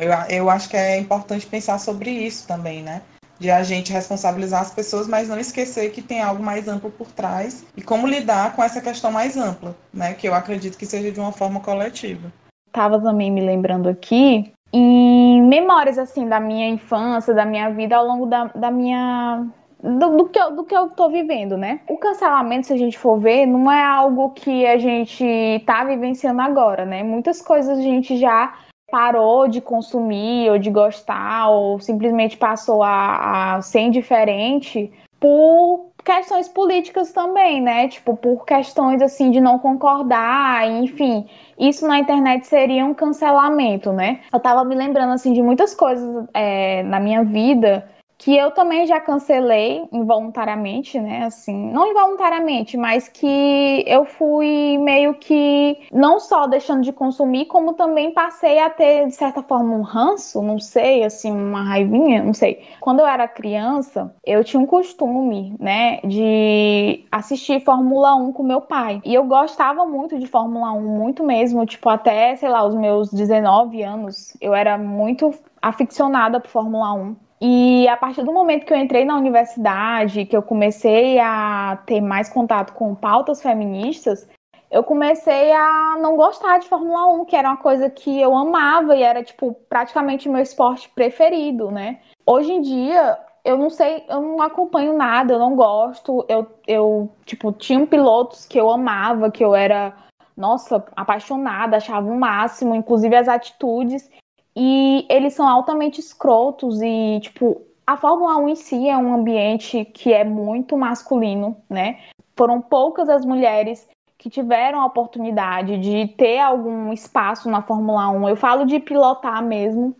eu, 0.00 0.10
eu 0.30 0.48
acho 0.48 0.70
que 0.70 0.76
é 0.76 0.98
importante 0.98 1.44
pensar 1.44 1.78
sobre 1.78 2.10
isso 2.10 2.48
também, 2.48 2.82
né? 2.82 3.02
De 3.38 3.50
a 3.50 3.62
gente 3.62 3.92
responsabilizar 3.92 4.62
as 4.62 4.70
pessoas, 4.70 5.06
mas 5.06 5.28
não 5.28 5.38
esquecer 5.38 5.92
que 5.92 6.00
tem 6.00 6.22
algo 6.22 6.42
mais 6.42 6.66
amplo 6.66 6.90
por 6.90 7.08
trás 7.08 7.62
e 7.76 7.82
como 7.82 8.06
lidar 8.06 8.56
com 8.56 8.64
essa 8.64 8.80
questão 8.80 9.12
mais 9.12 9.36
ampla, 9.36 9.76
né? 9.92 10.14
Que 10.14 10.26
eu 10.26 10.34
acredito 10.34 10.78
que 10.78 10.86
seja 10.86 11.12
de 11.12 11.20
uma 11.20 11.32
forma 11.32 11.60
coletiva. 11.60 12.32
Tava 12.72 12.98
também 12.98 13.30
me 13.30 13.42
lembrando 13.42 13.90
aqui 13.90 14.50
em 14.72 15.42
memórias 15.42 15.98
assim 15.98 16.26
da 16.26 16.40
minha 16.40 16.70
infância, 16.70 17.34
da 17.34 17.44
minha 17.44 17.68
vida 17.68 17.96
ao 17.96 18.06
longo 18.06 18.24
da, 18.24 18.44
da 18.44 18.70
minha 18.70 19.46
do, 19.82 20.16
do, 20.16 20.28
que 20.28 20.38
eu, 20.38 20.54
do 20.54 20.64
que 20.64 20.74
eu 20.74 20.90
tô 20.90 21.10
vivendo, 21.10 21.56
né? 21.56 21.80
O 21.88 21.96
cancelamento, 21.96 22.68
se 22.68 22.72
a 22.72 22.76
gente 22.76 22.96
for 22.96 23.18
ver, 23.18 23.46
não 23.46 23.70
é 23.70 23.84
algo 23.84 24.30
que 24.30 24.64
a 24.64 24.78
gente 24.78 25.62
tá 25.66 25.84
vivenciando 25.84 26.40
agora, 26.40 26.84
né? 26.84 27.02
Muitas 27.02 27.42
coisas 27.42 27.78
a 27.78 27.82
gente 27.82 28.16
já 28.16 28.54
parou 28.90 29.48
de 29.48 29.60
consumir 29.60 30.50
ou 30.50 30.58
de 30.58 30.70
gostar 30.70 31.48
ou 31.48 31.80
simplesmente 31.80 32.36
passou 32.36 32.82
a, 32.82 33.56
a 33.56 33.62
ser 33.62 33.80
indiferente 33.80 34.92
por 35.18 35.92
questões 36.04 36.48
políticas 36.48 37.12
também, 37.12 37.60
né? 37.60 37.88
Tipo, 37.88 38.16
por 38.16 38.44
questões 38.44 39.00
assim 39.00 39.30
de 39.30 39.40
não 39.40 39.58
concordar, 39.58 40.68
enfim. 40.68 41.26
Isso 41.58 41.86
na 41.86 41.98
internet 41.98 42.46
seria 42.46 42.84
um 42.84 42.92
cancelamento, 42.92 43.92
né? 43.92 44.20
Eu 44.32 44.40
tava 44.40 44.64
me 44.64 44.74
lembrando 44.74 45.12
assim 45.12 45.32
de 45.32 45.42
muitas 45.42 45.74
coisas 45.74 46.26
é, 46.34 46.82
na 46.82 47.00
minha 47.00 47.24
vida 47.24 47.88
que 48.22 48.36
eu 48.36 48.52
também 48.52 48.86
já 48.86 49.00
cancelei 49.00 49.84
involuntariamente, 49.92 51.00
né? 51.00 51.24
Assim, 51.24 51.72
não 51.72 51.88
involuntariamente, 51.90 52.76
mas 52.76 53.08
que 53.08 53.84
eu 53.84 54.04
fui 54.04 54.78
meio 54.78 55.14
que 55.14 55.76
não 55.92 56.20
só 56.20 56.46
deixando 56.46 56.82
de 56.82 56.92
consumir, 56.92 57.46
como 57.46 57.72
também 57.74 58.12
passei 58.12 58.60
a 58.60 58.70
ter, 58.70 59.06
de 59.08 59.14
certa 59.14 59.42
forma, 59.42 59.74
um 59.74 59.82
ranço, 59.82 60.40
não 60.40 60.60
sei, 60.60 61.02
assim, 61.02 61.32
uma 61.32 61.64
raivinha, 61.64 62.22
não 62.22 62.32
sei. 62.32 62.62
Quando 62.80 63.00
eu 63.00 63.06
era 63.06 63.26
criança, 63.26 64.14
eu 64.24 64.44
tinha 64.44 64.62
um 64.62 64.66
costume, 64.66 65.56
né, 65.58 65.98
de 66.04 67.04
assistir 67.10 67.64
Fórmula 67.64 68.14
1 68.14 68.32
com 68.32 68.44
meu 68.44 68.60
pai. 68.60 69.02
E 69.04 69.12
eu 69.12 69.24
gostava 69.24 69.84
muito 69.84 70.16
de 70.16 70.28
Fórmula 70.28 70.70
1, 70.72 70.80
muito 70.80 71.24
mesmo, 71.24 71.66
tipo, 71.66 71.88
até, 71.88 72.36
sei 72.36 72.48
lá, 72.48 72.64
os 72.64 72.76
meus 72.76 73.10
19 73.12 73.82
anos, 73.82 74.36
eu 74.40 74.54
era 74.54 74.78
muito 74.78 75.34
aficionada 75.60 76.38
por 76.38 76.48
Fórmula 76.48 76.92
1. 76.92 77.16
E 77.44 77.88
a 77.88 77.96
partir 77.96 78.22
do 78.22 78.32
momento 78.32 78.64
que 78.64 78.72
eu 78.72 78.78
entrei 78.78 79.04
na 79.04 79.16
universidade, 79.16 80.24
que 80.24 80.36
eu 80.36 80.42
comecei 80.44 81.18
a 81.18 81.76
ter 81.84 82.00
mais 82.00 82.28
contato 82.28 82.72
com 82.72 82.94
pautas 82.94 83.42
feministas, 83.42 84.28
eu 84.70 84.84
comecei 84.84 85.50
a 85.50 85.96
não 86.00 86.16
gostar 86.16 86.58
de 86.58 86.68
Fórmula 86.68 87.08
1, 87.08 87.24
que 87.24 87.34
era 87.34 87.48
uma 87.48 87.56
coisa 87.56 87.90
que 87.90 88.20
eu 88.20 88.36
amava 88.36 88.94
e 88.94 89.02
era, 89.02 89.24
tipo, 89.24 89.56
praticamente 89.68 90.28
meu 90.28 90.40
esporte 90.40 90.88
preferido, 90.90 91.68
né? 91.68 91.98
Hoje 92.24 92.52
em 92.52 92.60
dia, 92.60 93.18
eu 93.44 93.58
não 93.58 93.70
sei, 93.70 94.04
eu 94.08 94.20
não 94.20 94.40
acompanho 94.40 94.96
nada, 94.96 95.34
eu 95.34 95.40
não 95.40 95.56
gosto. 95.56 96.24
Eu, 96.28 96.46
eu 96.64 97.10
tipo, 97.26 97.50
tinha 97.50 97.84
pilotos 97.84 98.46
que 98.46 98.58
eu 98.58 98.70
amava, 98.70 99.32
que 99.32 99.44
eu 99.44 99.52
era, 99.52 99.92
nossa, 100.36 100.84
apaixonada, 100.94 101.78
achava 101.78 102.08
o 102.08 102.16
máximo, 102.16 102.72
inclusive 102.72 103.16
as 103.16 103.26
atitudes. 103.26 104.08
E 104.54 105.06
eles 105.08 105.34
são 105.34 105.48
altamente 105.48 106.00
escrotos 106.00 106.80
e, 106.82 107.20
tipo, 107.20 107.62
a 107.86 107.96
Fórmula 107.96 108.36
1 108.36 108.48
em 108.50 108.56
si 108.56 108.88
é 108.88 108.96
um 108.96 109.14
ambiente 109.14 109.84
que 109.84 110.12
é 110.12 110.24
muito 110.24 110.76
masculino, 110.76 111.56
né? 111.68 112.00
Foram 112.36 112.60
poucas 112.60 113.08
as 113.08 113.24
mulheres 113.24 113.88
que 114.18 114.30
tiveram 114.30 114.80
a 114.80 114.86
oportunidade 114.86 115.78
de 115.78 116.06
ter 116.16 116.38
algum 116.38 116.92
espaço 116.92 117.50
na 117.50 117.60
Fórmula 117.60 118.08
1. 118.10 118.28
Eu 118.28 118.36
falo 118.36 118.64
de 118.64 118.78
pilotar 118.78 119.42
mesmo. 119.42 119.96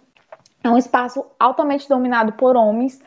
É 0.63 0.71
um 0.71 0.79
espaço 0.79 1.27
altamente 1.41 1.89
dominado 1.89 2.33
por 2.35 2.57
homens 2.57 3.03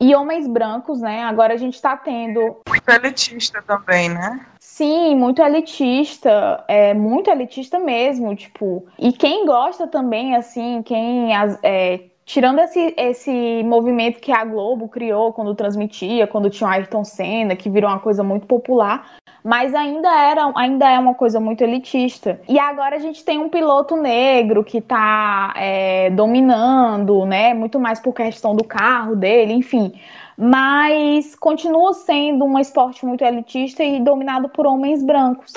e 0.00 0.14
homens 0.14 0.48
brancos, 0.48 1.00
né? 1.00 1.22
Agora 1.22 1.54
a 1.54 1.56
gente 1.56 1.74
está 1.74 1.96
tendo. 1.96 2.60
Muito 2.66 2.88
elitista 2.88 3.62
também, 3.62 4.08
né? 4.08 4.44
Sim, 4.80 5.14
muito 5.14 5.42
elitista, 5.42 6.64
é 6.66 6.94
muito 6.94 7.30
elitista 7.30 7.78
mesmo, 7.78 8.34
tipo. 8.34 8.86
E 8.98 9.12
quem 9.12 9.44
gosta 9.44 9.86
também, 9.86 10.34
assim, 10.34 10.82
quem 10.82 11.36
é, 11.62 12.00
tirando 12.24 12.60
esse, 12.60 12.94
esse 12.96 13.62
movimento 13.62 14.20
que 14.20 14.32
a 14.32 14.42
Globo 14.42 14.88
criou 14.88 15.34
quando 15.34 15.54
transmitia, 15.54 16.26
quando 16.26 16.48
tinha 16.48 16.66
o 16.66 16.72
Ayrton 16.72 17.04
Senna, 17.04 17.54
que 17.54 17.68
virou 17.68 17.90
uma 17.90 17.98
coisa 17.98 18.22
muito 18.22 18.46
popular, 18.46 19.06
mas 19.44 19.74
ainda 19.74 20.08
era, 20.18 20.50
ainda 20.56 20.90
é 20.90 20.98
uma 20.98 21.12
coisa 21.12 21.38
muito 21.38 21.62
elitista. 21.62 22.40
E 22.48 22.58
agora 22.58 22.96
a 22.96 23.00
gente 23.00 23.22
tem 23.22 23.38
um 23.38 23.50
piloto 23.50 23.96
negro 23.96 24.64
que 24.64 24.78
está 24.78 25.52
é, 25.58 26.08
dominando, 26.08 27.26
né? 27.26 27.52
Muito 27.52 27.78
mais 27.78 28.00
por 28.00 28.14
questão 28.14 28.56
do 28.56 28.64
carro 28.64 29.14
dele, 29.14 29.52
enfim 29.52 29.92
mas 30.40 31.34
continua 31.34 31.92
sendo 31.92 32.46
um 32.46 32.58
esporte 32.58 33.04
muito 33.04 33.22
elitista 33.22 33.84
e 33.84 34.00
dominado 34.00 34.48
por 34.48 34.66
homens 34.66 35.02
brancos. 35.02 35.52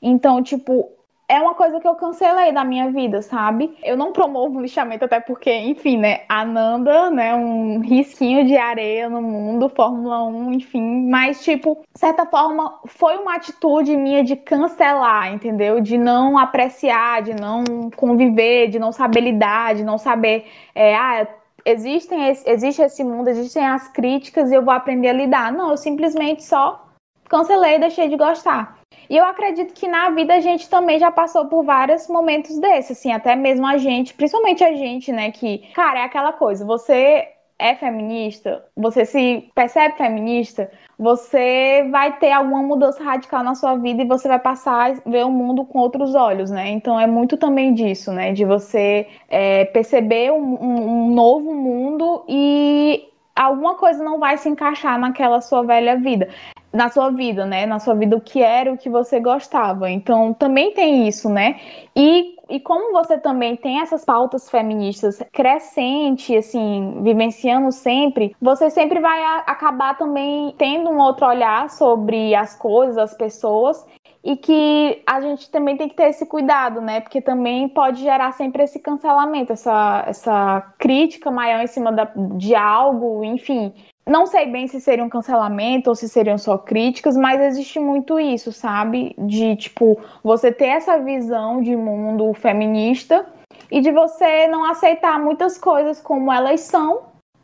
Então, 0.00 0.40
tipo, 0.40 0.88
é 1.28 1.40
uma 1.40 1.54
coisa 1.54 1.78
que 1.78 1.86
eu 1.86 1.94
cancelei 1.94 2.52
da 2.52 2.64
minha 2.64 2.90
vida, 2.90 3.20
sabe? 3.20 3.76
Eu 3.82 3.96
não 3.96 4.12
promovo 4.12 4.60
lixamento, 4.60 5.04
até 5.04 5.20
porque, 5.20 5.52
enfim, 5.52 5.98
né? 5.98 6.20
A 6.28 6.44
Nanda, 6.44 7.10
né? 7.10 7.34
Um 7.34 7.80
risquinho 7.80 8.46
de 8.46 8.56
areia 8.56 9.10
no 9.10 9.20
mundo, 9.20 9.68
Fórmula 9.68 10.24
1, 10.24 10.52
enfim. 10.54 11.10
Mas, 11.10 11.44
tipo, 11.44 11.82
certa 11.94 12.24
forma, 12.24 12.80
foi 12.86 13.16
uma 13.18 13.34
atitude 13.34 13.94
minha 13.94 14.24
de 14.24 14.36
cancelar, 14.36 15.34
entendeu? 15.34 15.80
De 15.80 15.98
não 15.98 16.38
apreciar, 16.38 17.22
de 17.22 17.34
não 17.34 17.90
conviver, 17.94 18.68
de 18.68 18.78
não 18.78 18.90
saber 18.90 19.20
lidar, 19.20 19.74
de 19.74 19.84
não 19.84 19.98
saber. 19.98 20.46
É, 20.74 20.96
ah, 20.96 21.26
existem 21.68 22.28
esse, 22.28 22.48
existe 22.48 22.82
esse 22.82 23.04
mundo, 23.04 23.28
existem 23.28 23.66
as 23.66 23.88
críticas 23.88 24.50
e 24.50 24.54
eu 24.54 24.64
vou 24.64 24.72
aprender 24.72 25.08
a 25.08 25.12
lidar. 25.12 25.52
Não, 25.52 25.70
eu 25.70 25.76
simplesmente 25.76 26.42
só 26.42 26.88
cancelei 27.28 27.76
e 27.76 27.80
deixei 27.80 28.08
de 28.08 28.16
gostar. 28.16 28.78
E 29.08 29.16
eu 29.16 29.24
acredito 29.24 29.74
que 29.74 29.86
na 29.86 30.10
vida 30.10 30.34
a 30.34 30.40
gente 30.40 30.68
também 30.68 30.98
já 30.98 31.10
passou 31.10 31.46
por 31.46 31.64
vários 31.64 32.08
momentos 32.08 32.58
desses, 32.58 32.98
assim, 32.98 33.12
até 33.12 33.36
mesmo 33.36 33.66
a 33.66 33.76
gente, 33.78 34.14
principalmente 34.14 34.64
a 34.64 34.72
gente, 34.72 35.12
né, 35.12 35.30
que, 35.30 35.58
cara, 35.74 36.00
é 36.00 36.04
aquela 36.04 36.32
coisa, 36.32 36.64
você 36.64 37.28
é 37.58 37.74
feminista, 37.74 38.64
você 38.76 39.04
se 39.04 39.50
percebe 39.54 39.96
feminista, 39.96 40.70
você 40.96 41.88
vai 41.90 42.16
ter 42.18 42.30
alguma 42.30 42.62
mudança 42.62 43.02
radical 43.02 43.42
na 43.42 43.54
sua 43.54 43.74
vida 43.76 44.02
e 44.02 44.06
você 44.06 44.28
vai 44.28 44.38
passar 44.38 44.92
a 44.92 45.10
ver 45.10 45.24
o 45.24 45.30
mundo 45.30 45.64
com 45.64 45.80
outros 45.80 46.14
olhos, 46.14 46.50
né? 46.50 46.70
Então 46.70 46.98
é 46.98 47.06
muito 47.06 47.36
também 47.36 47.74
disso, 47.74 48.12
né? 48.12 48.32
De 48.32 48.44
você 48.44 49.08
é, 49.28 49.64
perceber 49.66 50.30
um, 50.32 50.58
um, 50.60 51.14
novo 51.14 51.52
mundo 51.52 52.24
e 52.28 53.08
alguma 53.34 53.74
coisa 53.74 54.04
não 54.04 54.20
vai 54.20 54.36
se 54.38 54.48
encaixar 54.48 54.98
naquela 54.98 55.40
sua 55.40 55.62
velha 55.62 55.96
vida. 55.96 56.28
na 56.72 56.88
sua 56.90 57.10
vida, 57.10 57.44
né? 57.44 57.66
Na 57.66 57.80
sua 57.80 57.94
vida 57.94 58.16
o 58.16 58.20
que 58.20 58.42
era 58.42 58.72
o 58.72 58.78
que 58.78 58.90
você 58.90 59.18
gostava. 59.18 59.90
Então 59.90 60.32
também 60.32 60.72
tem 60.74 61.08
isso, 61.08 61.28
né? 61.28 61.58
E, 61.96 62.36
e 62.48 62.58
como 62.58 62.92
você 62.92 63.18
também 63.18 63.56
tem 63.56 63.80
essas 63.80 64.04
pautas 64.04 64.48
feministas 64.50 65.22
crescente, 65.32 66.36
assim, 66.36 67.00
vivenciando 67.02 67.70
sempre, 67.70 68.34
você 68.40 68.70
sempre 68.70 69.00
vai 69.00 69.22
acabar 69.46 69.96
também 69.98 70.54
tendo 70.56 70.90
um 70.90 70.98
outro 70.98 71.26
olhar 71.26 71.68
sobre 71.70 72.34
as 72.34 72.56
coisas, 72.56 72.96
as 72.96 73.14
pessoas 73.14 73.86
e 74.24 74.36
que 74.36 75.02
a 75.06 75.20
gente 75.20 75.50
também 75.50 75.76
tem 75.76 75.88
que 75.88 75.94
ter 75.94 76.08
esse 76.08 76.26
cuidado, 76.26 76.80
né? 76.80 77.00
Porque 77.00 77.20
também 77.20 77.68
pode 77.68 78.00
gerar 78.02 78.32
sempre 78.32 78.62
esse 78.62 78.78
cancelamento, 78.78 79.52
essa, 79.52 80.04
essa 80.06 80.74
crítica 80.78 81.30
maior 81.30 81.62
em 81.62 81.66
cima 81.66 81.92
da, 81.92 82.10
de 82.36 82.54
algo, 82.54 83.22
enfim. 83.24 83.72
Não 84.08 84.26
sei 84.26 84.46
bem 84.46 84.66
se 84.66 84.80
seria 84.80 85.04
um 85.04 85.08
cancelamento 85.10 85.90
ou 85.90 85.94
se 85.94 86.08
seriam 86.08 86.38
só 86.38 86.56
críticas, 86.56 87.14
mas 87.14 87.42
existe 87.42 87.78
muito 87.78 88.18
isso, 88.18 88.50
sabe? 88.50 89.14
De, 89.18 89.54
tipo, 89.54 90.00
você 90.24 90.50
ter 90.50 90.68
essa 90.68 90.98
visão 90.98 91.60
de 91.60 91.76
mundo 91.76 92.32
feminista 92.32 93.26
e 93.70 93.82
de 93.82 93.92
você 93.92 94.46
não 94.46 94.64
aceitar 94.64 95.20
muitas 95.20 95.58
coisas 95.58 96.00
como 96.00 96.32
elas 96.32 96.62
são 96.62 97.02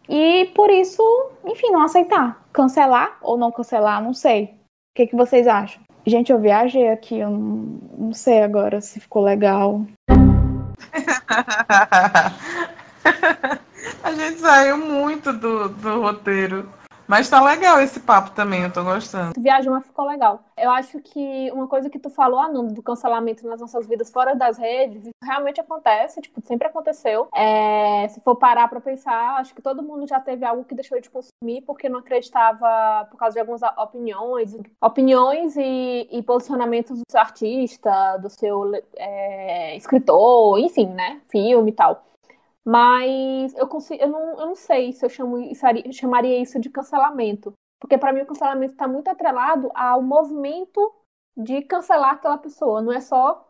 e 0.09 0.47
por 0.55 0.71
isso, 0.71 1.03
enfim, 1.45 1.71
não 1.71 1.83
aceitar. 1.83 2.43
Cancelar 2.51 3.19
ou 3.21 3.37
não 3.37 3.53
cancelar, 3.53 4.03
não 4.03 4.15
sei. 4.15 4.45
O 4.45 4.49
que, 4.97 5.09
que 5.09 5.17
vocês 5.17 5.47
acham? 5.47 5.83
Gente, 6.07 6.33
eu 6.33 6.39
viajei 6.39 6.89
aqui, 6.89 7.19
eu 7.19 7.29
não, 7.29 7.79
não 7.99 8.13
sei 8.15 8.43
agora 8.43 8.81
se 8.81 9.01
ficou 9.01 9.23
legal. 9.23 9.83
A 14.05 14.13
gente 14.13 14.39
saiu 14.39 14.77
muito 14.77 15.33
do, 15.33 15.67
do 15.71 16.03
roteiro. 16.03 16.69
Mas 17.09 17.29
tá 17.29 17.43
legal 17.43 17.81
esse 17.81 18.01
papo 18.01 18.33
também, 18.33 18.63
eu 18.63 18.73
tô 18.73 18.85
gostando. 18.85 19.33
Viagem, 19.39 19.71
mas 19.71 19.87
ficou 19.87 20.07
legal. 20.07 20.43
Eu 20.57 20.71
acho 20.71 21.01
que 21.01 21.51
uma 21.53 21.67
coisa 21.67 21.89
que 21.89 21.99
tu 21.99 22.11
falou, 22.11 22.39
Ananda, 22.39 22.75
do 22.75 22.83
cancelamento 22.83 23.47
nas 23.47 23.61
nossas 23.61 23.87
vidas 23.87 24.11
fora 24.11 24.35
das 24.35 24.59
redes, 24.59 25.09
realmente 25.23 25.59
acontece, 25.59 26.21
tipo, 26.21 26.41
sempre 26.45 26.69
aconteceu. 26.69 27.29
É, 27.35 28.07
se 28.09 28.21
for 28.21 28.37
parar 28.37 28.69
pra 28.69 28.81
pensar, 28.81 29.39
acho 29.39 29.55
que 29.55 29.63
todo 29.63 29.83
mundo 29.83 30.07
já 30.07 30.21
teve 30.21 30.45
algo 30.45 30.65
que 30.65 30.75
deixou 30.75 31.01
de 31.01 31.09
consumir 31.09 31.63
porque 31.63 31.89
não 31.89 32.01
acreditava 32.01 33.07
por 33.11 33.17
causa 33.17 33.35
de 33.35 33.41
algumas 33.41 33.63
opiniões, 33.79 34.55
opiniões 34.83 35.57
e, 35.57 36.09
e 36.11 36.23
posicionamentos 36.23 36.99
do 36.99 37.17
artista, 37.17 38.19
do 38.19 38.29
seu 38.29 38.71
é, 38.97 39.77
escritor, 39.77 40.59
enfim, 40.59 40.89
né, 40.89 41.21
filme 41.31 41.71
e 41.71 41.75
tal. 41.75 42.03
Mas 42.65 43.55
eu, 43.57 43.69
consigo, 43.69 44.03
eu, 44.03 44.09
não, 44.09 44.41
eu 44.41 44.47
não 44.47 44.55
sei 44.55 44.93
se 44.93 45.05
eu 45.05 45.11
chamo, 45.11 45.37
chamaria 45.93 46.41
isso 46.41 46.59
de 46.59 46.71
cancelamento. 46.71 47.53
Porque 47.79 47.99
para 47.99 48.13
mim 48.13 48.23
o 48.23 48.27
cancelamento 48.27 48.73
está 48.73 48.89
muito 48.89 49.09
atrelado 49.09 49.71
ao 49.75 50.03
movimento 50.03 50.93
de 51.37 51.61
cancelar 51.63 52.13
aquela 52.13 52.39
pessoa. 52.39 52.81
Não 52.81 52.93
é 52.93 53.01
só 53.01 53.47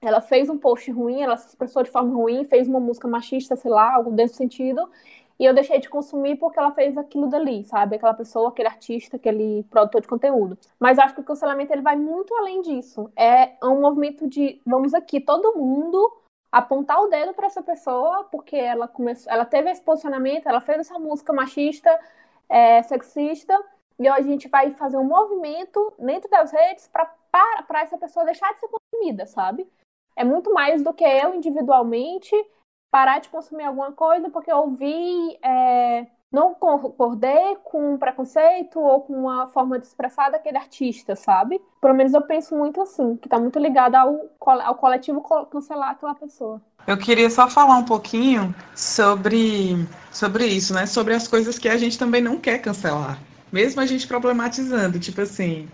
ela 0.00 0.20
fez 0.20 0.48
um 0.48 0.58
post 0.58 0.90
ruim, 0.90 1.22
ela 1.22 1.36
se 1.36 1.48
expressou 1.48 1.82
de 1.82 1.90
forma 1.90 2.14
ruim, 2.14 2.44
fez 2.44 2.68
uma 2.68 2.80
música 2.80 3.08
machista, 3.08 3.56
sei 3.56 3.70
lá, 3.70 3.94
algo 3.94 4.12
desse 4.12 4.34
sentido, 4.34 4.88
e 5.38 5.44
eu 5.44 5.54
deixei 5.54 5.78
de 5.78 5.88
consumir 5.88 6.36
porque 6.36 6.58
ela 6.58 6.72
fez 6.72 6.96
aquilo 6.96 7.28
dali, 7.28 7.64
sabe? 7.64 7.96
Aquela 7.96 8.14
pessoa, 8.14 8.48
aquele 8.48 8.68
artista, 8.68 9.16
aquele 9.16 9.64
produtor 9.64 10.00
de 10.00 10.08
conteúdo. 10.08 10.58
Mas 10.78 10.98
acho 10.98 11.14
que 11.14 11.20
o 11.20 11.24
cancelamento 11.24 11.72
ele 11.72 11.82
vai 11.82 11.96
muito 11.96 12.34
além 12.34 12.60
disso. 12.60 13.10
É 13.16 13.52
um 13.62 13.80
movimento 13.80 14.28
de 14.28 14.60
vamos 14.66 14.94
aqui, 14.94 15.20
todo 15.20 15.56
mundo 15.56 16.12
apontar 16.50 17.00
o 17.00 17.08
dedo 17.08 17.34
para 17.34 17.46
essa 17.46 17.62
pessoa 17.62 18.24
porque 18.24 18.56
ela 18.56 18.88
começou, 18.88 19.30
ela 19.32 19.44
teve 19.44 19.70
esse 19.70 19.82
posicionamento, 19.82 20.48
ela 20.48 20.60
fez 20.60 20.80
essa 20.80 20.98
música 20.98 21.32
machista, 21.32 21.90
é, 22.48 22.82
sexista, 22.82 23.58
e 23.98 24.08
a 24.08 24.20
gente 24.22 24.48
vai 24.48 24.70
fazer 24.70 24.96
um 24.96 25.04
movimento 25.04 25.92
dentro 25.98 26.30
das 26.30 26.52
redes 26.52 26.88
para 26.88 27.82
essa 27.82 27.98
pessoa 27.98 28.24
deixar 28.24 28.52
de 28.54 28.60
ser 28.60 28.68
consumida, 28.68 29.26
sabe? 29.26 29.68
É 30.16 30.24
muito 30.24 30.52
mais 30.52 30.82
do 30.82 30.94
que 30.94 31.04
eu 31.04 31.34
individualmente 31.34 32.34
parar 32.90 33.18
de 33.20 33.28
consumir 33.28 33.64
alguma 33.64 33.92
coisa 33.92 34.30
porque 34.30 34.50
eu 34.50 34.58
ouvi 34.58 35.38
é, 35.42 36.06
não 36.30 36.54
concordei 36.54 37.56
com 37.64 37.94
um 37.94 37.98
preconceito 37.98 38.78
ou 38.78 39.00
com 39.00 39.14
uma 39.14 39.46
forma 39.46 39.78
de 39.78 39.86
expressar 39.86 40.30
daquele 40.30 40.58
artista, 40.58 41.16
sabe? 41.16 41.60
Pelo 41.80 41.94
menos 41.94 42.12
eu 42.12 42.22
penso 42.22 42.54
muito 42.54 42.80
assim, 42.80 43.16
que 43.16 43.28
tá 43.28 43.38
muito 43.38 43.58
ligado 43.58 43.94
ao, 43.94 44.30
ao 44.40 44.74
coletivo 44.74 45.22
cancelar 45.50 45.90
aquela 45.90 46.14
pessoa. 46.14 46.60
Eu 46.86 46.98
queria 46.98 47.30
só 47.30 47.48
falar 47.48 47.76
um 47.76 47.84
pouquinho 47.84 48.54
sobre, 48.74 49.86
sobre 50.10 50.46
isso, 50.46 50.74
né? 50.74 50.86
Sobre 50.86 51.14
as 51.14 51.26
coisas 51.26 51.58
que 51.58 51.68
a 51.68 51.76
gente 51.76 51.98
também 51.98 52.22
não 52.22 52.38
quer 52.38 52.58
cancelar. 52.58 53.18
Mesmo 53.50 53.80
a 53.80 53.86
gente 53.86 54.06
problematizando, 54.06 54.98
tipo 54.98 55.22
assim, 55.22 55.68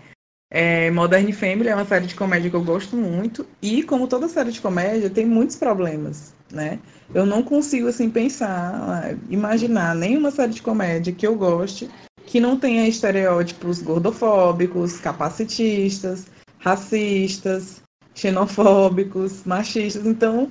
é, 0.51 0.91
Modern 0.91 1.31
Family 1.31 1.69
é 1.69 1.75
uma 1.75 1.85
série 1.85 2.05
de 2.05 2.15
comédia 2.15 2.49
que 2.49 2.55
eu 2.55 2.63
gosto 2.63 2.95
muito 2.95 3.45
e, 3.61 3.83
como 3.83 4.07
toda 4.07 4.27
série 4.27 4.51
de 4.51 4.61
comédia, 4.61 5.09
tem 5.09 5.25
muitos 5.25 5.55
problemas, 5.55 6.33
né? 6.51 6.79
Eu 7.13 7.25
não 7.25 7.43
consigo, 7.43 7.87
assim, 7.87 8.09
pensar, 8.09 9.15
imaginar 9.29 9.95
nenhuma 9.95 10.31
série 10.31 10.53
de 10.53 10.61
comédia 10.61 11.13
que 11.13 11.25
eu 11.25 11.35
goste 11.35 11.89
que 12.25 12.39
não 12.39 12.57
tenha 12.57 12.87
estereótipos 12.87 13.81
gordofóbicos, 13.81 14.99
capacitistas, 14.99 16.25
racistas, 16.57 17.81
xenofóbicos, 18.15 19.43
machistas. 19.45 20.05
Então, 20.05 20.49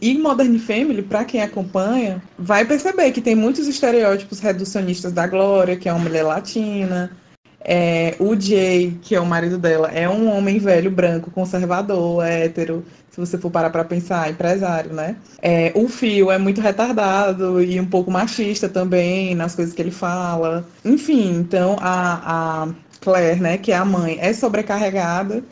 e 0.00 0.18
Modern 0.18 0.58
Family, 0.58 1.02
para 1.02 1.24
quem 1.24 1.42
acompanha, 1.42 2.22
vai 2.38 2.64
perceber 2.64 3.12
que 3.12 3.20
tem 3.20 3.34
muitos 3.34 3.68
estereótipos 3.68 4.40
reducionistas 4.40 5.12
da 5.12 5.26
Glória, 5.26 5.76
que 5.76 5.88
é 5.88 5.92
uma 5.92 6.02
mulher 6.02 6.24
latina, 6.24 7.16
é, 7.64 8.14
o 8.18 8.38
Jay, 8.38 8.98
que 9.02 9.14
é 9.14 9.20
o 9.20 9.26
marido 9.26 9.58
dela, 9.58 9.88
é 9.88 10.08
um 10.08 10.30
homem 10.36 10.58
velho, 10.58 10.90
branco, 10.90 11.30
conservador, 11.30 12.24
hétero, 12.24 12.84
se 13.10 13.20
você 13.20 13.36
for 13.36 13.50
parar 13.50 13.68
para 13.70 13.84
pensar, 13.84 14.30
empresário, 14.30 14.92
né? 14.94 15.16
É, 15.42 15.70
o 15.74 15.86
Fio 15.86 16.30
é 16.30 16.38
muito 16.38 16.62
retardado 16.62 17.62
e 17.62 17.78
um 17.78 17.84
pouco 17.84 18.10
machista 18.10 18.70
também 18.70 19.34
nas 19.34 19.54
coisas 19.54 19.74
que 19.74 19.82
ele 19.82 19.90
fala. 19.90 20.66
Enfim, 20.82 21.36
então 21.38 21.76
a, 21.78 22.64
a 22.64 22.68
Claire, 23.02 23.38
né, 23.38 23.58
que 23.58 23.70
é 23.70 23.76
a 23.76 23.84
mãe, 23.84 24.16
é 24.18 24.32
sobrecarregada 24.32 25.44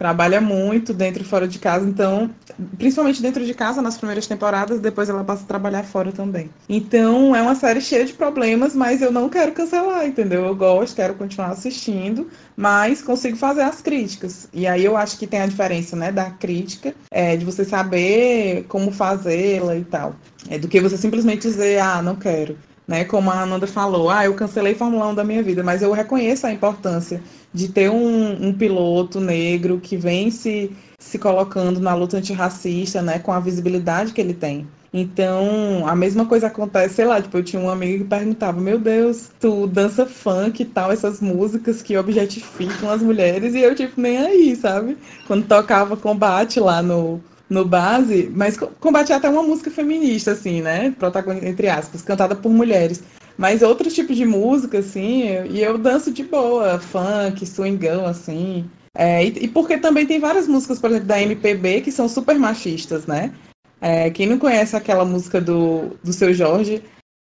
trabalha 0.00 0.40
muito 0.40 0.94
dentro 0.94 1.20
e 1.20 1.26
fora 1.26 1.46
de 1.46 1.58
casa, 1.58 1.86
então, 1.86 2.30
principalmente 2.78 3.20
dentro 3.20 3.44
de 3.44 3.52
casa 3.52 3.82
nas 3.82 3.98
primeiras 3.98 4.26
temporadas, 4.26 4.80
depois 4.80 5.10
ela 5.10 5.22
passa 5.22 5.44
a 5.44 5.46
trabalhar 5.46 5.82
fora 5.82 6.10
também. 6.10 6.48
Então, 6.66 7.36
é 7.36 7.42
uma 7.42 7.54
série 7.54 7.82
cheia 7.82 8.06
de 8.06 8.14
problemas, 8.14 8.74
mas 8.74 9.02
eu 9.02 9.12
não 9.12 9.28
quero 9.28 9.52
cancelar, 9.52 10.06
entendeu? 10.06 10.46
Eu 10.46 10.56
gosto, 10.56 10.96
quero 10.96 11.12
continuar 11.16 11.50
assistindo, 11.50 12.30
mas 12.56 13.02
consigo 13.02 13.36
fazer 13.36 13.60
as 13.60 13.82
críticas. 13.82 14.48
E 14.54 14.66
aí 14.66 14.82
eu 14.82 14.96
acho 14.96 15.18
que 15.18 15.26
tem 15.26 15.42
a 15.42 15.46
diferença, 15.46 15.94
né, 15.94 16.10
da 16.10 16.30
crítica, 16.30 16.94
é, 17.10 17.36
de 17.36 17.44
você 17.44 17.62
saber 17.62 18.64
como 18.68 18.90
fazê-la 18.90 19.76
e 19.76 19.84
tal. 19.84 20.14
É 20.48 20.58
do 20.58 20.66
que 20.66 20.80
você 20.80 20.96
simplesmente 20.96 21.42
dizer, 21.42 21.78
ah, 21.78 22.00
não 22.00 22.16
quero 22.16 22.56
né? 22.90 23.04
Como 23.04 23.30
a 23.30 23.42
Ananda 23.42 23.68
falou, 23.68 24.10
ah, 24.10 24.24
eu 24.24 24.34
cancelei 24.34 24.74
Fórmula 24.74 25.06
1 25.06 25.14
da 25.14 25.22
minha 25.22 25.44
vida, 25.44 25.62
mas 25.62 25.80
eu 25.80 25.92
reconheço 25.92 26.44
a 26.44 26.52
importância 26.52 27.22
de 27.52 27.68
ter 27.68 27.90
um, 27.90 28.48
um 28.48 28.52
piloto 28.52 29.20
negro 29.20 29.80
que 29.80 29.96
vem 29.96 30.30
se, 30.30 30.70
se 30.98 31.18
colocando 31.18 31.80
na 31.80 31.94
luta 31.94 32.16
antirracista, 32.16 33.02
né? 33.02 33.18
Com 33.18 33.32
a 33.32 33.40
visibilidade 33.40 34.12
que 34.12 34.20
ele 34.20 34.34
tem. 34.34 34.66
Então, 34.92 35.86
a 35.86 35.94
mesma 35.94 36.26
coisa 36.26 36.48
acontece, 36.48 36.94
sei 36.94 37.04
lá, 37.04 37.22
tipo, 37.22 37.36
eu 37.38 37.44
tinha 37.44 37.62
um 37.62 37.70
amigo 37.70 38.02
que 38.02 38.10
perguntava, 38.10 38.60
meu 38.60 38.76
Deus, 38.76 39.30
tu 39.38 39.68
dança 39.68 40.04
funk 40.04 40.60
e 40.62 40.64
tal, 40.64 40.90
essas 40.90 41.20
músicas 41.20 41.80
que 41.80 41.96
objetificam 41.96 42.90
as 42.90 43.00
mulheres, 43.00 43.54
e 43.54 43.60
eu, 43.60 43.72
tipo, 43.74 44.00
nem 44.00 44.18
aí, 44.18 44.56
sabe? 44.56 44.98
Quando 45.28 45.46
tocava 45.46 45.96
combate 45.96 46.58
lá 46.58 46.82
no, 46.82 47.20
no 47.48 47.64
base, 47.64 48.32
mas 48.34 48.56
combatia 48.80 49.16
até 49.16 49.28
uma 49.28 49.44
música 49.44 49.70
feminista, 49.70 50.32
assim, 50.32 50.60
né? 50.60 50.92
Protagonista, 50.98 51.48
entre 51.48 51.68
aspas, 51.68 52.02
cantada 52.02 52.34
por 52.34 52.50
mulheres. 52.50 53.00
Mas 53.36 53.62
outros 53.62 53.94
tipos 53.94 54.16
de 54.16 54.26
música, 54.26 54.78
assim, 54.78 55.24
e 55.50 55.62
eu 55.62 55.78
danço 55.78 56.12
de 56.12 56.22
boa, 56.22 56.78
funk, 56.78 57.46
swingão, 57.46 58.06
assim. 58.06 58.68
É, 58.94 59.24
e, 59.24 59.44
e, 59.44 59.48
porque 59.48 59.78
também 59.78 60.06
tem 60.06 60.18
várias 60.18 60.46
músicas, 60.48 60.78
por 60.78 60.90
exemplo, 60.90 61.06
da 61.06 61.22
MPB 61.22 61.80
que 61.80 61.92
são 61.92 62.08
super 62.08 62.38
machistas, 62.38 63.06
né? 63.06 63.32
É, 63.80 64.10
quem 64.10 64.26
não 64.26 64.38
conhece 64.38 64.76
aquela 64.76 65.04
música 65.04 65.40
do, 65.40 65.96
do 66.02 66.12
seu 66.12 66.34
Jorge, 66.34 66.82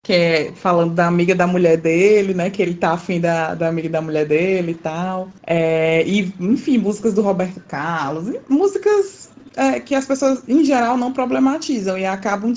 que 0.06 0.14
é 0.14 0.52
falando 0.54 0.94
da 0.94 1.08
amiga 1.08 1.34
da 1.34 1.48
mulher 1.48 1.78
dele, 1.78 2.34
né? 2.34 2.50
Que 2.50 2.62
ele 2.62 2.76
tá 2.76 2.92
afim 2.92 3.20
da, 3.20 3.56
da 3.56 3.68
amiga 3.68 3.90
da 3.90 4.02
mulher 4.02 4.28
dele 4.28 4.74
e 4.74 4.76
tal. 4.76 5.30
É, 5.46 6.04
e, 6.06 6.32
enfim, 6.40 6.78
músicas 6.78 7.14
do 7.14 7.22
Roberto 7.22 7.60
Carlos, 7.68 8.32
músicas 8.48 9.25
é, 9.56 9.80
que 9.80 9.96
as 9.96 10.06
pessoas, 10.06 10.48
em 10.48 10.64
geral, 10.64 10.98
não 10.98 11.12
problematizam 11.12 11.98
e 11.98 12.06
acabam 12.06 12.54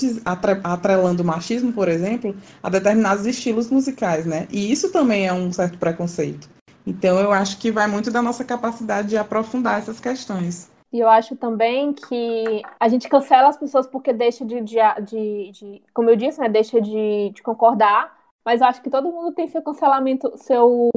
atrelando 0.63 1.23
o 1.23 1.25
machismo, 1.25 1.71
por 1.71 1.87
exemplo, 1.87 2.35
a 2.61 2.69
determinados 2.69 3.25
estilos 3.25 3.69
musicais, 3.69 4.25
né? 4.25 4.47
E 4.51 4.71
isso 4.71 4.91
também 4.91 5.27
é 5.27 5.33
um 5.33 5.51
certo 5.51 5.77
preconceito. 5.77 6.49
Então, 6.85 7.19
eu 7.19 7.31
acho 7.31 7.57
que 7.59 7.71
vai 7.71 7.87
muito 7.87 8.11
da 8.11 8.21
nossa 8.21 8.43
capacidade 8.43 9.09
de 9.09 9.17
aprofundar 9.17 9.79
essas 9.79 9.99
questões. 9.99 10.69
E 10.91 10.99
eu 10.99 11.07
acho 11.07 11.35
também 11.35 11.93
que 11.93 12.63
a 12.79 12.87
gente 12.87 13.07
cancela 13.07 13.49
as 13.49 13.57
pessoas 13.57 13.85
porque 13.85 14.11
deixa 14.11 14.43
de, 14.43 14.59
de, 14.61 14.77
de, 15.05 15.51
de 15.51 15.83
como 15.93 16.09
eu 16.09 16.15
disse, 16.15 16.39
né, 16.39 16.49
deixa 16.49 16.81
de, 16.81 17.29
de 17.29 17.43
concordar, 17.43 18.17
mas 18.43 18.61
eu 18.61 18.67
acho 18.67 18.81
que 18.81 18.89
todo 18.89 19.11
mundo 19.11 19.31
tem 19.31 19.47
seu 19.47 19.61
cancelamento, 19.61 20.31
seu 20.35 20.89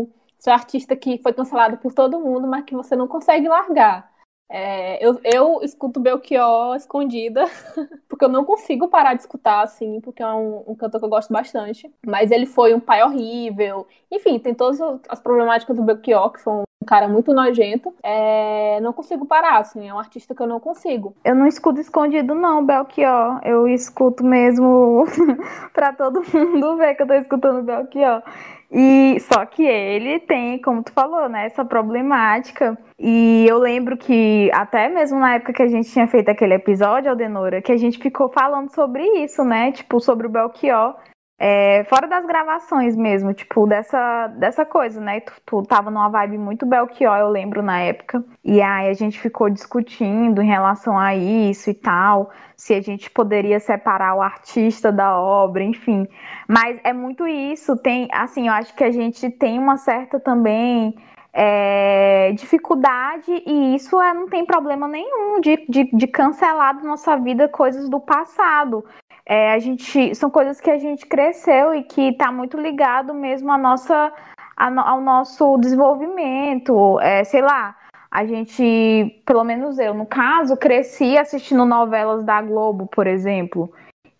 seu 0.43 0.53
artista 0.53 0.97
que 0.97 1.19
foi 1.19 1.33
cancelado 1.33 1.77
por 1.77 1.95
todo 1.95 2.19
mundo, 2.19 2.49
mas 2.49 2.65
que 2.65 2.75
você 2.75 2.97
não 2.97 3.07
consegue 3.07 3.47
largar. 3.47 4.12
É, 4.51 5.05
eu, 5.05 5.19
eu 5.25 5.61
escuto 5.63 5.99
Belchior 5.99 6.77
escondida, 6.77 7.45
porque 8.07 8.25
eu 8.25 8.29
não 8.29 8.45
consigo 8.45 8.87
parar 8.87 9.15
de 9.15 9.23
escutar, 9.23 9.63
assim, 9.63 9.99
porque 10.01 10.23
é 10.23 10.27
um, 10.27 10.63
um, 10.67 10.75
cantor 10.75 11.01
que 11.01 11.07
eu 11.07 11.11
gosto 11.11 11.33
bastante. 11.33 11.91
Mas 12.07 12.31
ele 12.31 12.45
foi 12.45 12.75
um 12.75 12.81
pai 12.81 13.03
horrível. 13.03 13.87
Enfim, 14.11 14.39
tem 14.39 14.55
todas 14.55 14.79
as 15.09 15.21
problemáticas 15.21 15.75
do 15.75 15.83
Belchior, 15.83 16.31
que 16.31 16.41
foi 16.41 16.53
um 16.53 16.65
cara 16.87 17.09
muito 17.09 17.33
nojento. 17.33 17.95
É, 18.03 18.79
não 18.83 18.93
consigo 18.93 19.25
parar, 19.25 19.59
assim, 19.59 19.89
é 19.89 19.95
um 19.95 19.99
artista 19.99 20.35
que 20.35 20.43
eu 20.43 20.47
não 20.47 20.61
consigo. 20.61 21.17
Eu 21.25 21.35
não 21.35 21.47
escuto 21.47 21.81
escondido, 21.81 22.35
não, 22.35 22.65
Belchior. 22.65 23.41
Eu 23.45 23.67
escuto 23.67 24.23
mesmo 24.23 25.05
pra 25.73 25.95
todo 25.95 26.23
mundo 26.35 26.77
ver 26.77 26.95
que 26.95 27.03
eu 27.03 27.07
tô 27.07 27.15
escutando 27.15 27.63
Belchior. 27.63 28.23
E 28.73 29.21
só 29.21 29.45
que 29.45 29.63
ele 29.63 30.19
tem, 30.21 30.59
como 30.59 30.83
tu 30.83 30.93
falou, 30.93 31.29
né, 31.29 31.45
essa 31.45 31.63
problemática. 31.63 32.79
E 32.99 33.45
eu 33.47 33.59
lembro 33.59 33.99
que 33.99 34.51
até 34.53 34.89
mesmo 34.89 35.21
na 35.21 35.35
época 35.35 35.53
que 35.53 35.63
a 35.63 35.69
gente 35.69 35.91
tinha 35.91 36.09
feito 36.09 36.31
aquele 36.31 36.55
episódio, 36.55 37.11
Aldenora, 37.11 37.61
que 37.61 37.71
a 37.71 37.77
gente 37.77 37.99
ficou 37.99 38.31
falando 38.31 38.75
sobre 38.75 39.05
isso, 39.23 39.45
né? 39.45 39.73
Tipo, 39.73 40.01
sobre 40.01 40.27
o 40.27 40.31
Belchior. 40.31 40.97
É, 41.45 41.83
fora 41.89 42.07
das 42.07 42.25
gravações 42.25 42.95
mesmo, 42.95 43.35
tipo, 43.35 43.67
dessa, 43.67 44.29
dessa 44.29 44.65
coisa, 44.65 45.01
né? 45.01 45.19
Tu, 45.19 45.33
tu 45.45 45.63
tava 45.65 45.91
numa 45.91 46.09
vibe 46.09 46.39
muito 46.39 46.65
Belchior, 46.65 47.19
eu 47.19 47.29
lembro, 47.31 47.61
na 47.61 47.81
época. 47.81 48.25
E 48.45 48.63
aí 48.63 48.89
a 48.89 48.95
gente 48.95 49.19
ficou 49.19 49.51
discutindo 49.51 50.41
em 50.41 50.47
relação 50.47 50.97
a 50.97 51.17
isso 51.17 51.69
e 51.69 51.75
tal, 51.75 52.31
se 52.57 52.73
a 52.75 52.81
gente 52.81 53.11
poderia 53.11 53.59
separar 53.59 54.15
o 54.15 54.23
artista 54.23 54.93
da 54.93 55.19
obra, 55.19 55.65
enfim. 55.65 56.07
Mas 56.47 56.79
é 56.85 56.93
muito 56.93 57.27
isso, 57.27 57.77
tem, 57.77 58.07
assim, 58.13 58.47
eu 58.47 58.55
acho 58.55 58.73
que 58.77 58.85
a 58.85 58.93
gente 58.93 59.29
tem 59.29 59.59
uma 59.59 59.77
certa 59.77 60.21
também 60.21 60.95
é, 61.33 62.33
dificuldade 62.33 63.43
e 63.47 63.75
isso 63.75 64.01
é, 64.01 64.13
não 64.13 64.29
tem 64.29 64.45
problema 64.45 64.87
nenhum 64.87 65.41
de, 65.41 65.65
de, 65.69 65.85
de 65.85 66.07
cancelar 66.07 66.77
da 66.77 66.83
nossa 66.83 67.17
vida 67.17 67.49
coisas 67.49 67.89
do 67.89 67.99
passado. 67.99 68.85
É, 69.25 69.53
a 69.53 69.59
gente 69.59 70.15
são 70.15 70.31
coisas 70.31 70.61
que 70.61 70.71
a 70.71 70.79
gente 70.79 71.07
cresceu 71.07 71.75
e 71.75 71.83
que 71.83 72.09
está 72.09 72.33
muito 72.33 72.57
ligado 72.59 73.15
mesmo 73.15 73.53
à 73.53 73.59
nossa, 73.59 74.13
ao 74.57 75.01
nosso 75.01 75.57
desenvolvimento. 75.59 76.99
É, 77.01 77.25
sei 77.25 77.41
lá, 77.41 77.77
a 78.11 78.27
gente, 78.27 79.23
pelo 79.25 79.45
menos 79.45 79.79
eu, 79.79 79.95
no 79.95 80.07
caso, 80.07 80.57
cresci 80.57 81.17
assistindo 81.17 81.65
novelas 81.65 82.25
da 82.25 82.43
Globo, 82.43 82.87
por 82.87 83.07
exemplo. 83.07 83.73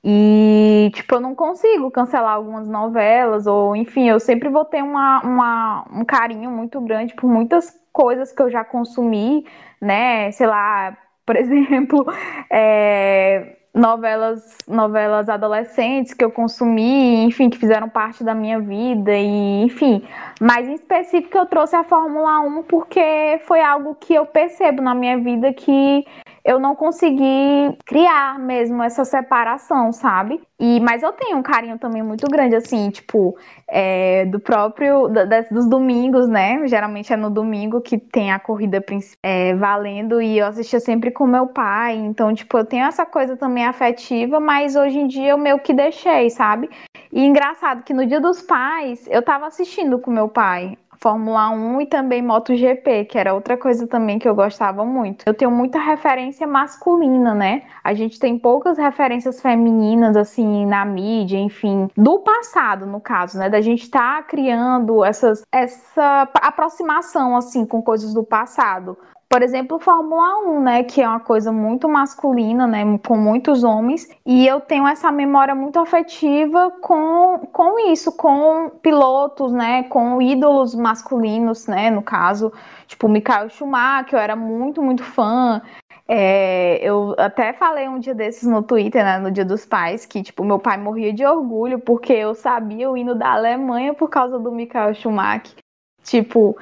E, 0.05 0.91
tipo, 0.95 1.15
eu 1.15 1.21
não 1.21 1.35
consigo 1.35 1.91
cancelar 1.91 2.35
algumas 2.35 2.67
novelas, 2.69 3.47
ou 3.47 3.77
enfim, 3.77 4.09
eu 4.09 4.19
sempre 4.19 4.49
vou 4.49 4.65
ter 4.65 4.83
uma, 4.83 5.21
uma, 5.23 5.85
um 5.93 6.05
carinho 6.05 6.51
muito 6.51 6.81
grande 6.81 7.15
por 7.15 7.29
muitas 7.29 7.71
coisas 7.93 8.33
que 8.33 8.43
eu 8.43 8.51
já 8.51 8.65
consumi, 8.65 9.47
né? 9.81 10.31
Sei 10.33 10.47
lá, 10.47 10.97
por 11.27 11.37
exemplo, 11.37 12.05
é, 12.51 13.59
novelas, 13.75 14.59
novelas 14.69 15.29
adolescentes 15.29 16.13
que 16.13 16.25
eu 16.25 16.31
consumi, 16.31 17.25
enfim, 17.25 17.49
que 17.49 17.59
fizeram 17.59 17.89
parte 17.89 18.23
da 18.23 18.35
minha 18.35 18.61
vida, 18.61 19.13
e 19.15 19.63
enfim. 19.63 20.03
Mas 20.41 20.69
em 20.69 20.75
específico 20.75 21.39
eu 21.39 21.47
trouxe 21.47 21.75
a 21.75 21.85
Fórmula 21.85 22.41
1 22.41 22.65
porque 22.65 23.41
foi 23.47 23.63
algo 23.63 23.95
que 23.95 24.15
eu 24.15 24.27
percebo 24.27 24.83
na 24.83 24.95
minha 24.95 25.19
vida 25.19 25.53
que 25.53 26.05
eu 26.45 26.59
não 26.59 26.75
consegui 26.75 27.77
criar 27.85 28.39
mesmo 28.39 28.83
essa 28.83 29.05
separação, 29.05 29.93
sabe? 29.93 30.41
E, 30.59 30.81
mas 30.81 31.03
eu 31.03 31.13
tenho 31.13 31.37
um 31.37 31.43
carinho 31.43 31.79
também 31.79 32.03
muito 32.03 32.27
grande, 32.29 32.57
assim, 32.57 32.91
tipo, 32.91 33.37
é, 33.69 34.27
do 34.27 34.41
próprio, 34.41 35.09
dos 35.51 35.69
domingos, 35.69 36.29
né? 36.29 36.67
Geralmente 36.67 37.13
é 37.13 37.17
no 37.17 37.31
domingo 37.31 37.81
que 37.81 37.97
tem 37.97 38.33
a 38.33 38.39
corrida 38.39 38.85
é, 39.23 39.55
valendo 39.55 40.21
e 40.21 40.39
eu 40.39 40.47
assistia 40.47 40.81
sempre 40.81 41.11
com 41.11 41.27
meu 41.27 41.47
pai. 41.47 41.97
Então, 41.97 42.35
tipo, 42.35 42.59
eu 42.59 42.65
tenho 42.65 42.87
essa 42.87 43.07
coisa 43.07 43.37
também 43.37 43.62
afetiva, 43.69 44.41
mas 44.41 44.77
hoje 44.77 44.99
em 44.99 45.07
dia 45.07 45.31
eu 45.31 45.39
meio 45.39 45.59
que 45.59 45.73
deixei, 45.73 46.31
sabe? 46.31 46.69
E 47.13 47.25
engraçado 47.25 47.83
que 47.83 47.93
no 47.93 48.07
dia 48.07 48.21
dos 48.21 48.43
pais 48.43 49.07
eu 49.11 49.23
tava 49.23 49.47
assistindo 49.47 49.99
com 49.99 50.11
meu 50.11 50.29
pai 50.29 50.79
Fórmula 51.03 51.51
1 51.51 51.81
e 51.81 51.87
também 51.87 52.23
MotoGP, 52.23 53.07
que 53.07 53.19
era 53.19 53.35
outra 53.35 53.59
coisa 53.59 53.89
também 53.89 54.21
que 54.21 54.29
eu 54.29 54.37
gostava 54.37 54.85
muito. 54.85 55.25
Eu 55.27 55.35
tenho 55.35 55.51
muita 55.51 55.81
referência 55.81 56.47
masculina, 56.47 57.35
né? 57.35 57.63
A 57.83 57.93
gente 57.93 58.21
tem 58.21 58.39
poucas 58.39 58.79
referências 58.79 59.43
femininas, 59.43 60.17
assim, 60.17 60.65
na 60.65 60.85
mídia, 60.85 61.39
enfim, 61.39 61.89
do 61.97 62.21
passado, 62.21 62.87
no 62.87 63.01
caso, 63.01 63.37
né? 63.37 63.51
Da 63.51 63.61
gente 63.61 63.91
tá 63.91 64.23
criando 64.23 65.05
essas, 65.05 65.43
essa 65.51 66.29
aproximação, 66.41 67.37
assim, 67.37 67.67
com 67.67 67.83
coisas 67.83 68.15
do 68.15 68.23
passado 68.23 68.97
por 69.33 69.41
exemplo, 69.41 69.79
Fórmula 69.79 70.41
1, 70.41 70.61
né, 70.61 70.85
que 70.85 71.01
é 71.01 71.09
uma 71.09 71.19
coisa 71.19 71.51
muito 71.51 71.89
masculina, 71.89 72.67
né, 72.67 72.99
com 72.99 73.17
muitos 73.17 73.65
homens, 73.65 74.07
e 74.27 74.47
eu 74.47 74.61
tenho 74.61 74.87
essa 74.87 75.11
memória 75.11 75.55
muito 75.55 75.79
afetiva 75.79 76.71
com, 76.83 77.39
com 77.51 77.91
isso, 77.91 78.13
com 78.13 78.69
pilotos, 78.83 79.51
né, 79.51 79.85
com 79.85 80.21
ídolos 80.21 80.75
masculinos, 80.75 81.67
né, 81.67 81.91
no 81.91 82.03
caso, 82.03 82.53
tipo 82.87 83.09
Michael 83.09 83.49
Schumacher, 83.49 84.19
eu 84.19 84.19
era 84.19 84.37
muito, 84.37 84.83
muito 84.83 85.03
fã. 85.03 85.63
É, 86.07 86.77
eu 86.83 87.15
até 87.17 87.55
falei 87.55 87.89
um 87.89 87.99
dia 87.99 88.15
desses 88.15 88.47
no 88.47 88.63
Twitter, 88.63 89.03
né, 89.03 89.17
no 89.17 89.31
Dia 89.31 89.47
dos 89.47 89.65
Pais, 89.65 90.05
que 90.05 90.23
tipo 90.23 90.45
meu 90.45 90.59
pai 90.59 90.77
morria 90.77 91.11
de 91.11 91.25
orgulho 91.25 91.79
porque 91.79 92.13
eu 92.13 92.35
sabia 92.35 92.91
o 92.91 92.99
hino 92.99 93.15
da 93.15 93.33
Alemanha 93.33 93.95
por 93.95 94.11
causa 94.11 94.39
do 94.39 94.53
Michael 94.53 94.93
Schumacher. 94.95 95.57
Tipo, 96.03 96.57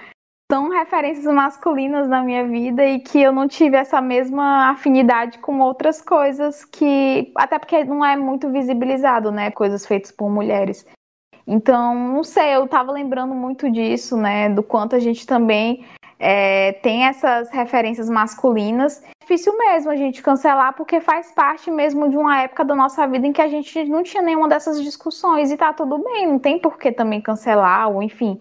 são 0.50 0.68
referências 0.68 1.32
masculinas 1.32 2.08
na 2.08 2.24
minha 2.24 2.44
vida 2.44 2.84
e 2.84 2.98
que 2.98 3.22
eu 3.22 3.32
não 3.32 3.46
tive 3.46 3.76
essa 3.76 4.00
mesma 4.00 4.70
afinidade 4.70 5.38
com 5.38 5.60
outras 5.60 6.02
coisas 6.02 6.64
que 6.64 7.30
até 7.36 7.56
porque 7.56 7.84
não 7.84 8.04
é 8.04 8.16
muito 8.16 8.50
visibilizado, 8.50 9.30
né, 9.30 9.52
coisas 9.52 9.86
feitas 9.86 10.10
por 10.10 10.28
mulheres. 10.28 10.84
Então, 11.46 11.94
não 11.94 12.24
sei, 12.24 12.56
eu 12.56 12.66
tava 12.66 12.90
lembrando 12.90 13.32
muito 13.32 13.70
disso, 13.70 14.16
né, 14.16 14.48
do 14.48 14.62
quanto 14.62 14.96
a 14.96 14.98
gente 14.98 15.24
também 15.24 15.84
é, 16.18 16.72
tem 16.82 17.04
essas 17.04 17.48
referências 17.50 18.10
masculinas. 18.10 19.02
É 19.04 19.08
difícil 19.22 19.56
mesmo 19.56 19.92
a 19.92 19.96
gente 19.96 20.20
cancelar, 20.20 20.74
porque 20.74 21.00
faz 21.00 21.30
parte 21.32 21.70
mesmo 21.70 22.08
de 22.08 22.16
uma 22.16 22.42
época 22.42 22.64
da 22.64 22.74
nossa 22.74 23.06
vida 23.06 23.24
em 23.24 23.32
que 23.32 23.40
a 23.40 23.48
gente 23.48 23.84
não 23.84 24.02
tinha 24.02 24.22
nenhuma 24.22 24.48
dessas 24.48 24.82
discussões 24.82 25.52
e 25.52 25.56
tá 25.56 25.72
tudo 25.72 25.98
bem, 25.98 26.26
não 26.26 26.40
tem 26.40 26.58
por 26.58 26.76
que 26.76 26.90
também 26.90 27.20
cancelar, 27.20 27.88
ou 27.88 28.02
enfim, 28.02 28.40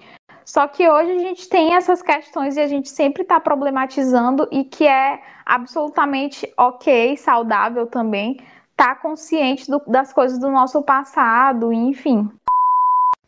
só 0.49 0.67
que 0.67 0.89
hoje 0.89 1.11
a 1.11 1.19
gente 1.19 1.47
tem 1.47 1.75
essas 1.75 2.01
questões 2.01 2.57
e 2.57 2.59
a 2.59 2.67
gente 2.67 2.89
sempre 2.89 3.21
está 3.21 3.39
problematizando 3.39 4.47
e 4.51 4.63
que 4.63 4.87
é 4.87 5.21
absolutamente 5.45 6.51
ok, 6.57 7.15
saudável 7.17 7.85
também, 7.85 8.31
estar 8.71 8.95
tá 8.95 8.95
consciente 8.95 9.69
do, 9.69 9.79
das 9.85 10.11
coisas 10.11 10.39
do 10.39 10.49
nosso 10.49 10.81
passado, 10.81 11.71
enfim. 11.71 12.27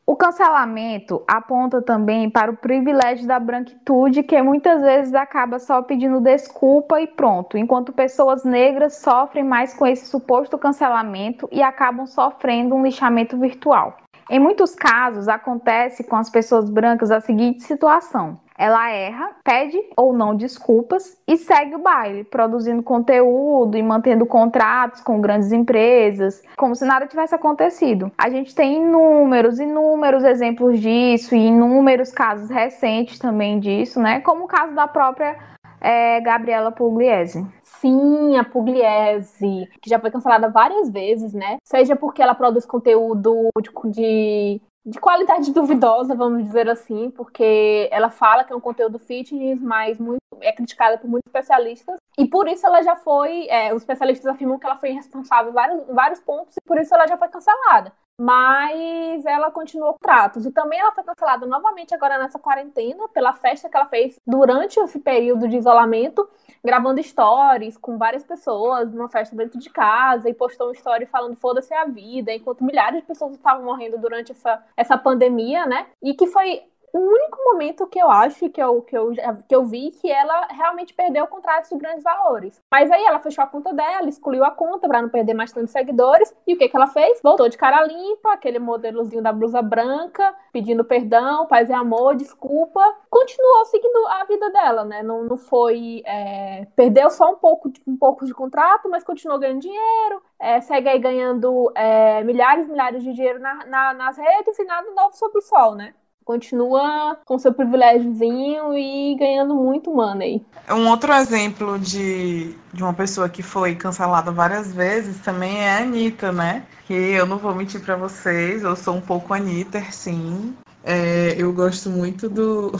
O 0.09 0.19
cancelamento 0.19 1.23
aponta 1.29 1.83
também 1.83 2.31
para 2.31 2.51
o 2.51 2.57
privilégio 2.57 3.27
da 3.27 3.39
branquitude, 3.39 4.23
que 4.23 4.41
muitas 4.41 4.81
vezes 4.81 5.15
acaba 5.15 5.59
só 5.59 5.83
pedindo 5.83 6.21
desculpa 6.21 7.01
e 7.01 7.07
pronto, 7.07 7.59
enquanto 7.59 7.93
pessoas 7.93 8.43
negras 8.43 8.97
sofrem 8.97 9.45
mais 9.45 9.75
com 9.75 9.87
esse 9.87 10.07
suposto 10.07 10.57
cancelamento 10.57 11.47
e 11.53 11.63
acabam 11.63 12.07
sofrendo 12.07 12.75
um 12.75 12.83
lixamento 12.83 13.37
virtual. 13.37 13.99
Em 14.29 14.41
muitos 14.41 14.75
casos, 14.75 15.29
acontece 15.29 16.03
com 16.03 16.17
as 16.17 16.29
pessoas 16.29 16.69
brancas 16.69 17.13
a 17.13 17.21
seguinte 17.21 17.63
situação: 17.63 18.41
ela 18.59 18.91
erra, 18.91 19.31
pede 19.45 19.79
ou 19.97 20.13
não 20.13 20.35
desculpas 20.35 21.17
e 21.29 21.37
segue 21.37 21.77
o 21.77 21.79
baile, 21.79 22.25
produzindo 22.25 22.83
conteúdo 22.83 23.77
e 23.77 23.83
mantendo 23.83 24.27
contratos 24.27 25.01
com 25.01 25.21
grandes 25.21 25.53
empresas, 25.53 26.43
como 26.57 26.75
se 26.75 26.85
nada 26.85 27.07
tivesse 27.07 27.35
acontecido. 27.35 28.11
A 28.19 28.29
gente 28.29 28.55
tem 28.55 28.77
inúmeros, 28.83 29.61
inúmeros 29.61 30.25
exemplos 30.25 30.81
disso 30.81 31.37
e 31.37 31.47
inúmeros 31.47 32.11
casos 32.11 32.51
recentes 32.51 33.19
também 33.19 33.61
disso, 33.61 34.01
né? 34.01 34.21
Como 34.21 34.45
o 34.45 34.49
caso 34.49 34.75
da 34.75 34.89
própria 34.89 35.37
é, 35.81 36.21
Gabriela 36.21 36.73
Pugliese. 36.73 37.47
Sim, 37.63 38.37
a 38.37 38.45
Pugliese, 38.45 39.69
que 39.81 39.91
já 39.91 39.99
foi 39.99 40.11
cancelada 40.11 40.49
várias 40.49 40.91
vezes, 40.91 41.33
né? 41.33 41.57
Seja 41.65 41.95
porque 41.97 42.23
ela 42.23 42.35
produz 42.35 42.65
conteúdo 42.67 43.49
de, 43.85 44.61
de 44.85 45.01
qualidade 45.01 45.53
duvidosa, 45.55 46.15
vamos 46.15 46.45
dizer 46.45 46.69
assim, 46.69 47.11
porque 47.11 47.89
ela 47.91 48.11
fala 48.11 48.45
que 48.45 48.53
é 48.53 48.57
um 48.57 48.61
conteúdo 48.61 48.99
fitness, 48.99 49.61
mas 49.61 49.99
muito, 49.99 50.21
é 50.41 50.53
criticada 50.53 50.99
por 50.99 51.09
muitos 51.09 51.29
especialistas. 51.29 51.97
E 52.19 52.27
por 52.27 52.49
isso 52.49 52.67
ela 52.67 52.83
já 52.83 52.97
foi. 52.97 53.47
É, 53.49 53.75
os 53.75 53.83
especialistas 53.83 54.27
afirmam 54.27 54.59
que 54.59 54.67
ela 54.67 54.77
foi 54.77 54.91
responsável 54.91 55.51
em 55.51 55.55
vários, 55.55 55.89
em 55.89 55.95
vários 55.95 56.21
pontos, 56.21 56.55
e 56.57 56.67
por 56.67 56.79
isso 56.79 56.95
ela 56.95 57.07
já 57.07 57.17
foi 57.17 57.29
cancelada. 57.29 57.93
Mas 58.19 59.27
ela 59.27 59.51
continuou 59.51 59.93
com 59.93 59.99
tratos. 59.99 60.47
E 60.47 60.51
também 60.51 60.79
ela 60.81 60.93
foi 60.93 61.05
cancelada 61.05 61.47
novamente 61.47 61.95
agora 61.95 62.19
nessa 62.19 62.39
quarentena 62.39 63.09
pela 63.09 63.33
festa 63.33 63.69
que 63.69 63.77
ela 63.77 63.87
fez 63.87 64.19
durante 64.27 64.81
esse 64.81 64.99
período 64.99 65.49
de 65.49 65.57
isolamento 65.57 66.29
gravando 66.67 67.03
stories 67.03 67.77
com 67.77 67.97
várias 67.97 68.25
pessoas 68.25 68.93
numa 68.93 69.09
festa 69.09 69.37
dentro 69.37 69.59
de 69.59 69.71
casa 69.71 70.29
e 70.29 70.35
postou 70.35 70.67
uma 70.67 70.73
story 70.73 71.07
falando 71.07 71.37
foda-se 71.37 71.73
a 71.73 71.85
vida, 71.85 72.33
enquanto 72.33 72.65
milhares 72.65 73.01
de 73.01 73.07
pessoas 73.07 73.35
estavam 73.35 73.65
morrendo 73.65 73.97
durante 73.99 74.33
essa, 74.33 74.63
essa 74.77 74.99
pandemia, 74.99 75.65
né? 75.65 75.87
E 76.03 76.13
que 76.13 76.27
foi 76.27 76.65
o 76.97 76.99
único 76.99 77.37
momento 77.45 77.87
que 77.87 77.99
eu 77.99 78.11
acho 78.11 78.49
que 78.49 78.63
eu, 78.63 78.81
que, 78.81 78.97
eu, 78.97 79.13
que 79.47 79.55
eu 79.55 79.67
vi 79.67 79.91
que 79.91 80.11
ela 80.11 80.47
realmente 80.47 80.95
perdeu 80.95 81.27
contratos 81.27 81.69
de 81.69 81.77
grandes 81.77 82.03
valores. 82.03 82.63
Mas 82.71 82.91
aí 82.91 83.05
ela 83.05 83.19
fechou 83.19 83.45
a 83.45 83.47
conta 83.47 83.75
dela, 83.75 84.09
excluiu 84.09 84.43
a 84.43 84.51
conta 84.51 84.89
para 84.89 85.03
não 85.03 85.11
perder 85.11 85.35
mais 85.35 85.53
tantos 85.53 85.73
seguidores. 85.73 86.35
E 86.47 86.55
o 86.55 86.57
que, 86.59 86.67
que 86.67 86.75
ela 86.75 86.87
fez? 86.87 87.21
Voltou 87.23 87.51
de 87.51 87.59
cara 87.59 87.85
limpa, 87.85 88.33
aquele 88.33 88.59
modelozinho 88.59 89.23
da 89.23 89.31
blusa 89.31 89.61
branca, 89.61 90.35
pedindo 90.51 90.85
perdão, 90.85 91.47
paz 91.47 91.69
e 91.69 91.75
amor, 91.75 92.17
desculpa. 92.17 92.81
Continuou 93.11 93.67
seguindo 93.67 94.07
a 94.07 94.25
vida 94.25 94.51
dela, 94.51 94.85
né? 94.85 95.03
Não, 95.03 95.25
não 95.25 95.37
foi. 95.37 96.03
É... 96.07 96.67
Perdeu 96.75 97.11
só 97.11 97.31
um 97.31 97.37
pouco, 97.37 97.71
um 97.87 97.97
pouco 97.97 98.25
de 98.25 98.33
contrato, 98.33 98.89
mas 98.89 99.05
continuou 99.05 99.39
ganhando 99.39 99.61
dinheiro. 99.61 100.23
É, 100.41 100.63
segue 100.63 100.89
aí 100.89 100.99
ganhando 100.99 101.71
é, 101.75 102.25
milhares 102.25 102.67
e 102.67 102.71
milhares 102.71 103.03
de 103.03 103.13
dinheiro 103.13 103.39
na, 103.39 103.67
na, 103.67 103.95
nas 103.95 104.17
redes 104.17 104.59
e 104.59 104.65
nada 104.65 104.91
novo 104.93 105.15
sobre 105.15 105.39
o 105.39 105.43
sol, 105.43 105.75
né? 105.75 105.95
Continua 106.27 107.17
com 107.25 107.39
seu 107.39 107.55
privilégiozinho 107.55 108.77
e 108.77 109.15
ganhando 109.15 109.55
muito 109.55 109.95
money. 109.95 110.45
Um 110.69 110.89
outro 110.91 111.13
exemplo 111.13 111.79
de, 111.79 112.53
de 112.73 112.83
uma 112.83 112.93
pessoa 112.93 113.29
que 113.29 113.45
foi 113.45 113.77
cancelada 113.77 114.33
várias 114.33 114.75
vezes 114.75 115.21
também 115.21 115.61
é 115.61 115.71
a 115.71 115.79
Anitta, 115.79 116.33
né? 116.33 116.67
Que 116.85 116.93
eu 116.93 117.25
não 117.27 117.39
vou 117.39 117.55
mentir 117.55 117.81
para 117.81 117.95
vocês, 117.95 118.65
eu 118.65 118.75
sou 118.75 118.97
um 118.97 119.01
pouco 119.01 119.33
Anitta, 119.33 119.81
sim. 119.93 120.55
É, 120.83 121.35
eu 121.39 121.53
gosto 121.53 121.89
muito 121.89 122.29
do. 122.29 122.73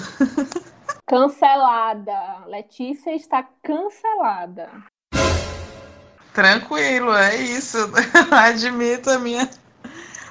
cancelada. 1.07 2.45
Letícia 2.49 3.15
está 3.15 3.47
cancelada. 3.63 4.69
Tranquilo, 6.35 7.15
é 7.15 7.37
isso. 7.37 7.79
Admito 8.31 9.09
a 9.09 9.19
minha 9.19 9.49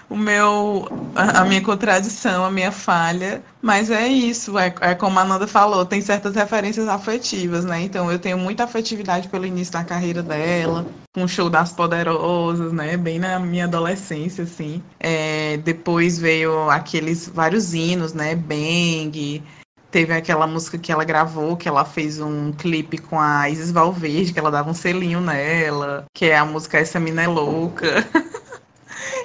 o 0.10 0.16
meu 0.16 0.88
a, 1.16 1.46
minha 1.46 1.62
contradição, 1.62 2.46
a 2.46 2.52
minha 2.52 2.72
falha, 2.72 3.42
mas 3.62 3.90
é 3.90 4.08
isso, 4.08 4.58
é, 4.58 4.74
é 4.82 4.94
como 4.94 5.20
a 5.20 5.26
Nanda 5.26 5.48
falou, 5.48 5.86
tem 5.86 6.02
certas 6.02 6.36
referências 6.36 6.88
afetivas, 6.88 7.66
né? 7.66 7.82
Então 7.82 8.12
eu 8.12 8.20
tenho 8.20 8.38
muita 8.38 8.66
afetividade 8.66 9.28
pelo 9.28 9.46
início 9.46 9.74
da 9.74 9.84
carreira 9.84 10.22
dela, 10.22 10.86
com 11.14 11.24
o 11.24 11.28
show 11.28 11.50
das 11.50 11.72
poderosas, 11.72 12.72
né? 12.74 12.98
Bem 12.98 13.20
na 13.20 13.40
minha 13.40 13.66
adolescência, 13.66 14.44
assim. 14.44 14.84
É, 15.00 15.58
depois 15.58 16.20
veio 16.20 16.70
aqueles 16.70 17.28
vários 17.28 17.74
hinos, 17.74 18.14
né? 18.14 18.36
Bang, 18.36 19.42
teve 19.90 20.14
aquela 20.14 20.46
música 20.46 20.78
que 20.78 20.92
ela 20.92 21.06
gravou, 21.06 21.56
que 21.56 21.70
ela 21.70 21.86
fez 21.86 22.20
um 22.20 22.52
clipe 22.52 22.98
com 22.98 23.20
a 23.20 23.50
Isis 23.50 23.72
Valverde, 23.72 24.34
que 24.34 24.40
ela 24.40 24.52
dava 24.52 24.70
um 24.70 24.74
selinho 24.74 25.22
nela, 25.22 26.06
que 26.14 26.26
é 26.26 26.38
a 26.38 26.46
música 26.46 26.78
Essa 26.78 27.00
Mina 27.00 27.24
é 27.24 27.28
Louca. 27.28 28.06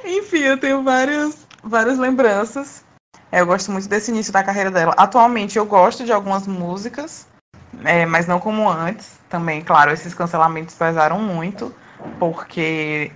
Enfim, 0.04 0.40
eu 0.40 0.58
tenho 0.58 0.82
várias, 0.82 1.46
várias 1.62 1.98
lembranças. 1.98 2.84
É, 3.32 3.40
eu 3.40 3.46
gosto 3.46 3.70
muito 3.70 3.88
desse 3.88 4.10
início 4.10 4.32
da 4.32 4.42
carreira 4.42 4.70
dela. 4.70 4.94
Atualmente 4.96 5.56
eu 5.56 5.64
gosto 5.64 6.04
de 6.04 6.12
algumas 6.12 6.46
músicas, 6.46 7.26
é, 7.84 8.04
mas 8.06 8.26
não 8.26 8.40
como 8.40 8.68
antes. 8.68 9.18
Também, 9.28 9.62
claro, 9.62 9.92
esses 9.92 10.14
cancelamentos 10.14 10.74
pesaram 10.74 11.18
muito, 11.20 11.74
porque 12.18 13.12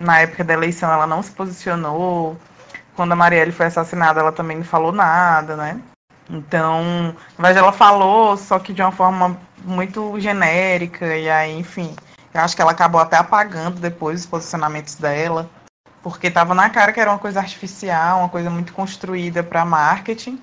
na 0.00 0.20
época 0.20 0.42
da 0.42 0.54
eleição 0.54 0.90
ela 0.92 1.06
não 1.06 1.22
se 1.22 1.30
posicionou. 1.30 2.36
Quando 2.96 3.12
a 3.12 3.16
Marielle 3.16 3.52
foi 3.52 3.66
assassinada, 3.66 4.20
ela 4.20 4.32
também 4.32 4.56
não 4.56 4.64
falou 4.64 4.92
nada, 4.92 5.56
né? 5.56 5.80
Então, 6.28 7.16
verdade, 7.36 7.58
ela 7.58 7.72
falou, 7.72 8.36
só 8.36 8.58
que 8.58 8.72
de 8.72 8.82
uma 8.82 8.92
forma 8.92 9.36
muito 9.64 10.18
genérica, 10.18 11.16
e 11.16 11.28
aí, 11.30 11.58
enfim, 11.58 11.94
eu 12.34 12.40
acho 12.40 12.56
que 12.56 12.62
ela 12.62 12.72
acabou 12.72 13.00
até 13.00 13.16
apagando 13.16 13.80
depois 13.80 14.20
os 14.20 14.26
posicionamentos 14.26 14.94
dela 14.96 15.48
porque 16.02 16.26
estava 16.26 16.54
na 16.54 16.68
cara 16.68 16.92
que 16.92 17.00
era 17.00 17.10
uma 17.10 17.18
coisa 17.18 17.40
artificial, 17.40 18.20
uma 18.20 18.28
coisa 18.28 18.50
muito 18.50 18.72
construída 18.72 19.42
para 19.42 19.64
marketing 19.64 20.40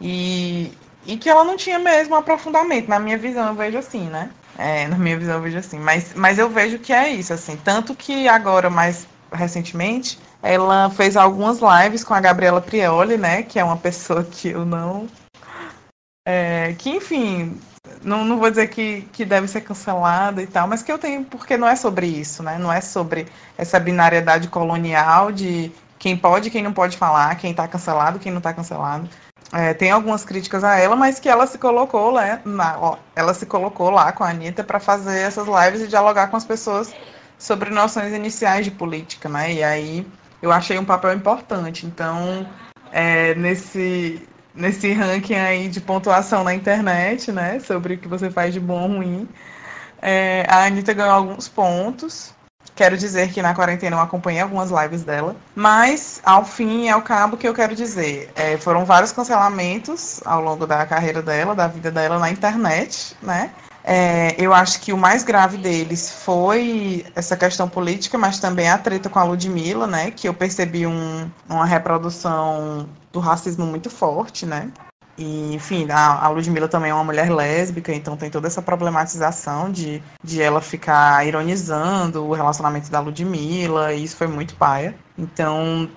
e, 0.00 0.72
e 1.06 1.16
que 1.16 1.28
ela 1.28 1.44
não 1.44 1.56
tinha 1.56 1.78
mesmo 1.78 2.14
aprofundamento. 2.14 2.88
Na 2.88 2.98
minha 2.98 3.18
visão, 3.18 3.48
eu 3.48 3.54
vejo 3.54 3.78
assim, 3.78 4.04
né? 4.04 4.30
É, 4.56 4.86
na 4.88 4.98
minha 4.98 5.16
visão, 5.18 5.36
eu 5.36 5.42
vejo 5.42 5.58
assim. 5.58 5.78
Mas, 5.78 6.12
mas 6.14 6.38
eu 6.38 6.48
vejo 6.50 6.78
que 6.78 6.92
é 6.92 7.08
isso, 7.08 7.32
assim. 7.32 7.56
Tanto 7.56 7.94
que 7.94 8.28
agora, 8.28 8.68
mais 8.68 9.06
recentemente, 9.32 10.18
ela 10.42 10.90
fez 10.90 11.16
algumas 11.16 11.58
lives 11.60 12.04
com 12.04 12.14
a 12.14 12.20
Gabriela 12.20 12.60
Prioli, 12.60 13.16
né? 13.16 13.42
Que 13.42 13.58
é 13.58 13.64
uma 13.64 13.76
pessoa 13.76 14.24
que 14.24 14.48
eu 14.48 14.64
não. 14.64 15.08
É, 16.26 16.74
que, 16.78 16.90
enfim, 16.90 17.58
não, 18.02 18.24
não 18.24 18.38
vou 18.38 18.50
dizer 18.50 18.68
que, 18.68 19.02
que 19.12 19.24
deve 19.24 19.48
ser 19.48 19.62
cancelada 19.62 20.42
e 20.42 20.46
tal, 20.46 20.68
mas 20.68 20.82
que 20.82 20.90
eu 20.90 20.98
tenho, 20.98 21.24
porque 21.24 21.56
não 21.56 21.68
é 21.68 21.76
sobre 21.76 22.06
isso, 22.06 22.42
né? 22.42 22.58
Não 22.58 22.72
é 22.72 22.80
sobre 22.80 23.26
essa 23.56 23.78
binariedade 23.78 24.48
colonial 24.48 25.32
de 25.32 25.72
quem 25.98 26.16
pode 26.16 26.50
quem 26.50 26.62
não 26.62 26.72
pode 26.72 26.96
falar, 26.96 27.34
quem 27.36 27.50
está 27.50 27.66
cancelado, 27.66 28.18
quem 28.18 28.30
não 28.30 28.38
está 28.38 28.52
cancelado. 28.52 29.08
É, 29.52 29.72
tem 29.72 29.90
algumas 29.90 30.24
críticas 30.24 30.62
a 30.62 30.76
ela, 30.76 30.94
mas 30.94 31.18
que 31.18 31.28
ela 31.28 31.46
se 31.46 31.58
colocou 31.58 32.10
lá, 32.10 32.40
na, 32.44 32.78
ó, 32.78 32.98
ela 33.16 33.32
se 33.32 33.46
colocou 33.46 33.90
lá 33.90 34.12
com 34.12 34.22
a 34.22 34.28
Anitta 34.28 34.62
para 34.62 34.78
fazer 34.78 35.20
essas 35.20 35.46
lives 35.48 35.80
e 35.82 35.88
dialogar 35.88 36.28
com 36.28 36.36
as 36.36 36.44
pessoas 36.44 36.94
sobre 37.38 37.70
noções 37.70 38.12
iniciais 38.12 38.64
de 38.64 38.70
política, 38.70 39.28
né? 39.28 39.54
E 39.54 39.62
aí 39.62 40.06
eu 40.42 40.52
achei 40.52 40.78
um 40.78 40.84
papel 40.84 41.14
importante. 41.14 41.86
Então, 41.86 42.46
é, 42.92 43.34
nesse 43.36 44.27
nesse 44.58 44.92
ranking 44.92 45.34
aí 45.34 45.68
de 45.68 45.80
pontuação 45.80 46.44
na 46.44 46.54
internet, 46.54 47.32
né? 47.32 47.60
Sobre 47.60 47.94
o 47.94 47.98
que 47.98 48.08
você 48.08 48.30
faz 48.30 48.52
de 48.52 48.60
bom 48.60 48.82
ou 48.82 48.96
ruim. 48.96 49.28
É, 50.02 50.44
a 50.48 50.64
Anitta 50.64 50.92
ganhou 50.92 51.12
alguns 51.14 51.48
pontos. 51.48 52.34
Quero 52.74 52.96
dizer 52.96 53.32
que 53.32 53.42
na 53.42 53.54
quarentena 53.54 53.96
eu 53.96 54.00
acompanhei 54.00 54.40
algumas 54.40 54.70
lives 54.70 55.02
dela. 55.02 55.34
Mas, 55.54 56.20
ao 56.24 56.44
fim 56.44 56.84
e 56.84 56.88
ao 56.88 57.02
cabo, 57.02 57.34
o 57.34 57.38
que 57.38 57.48
eu 57.48 57.54
quero 57.54 57.74
dizer? 57.74 58.30
É, 58.36 58.56
foram 58.56 58.84
vários 58.84 59.10
cancelamentos 59.10 60.20
ao 60.24 60.40
longo 60.40 60.66
da 60.66 60.86
carreira 60.86 61.22
dela, 61.22 61.54
da 61.54 61.66
vida 61.66 61.90
dela 61.90 62.18
na 62.18 62.30
internet, 62.30 63.16
né? 63.22 63.50
É, 63.90 64.34
eu 64.36 64.52
acho 64.52 64.82
que 64.82 64.92
o 64.92 64.98
mais 64.98 65.24
grave 65.24 65.56
deles 65.56 66.10
foi 66.10 67.06
essa 67.14 67.34
questão 67.38 67.66
política, 67.66 68.18
mas 68.18 68.38
também 68.38 68.68
a 68.68 68.76
treta 68.76 69.08
com 69.08 69.18
a 69.18 69.24
Ludmilla, 69.24 69.86
né? 69.86 70.10
Que 70.10 70.28
eu 70.28 70.34
percebi 70.34 70.86
um, 70.86 71.30
uma 71.48 71.64
reprodução 71.64 72.86
do 73.10 73.18
racismo 73.18 73.64
muito 73.64 73.88
forte, 73.88 74.44
né? 74.44 74.70
E, 75.16 75.54
enfim, 75.54 75.90
a, 75.90 76.22
a 76.22 76.28
Ludmilla 76.28 76.68
também 76.68 76.90
é 76.90 76.94
uma 76.94 77.02
mulher 77.02 77.30
lésbica, 77.30 77.90
então 77.90 78.14
tem 78.14 78.28
toda 78.28 78.46
essa 78.46 78.60
problematização 78.60 79.72
de, 79.72 80.02
de 80.22 80.42
ela 80.42 80.60
ficar 80.60 81.26
ironizando 81.26 82.26
o 82.26 82.34
relacionamento 82.34 82.90
da 82.90 83.00
Ludmilla, 83.00 83.94
e 83.94 84.04
isso 84.04 84.16
foi 84.16 84.26
muito 84.26 84.54
paia. 84.54 84.94
Então, 85.16 85.88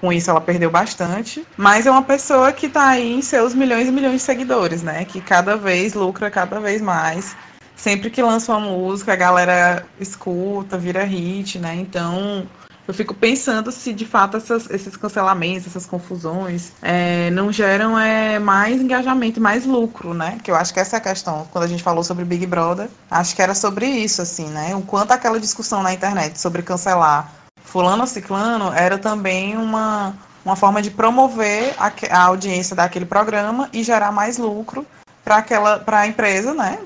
com 0.00 0.12
isso 0.12 0.30
ela 0.30 0.40
perdeu 0.40 0.70
bastante. 0.70 1.46
Mas 1.56 1.86
é 1.86 1.90
uma 1.90 2.02
pessoa 2.02 2.52
que 2.52 2.66
está 2.66 2.88
aí 2.88 3.12
em 3.12 3.22
seus 3.22 3.54
milhões 3.54 3.88
e 3.88 3.92
milhões 3.92 4.16
de 4.16 4.22
seguidores, 4.22 4.82
né? 4.82 5.04
Que 5.04 5.20
cada 5.20 5.56
vez 5.56 5.94
lucra 5.94 6.30
cada 6.30 6.60
vez 6.60 6.80
mais. 6.80 7.36
Sempre 7.76 8.10
que 8.10 8.22
lança 8.22 8.52
uma 8.52 8.60
música, 8.60 9.12
a 9.12 9.16
galera 9.16 9.86
escuta, 9.98 10.76
vira 10.76 11.02
hit, 11.02 11.58
né? 11.58 11.74
Então, 11.76 12.46
eu 12.90 12.94
fico 12.94 13.14
pensando 13.14 13.70
se 13.70 13.92
de 13.92 14.04
fato 14.04 14.36
essas, 14.36 14.68
esses 14.68 14.96
cancelamentos, 14.96 15.68
essas 15.68 15.86
confusões 15.86 16.72
é, 16.82 17.30
não 17.30 17.52
geram 17.52 17.96
é, 17.98 18.38
mais 18.38 18.80
engajamento, 18.80 19.40
mais 19.40 19.64
lucro, 19.64 20.12
né? 20.12 20.38
Que 20.42 20.50
eu 20.50 20.56
acho 20.56 20.74
que 20.74 20.80
essa 20.80 20.96
é 20.96 20.98
a 20.98 21.00
questão. 21.00 21.46
Quando 21.52 21.64
a 21.64 21.68
gente 21.68 21.82
falou 21.82 22.02
sobre 22.02 22.24
Big 22.24 22.44
Brother, 22.46 22.88
acho 23.10 23.36
que 23.36 23.40
era 23.40 23.54
sobre 23.54 23.86
isso, 23.86 24.20
assim, 24.20 24.48
né? 24.48 24.74
O 24.74 24.82
quanto 24.82 25.12
aquela 25.12 25.38
discussão 25.38 25.82
na 25.82 25.94
internet 25.94 26.38
sobre 26.40 26.62
cancelar 26.62 27.32
fulano 27.64 28.06
ciclano 28.06 28.72
era 28.72 28.98
também 28.98 29.56
uma, 29.56 30.14
uma 30.44 30.56
forma 30.56 30.82
de 30.82 30.90
promover 30.90 31.74
a, 31.78 31.92
a 32.10 32.24
audiência 32.26 32.74
daquele 32.74 33.04
programa 33.04 33.68
e 33.72 33.82
gerar 33.82 34.12
mais 34.12 34.38
lucro 34.38 34.86
para 35.24 35.36
aquela 35.36 35.78
para 35.78 36.00
a 36.00 36.06
empresa, 36.06 36.54
né, 36.54 36.78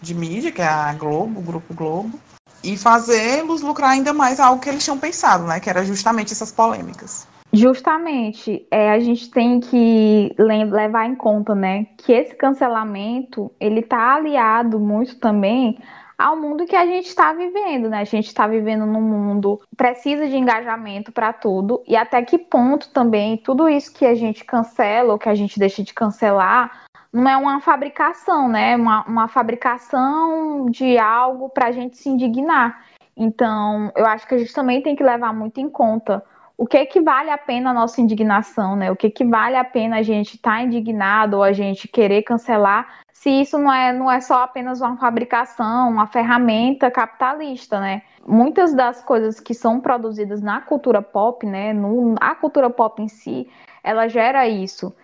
de 0.00 0.14
mídia, 0.14 0.52
que 0.52 0.62
é 0.62 0.66
a 0.66 0.92
Globo, 0.94 1.40
o 1.40 1.42
Grupo 1.42 1.74
Globo, 1.74 2.18
e 2.62 2.76
fazê-los 2.76 3.62
lucrar 3.62 3.90
ainda 3.90 4.12
mais 4.12 4.40
algo 4.40 4.60
que 4.60 4.68
eles 4.68 4.84
tinham 4.84 4.98
pensado, 4.98 5.44
né, 5.44 5.60
que 5.60 5.68
era 5.68 5.84
justamente 5.84 6.32
essas 6.32 6.52
polêmicas. 6.52 7.26
Justamente, 7.52 8.64
é, 8.70 8.92
a 8.92 9.00
gente 9.00 9.28
tem 9.28 9.58
que 9.58 10.32
levar 10.38 11.06
em 11.06 11.16
conta, 11.16 11.52
né, 11.52 11.86
que 11.98 12.12
esse 12.12 12.34
cancelamento 12.34 13.50
ele 13.58 13.80
está 13.80 14.14
aliado 14.14 14.78
muito 14.78 15.16
também 15.16 15.78
ao 16.20 16.36
mundo 16.36 16.66
que 16.66 16.76
a 16.76 16.84
gente 16.84 17.06
está 17.06 17.32
vivendo, 17.32 17.88
né? 17.88 18.00
A 18.00 18.04
gente 18.04 18.26
está 18.26 18.46
vivendo 18.46 18.84
num 18.84 19.00
mundo 19.00 19.58
precisa 19.74 20.28
de 20.28 20.36
engajamento 20.36 21.10
para 21.10 21.32
tudo 21.32 21.82
e 21.88 21.96
até 21.96 22.22
que 22.22 22.36
ponto 22.36 22.90
também 22.90 23.38
tudo 23.38 23.66
isso 23.66 23.94
que 23.94 24.04
a 24.04 24.14
gente 24.14 24.44
cancela 24.44 25.14
ou 25.14 25.18
que 25.18 25.30
a 25.30 25.34
gente 25.34 25.58
deixa 25.58 25.82
de 25.82 25.94
cancelar 25.94 26.84
não 27.10 27.26
é 27.26 27.36
uma 27.38 27.60
fabricação, 27.60 28.48
né? 28.48 28.76
Uma, 28.76 29.02
uma 29.04 29.28
fabricação 29.28 30.66
de 30.66 30.98
algo 30.98 31.48
para 31.48 31.68
a 31.68 31.72
gente 31.72 31.96
se 31.96 32.10
indignar. 32.10 32.84
Então, 33.16 33.90
eu 33.96 34.04
acho 34.04 34.28
que 34.28 34.34
a 34.34 34.38
gente 34.38 34.52
também 34.52 34.82
tem 34.82 34.94
que 34.94 35.02
levar 35.02 35.32
muito 35.32 35.58
em 35.58 35.70
conta 35.70 36.22
o 36.60 36.66
que 36.66 36.84
que 36.84 37.00
vale 37.00 37.30
a 37.30 37.38
pena 37.38 37.70
a 37.70 37.72
nossa 37.72 38.02
indignação, 38.02 38.76
né? 38.76 38.92
O 38.92 38.94
que 38.94 39.08
que 39.08 39.24
vale 39.24 39.56
a 39.56 39.64
pena 39.64 39.96
a 39.96 40.02
gente 40.02 40.36
estar 40.36 40.58
tá 40.58 40.62
indignado 40.62 41.38
ou 41.38 41.42
a 41.42 41.54
gente 41.54 41.88
querer 41.88 42.20
cancelar, 42.20 43.00
se 43.14 43.30
isso 43.30 43.56
não 43.56 43.72
é, 43.72 43.94
não 43.94 44.12
é 44.12 44.20
só 44.20 44.42
apenas 44.42 44.82
uma 44.82 44.94
fabricação, 44.98 45.88
uma 45.88 46.06
ferramenta 46.06 46.90
capitalista, 46.90 47.80
né? 47.80 48.02
Muitas 48.26 48.74
das 48.74 49.02
coisas 49.02 49.40
que 49.40 49.54
são 49.54 49.80
produzidas 49.80 50.42
na 50.42 50.60
cultura 50.60 51.00
pop, 51.00 51.46
né? 51.46 51.72
No, 51.72 52.14
a 52.20 52.34
cultura 52.34 52.68
pop 52.68 53.00
em 53.00 53.08
si, 53.08 53.48
ela 53.82 54.06
gera 54.06 54.46
isso. 54.46 54.94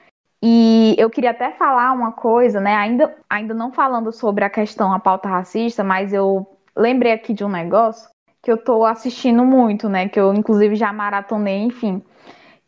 E 0.42 0.94
eu 0.98 1.08
queria 1.08 1.30
até 1.30 1.52
falar 1.52 1.90
uma 1.92 2.12
coisa, 2.12 2.60
né? 2.60 2.74
Ainda, 2.74 3.16
ainda 3.30 3.54
não 3.54 3.72
falando 3.72 4.12
sobre 4.12 4.44
a 4.44 4.50
questão, 4.50 4.92
a 4.92 5.00
pauta 5.00 5.26
racista, 5.26 5.82
mas 5.82 6.12
eu 6.12 6.46
lembrei 6.76 7.12
aqui 7.12 7.32
de 7.32 7.42
um 7.42 7.48
negócio 7.48 8.14
que 8.46 8.52
eu 8.52 8.56
tô 8.56 8.84
assistindo 8.84 9.44
muito, 9.44 9.88
né? 9.88 10.08
Que 10.08 10.20
eu, 10.20 10.32
inclusive, 10.32 10.76
já 10.76 10.92
maratonei, 10.92 11.64
enfim. 11.64 12.00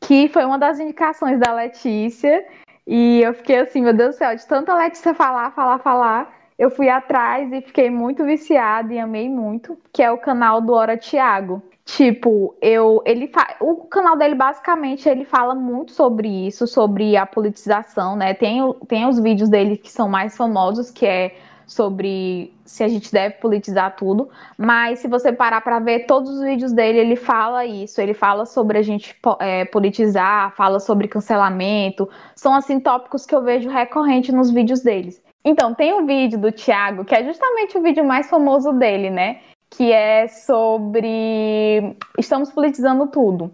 Que 0.00 0.28
foi 0.28 0.44
uma 0.44 0.58
das 0.58 0.80
indicações 0.80 1.38
da 1.38 1.54
Letícia. 1.54 2.44
E 2.84 3.20
eu 3.22 3.32
fiquei 3.32 3.60
assim, 3.60 3.82
meu 3.82 3.94
Deus 3.94 4.16
do 4.16 4.18
céu, 4.18 4.34
de 4.34 4.44
tanta 4.44 4.74
Letícia 4.74 5.14
falar, 5.14 5.52
falar, 5.52 5.78
falar, 5.78 6.34
eu 6.58 6.68
fui 6.68 6.88
atrás 6.88 7.52
e 7.52 7.60
fiquei 7.60 7.90
muito 7.90 8.24
viciada 8.24 8.92
e 8.92 8.98
amei 8.98 9.28
muito, 9.28 9.78
que 9.92 10.02
é 10.02 10.10
o 10.10 10.18
canal 10.18 10.60
do 10.60 10.72
Hora 10.72 10.96
Tiago. 10.96 11.62
Tipo, 11.84 12.56
eu, 12.60 13.00
ele 13.06 13.28
fa... 13.28 13.46
o 13.60 13.84
canal 13.84 14.16
dele 14.16 14.34
basicamente 14.34 15.08
ele 15.08 15.24
fala 15.24 15.54
muito 15.54 15.92
sobre 15.92 16.26
isso, 16.48 16.66
sobre 16.66 17.16
a 17.16 17.24
politização, 17.24 18.16
né? 18.16 18.34
Tem, 18.34 18.60
tem 18.88 19.06
os 19.06 19.20
vídeos 19.20 19.48
dele 19.48 19.76
que 19.76 19.92
são 19.92 20.08
mais 20.08 20.36
famosos, 20.36 20.90
que 20.90 21.06
é 21.06 21.36
sobre 21.68 22.52
se 22.64 22.82
a 22.82 22.88
gente 22.88 23.12
deve 23.12 23.34
politizar 23.36 23.94
tudo, 23.94 24.30
mas 24.56 25.00
se 25.00 25.06
você 25.06 25.30
parar 25.30 25.60
para 25.60 25.78
ver 25.78 26.06
todos 26.06 26.30
os 26.30 26.40
vídeos 26.42 26.72
dele, 26.72 26.98
ele 26.98 27.14
fala 27.14 27.66
isso, 27.66 28.00
ele 28.00 28.14
fala 28.14 28.46
sobre 28.46 28.78
a 28.78 28.82
gente 28.82 29.14
é, 29.38 29.66
politizar, 29.66 30.54
fala 30.56 30.80
sobre 30.80 31.06
cancelamento, 31.06 32.08
são 32.34 32.54
assim 32.54 32.80
tópicos 32.80 33.26
que 33.26 33.34
eu 33.34 33.42
vejo 33.42 33.68
recorrente 33.68 34.32
nos 34.32 34.50
vídeos 34.50 34.80
deles. 34.80 35.22
Então, 35.44 35.74
tem 35.74 35.92
um 35.92 36.06
vídeo 36.06 36.38
do 36.38 36.50
Thiago, 36.50 37.04
que 37.04 37.14
é 37.14 37.22
justamente 37.22 37.76
o 37.76 37.82
vídeo 37.82 38.04
mais 38.04 38.28
famoso 38.28 38.72
dele, 38.72 39.10
né? 39.10 39.40
Que 39.70 39.92
é 39.92 40.26
sobre 40.26 41.96
estamos 42.18 42.50
politizando 42.50 43.06
tudo. 43.06 43.52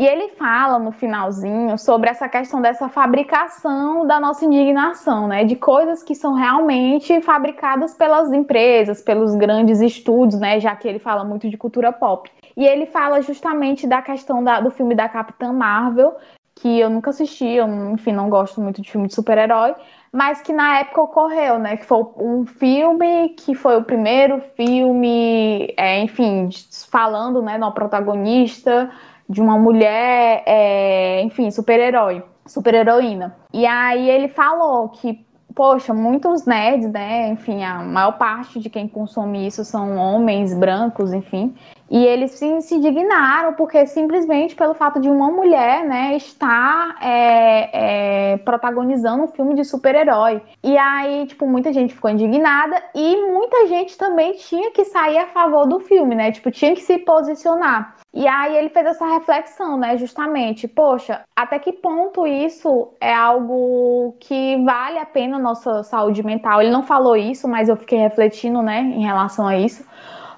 E 0.00 0.06
ele 0.06 0.28
fala 0.28 0.78
no 0.78 0.92
finalzinho 0.92 1.76
sobre 1.76 2.08
essa 2.08 2.26
questão 2.26 2.62
dessa 2.62 2.88
fabricação 2.88 4.06
da 4.06 4.18
nossa 4.18 4.46
indignação, 4.46 5.28
né? 5.28 5.44
De 5.44 5.54
coisas 5.54 6.02
que 6.02 6.14
são 6.14 6.32
realmente 6.32 7.20
fabricadas 7.20 7.92
pelas 7.92 8.32
empresas, 8.32 9.02
pelos 9.02 9.34
grandes 9.34 9.78
estúdios, 9.82 10.40
né? 10.40 10.58
Já 10.58 10.74
que 10.74 10.88
ele 10.88 10.98
fala 10.98 11.22
muito 11.22 11.50
de 11.50 11.58
cultura 11.58 11.92
pop. 11.92 12.30
E 12.56 12.66
ele 12.66 12.86
fala 12.86 13.20
justamente 13.20 13.86
da 13.86 14.00
questão 14.00 14.42
da, 14.42 14.58
do 14.58 14.70
filme 14.70 14.94
da 14.94 15.06
Capitã 15.06 15.52
Marvel, 15.52 16.16
que 16.54 16.80
eu 16.80 16.88
nunca 16.88 17.10
assisti, 17.10 17.48
eu, 17.48 17.68
enfim, 17.92 18.12
não 18.12 18.30
gosto 18.30 18.58
muito 18.58 18.80
de 18.80 18.90
filme 18.90 19.06
de 19.06 19.14
super-herói, 19.14 19.74
mas 20.10 20.40
que 20.40 20.52
na 20.54 20.78
época 20.78 21.02
ocorreu, 21.02 21.58
né? 21.58 21.76
Que 21.76 21.84
foi 21.84 22.02
um 22.16 22.46
filme 22.46 23.34
que 23.36 23.54
foi 23.54 23.76
o 23.76 23.84
primeiro 23.84 24.40
filme, 24.56 25.74
é, 25.76 26.00
enfim, 26.00 26.48
falando, 26.90 27.42
né, 27.42 27.58
no 27.58 27.70
protagonista 27.72 28.90
de 29.30 29.40
uma 29.40 29.56
mulher, 29.56 30.42
é, 30.44 31.22
enfim, 31.22 31.52
super-herói, 31.52 32.20
super-heroína. 32.44 33.36
E 33.54 33.64
aí 33.64 34.10
ele 34.10 34.26
falou 34.26 34.88
que, 34.88 35.24
poxa, 35.54 35.94
muitos 35.94 36.44
nerds, 36.44 36.90
né, 36.90 37.28
enfim, 37.28 37.62
a 37.62 37.78
maior 37.80 38.18
parte 38.18 38.58
de 38.58 38.68
quem 38.68 38.88
consome 38.88 39.46
isso 39.46 39.64
são 39.64 39.96
homens 39.96 40.52
brancos, 40.52 41.12
enfim, 41.12 41.54
e 41.88 42.04
eles 42.04 42.32
se, 42.32 42.74
indignaram 42.74 43.54
porque 43.54 43.86
simplesmente 43.86 44.56
pelo 44.56 44.74
fato 44.74 45.00
de 45.00 45.08
uma 45.08 45.30
mulher, 45.30 45.84
né, 45.84 46.16
estar 46.16 46.96
é, 47.00 48.32
é, 48.32 48.36
protagonizando 48.38 49.24
um 49.24 49.28
filme 49.28 49.54
de 49.54 49.64
super-herói. 49.64 50.42
E 50.62 50.76
aí, 50.76 51.26
tipo, 51.26 51.46
muita 51.46 51.72
gente 51.72 51.94
ficou 51.94 52.10
indignada 52.10 52.82
e 52.94 53.16
muita 53.30 53.68
gente 53.68 53.96
também 53.96 54.32
tinha 54.32 54.72
que 54.72 54.84
sair 54.84 55.18
a 55.18 55.26
favor 55.28 55.66
do 55.66 55.80
filme, 55.80 56.14
né? 56.14 56.30
Tipo, 56.30 56.50
tinha 56.50 56.74
que 56.74 56.82
se 56.82 56.98
posicionar. 56.98 57.99
E 58.12 58.26
aí 58.26 58.56
ele 58.56 58.68
fez 58.70 58.86
essa 58.86 59.06
reflexão, 59.06 59.78
né, 59.78 59.96
justamente, 59.96 60.66
poxa, 60.66 61.22
até 61.34 61.60
que 61.60 61.72
ponto 61.72 62.26
isso 62.26 62.92
é 63.00 63.14
algo 63.14 64.16
que 64.18 64.56
vale 64.64 64.98
a 64.98 65.06
pena 65.06 65.36
a 65.36 65.40
nossa 65.40 65.84
saúde 65.84 66.24
mental? 66.24 66.60
Ele 66.60 66.72
não 66.72 66.82
falou 66.82 67.16
isso, 67.16 67.46
mas 67.46 67.68
eu 67.68 67.76
fiquei 67.76 67.98
refletindo, 67.98 68.62
né, 68.62 68.80
em 68.80 69.04
relação 69.04 69.46
a 69.46 69.56
isso. 69.56 69.86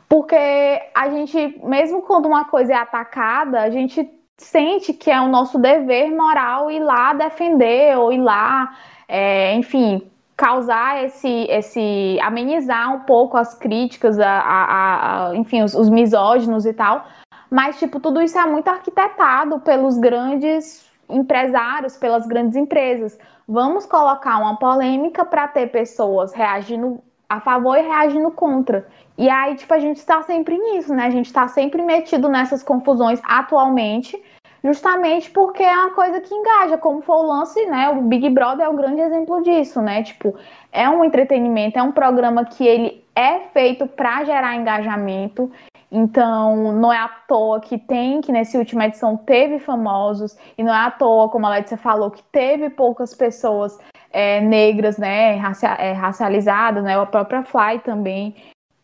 Porque 0.06 0.36
a 0.94 1.08
gente, 1.08 1.58
mesmo 1.64 2.02
quando 2.02 2.26
uma 2.26 2.44
coisa 2.44 2.74
é 2.74 2.76
atacada, 2.76 3.62
a 3.62 3.70
gente 3.70 4.06
sente 4.36 4.92
que 4.92 5.10
é 5.10 5.18
o 5.18 5.28
nosso 5.28 5.58
dever 5.58 6.10
moral 6.14 6.70
ir 6.70 6.80
lá 6.80 7.14
defender 7.14 7.96
ou 7.96 8.12
ir 8.12 8.20
lá, 8.20 8.76
é, 9.08 9.54
enfim, 9.54 10.02
causar 10.36 11.04
esse, 11.04 11.46
esse, 11.48 12.18
amenizar 12.20 12.94
um 12.94 13.00
pouco 13.00 13.38
as 13.38 13.54
críticas, 13.54 14.18
a, 14.18 14.28
a, 14.28 15.28
a 15.30 15.36
enfim, 15.36 15.62
os, 15.62 15.74
os 15.74 15.88
misóginos 15.88 16.66
e 16.66 16.74
tal. 16.74 17.06
Mas, 17.52 17.78
tipo, 17.78 18.00
tudo 18.00 18.22
isso 18.22 18.38
é 18.38 18.46
muito 18.46 18.68
arquitetado 18.68 19.60
pelos 19.60 19.98
grandes 19.98 20.90
empresários, 21.06 21.98
pelas 21.98 22.26
grandes 22.26 22.56
empresas. 22.56 23.18
Vamos 23.46 23.84
colocar 23.84 24.38
uma 24.38 24.56
polêmica 24.56 25.22
para 25.22 25.46
ter 25.46 25.66
pessoas 25.66 26.32
reagindo 26.32 26.98
a 27.28 27.40
favor 27.40 27.76
e 27.76 27.82
reagindo 27.82 28.30
contra. 28.30 28.88
E 29.18 29.28
aí, 29.28 29.54
tipo, 29.54 29.74
a 29.74 29.78
gente 29.78 29.98
está 29.98 30.22
sempre 30.22 30.56
nisso, 30.56 30.94
né? 30.94 31.04
A 31.04 31.10
gente 31.10 31.26
está 31.26 31.46
sempre 31.46 31.82
metido 31.82 32.26
nessas 32.26 32.62
confusões 32.62 33.20
atualmente, 33.22 34.18
justamente 34.64 35.30
porque 35.30 35.62
é 35.62 35.76
uma 35.76 35.90
coisa 35.90 36.22
que 36.22 36.34
engaja, 36.34 36.78
como 36.78 37.02
foi 37.02 37.16
o 37.16 37.22
lance, 37.22 37.66
né? 37.66 37.90
O 37.90 38.00
Big 38.00 38.30
Brother 38.30 38.64
é 38.64 38.68
o 38.70 38.76
grande 38.76 39.02
exemplo 39.02 39.42
disso, 39.42 39.82
né? 39.82 40.02
Tipo, 40.02 40.34
é 40.72 40.88
um 40.88 41.04
entretenimento, 41.04 41.78
é 41.78 41.82
um 41.82 41.92
programa 41.92 42.46
que 42.46 42.66
ele 42.66 43.04
é 43.14 43.40
feito 43.52 43.86
para 43.86 44.24
gerar 44.24 44.56
engajamento. 44.56 45.52
Então, 45.94 46.72
não 46.72 46.90
é 46.90 46.96
à 46.96 47.08
toa 47.08 47.60
que 47.60 47.76
tem, 47.76 48.22
que 48.22 48.32
nessa 48.32 48.56
última 48.56 48.86
edição 48.86 49.14
teve 49.14 49.58
famosos, 49.58 50.34
e 50.56 50.64
não 50.64 50.72
é 50.72 50.86
à 50.86 50.90
toa, 50.90 51.28
como 51.28 51.44
a 51.44 51.50
Letícia 51.50 51.76
falou, 51.76 52.10
que 52.10 52.22
teve 52.32 52.70
poucas 52.70 53.14
pessoas 53.14 53.78
é, 54.10 54.40
negras, 54.40 54.96
né, 54.96 55.36
é, 55.78 55.92
racializadas, 55.92 56.82
né, 56.82 56.98
a 56.98 57.04
própria 57.04 57.42
Fly 57.42 57.80
também. 57.84 58.34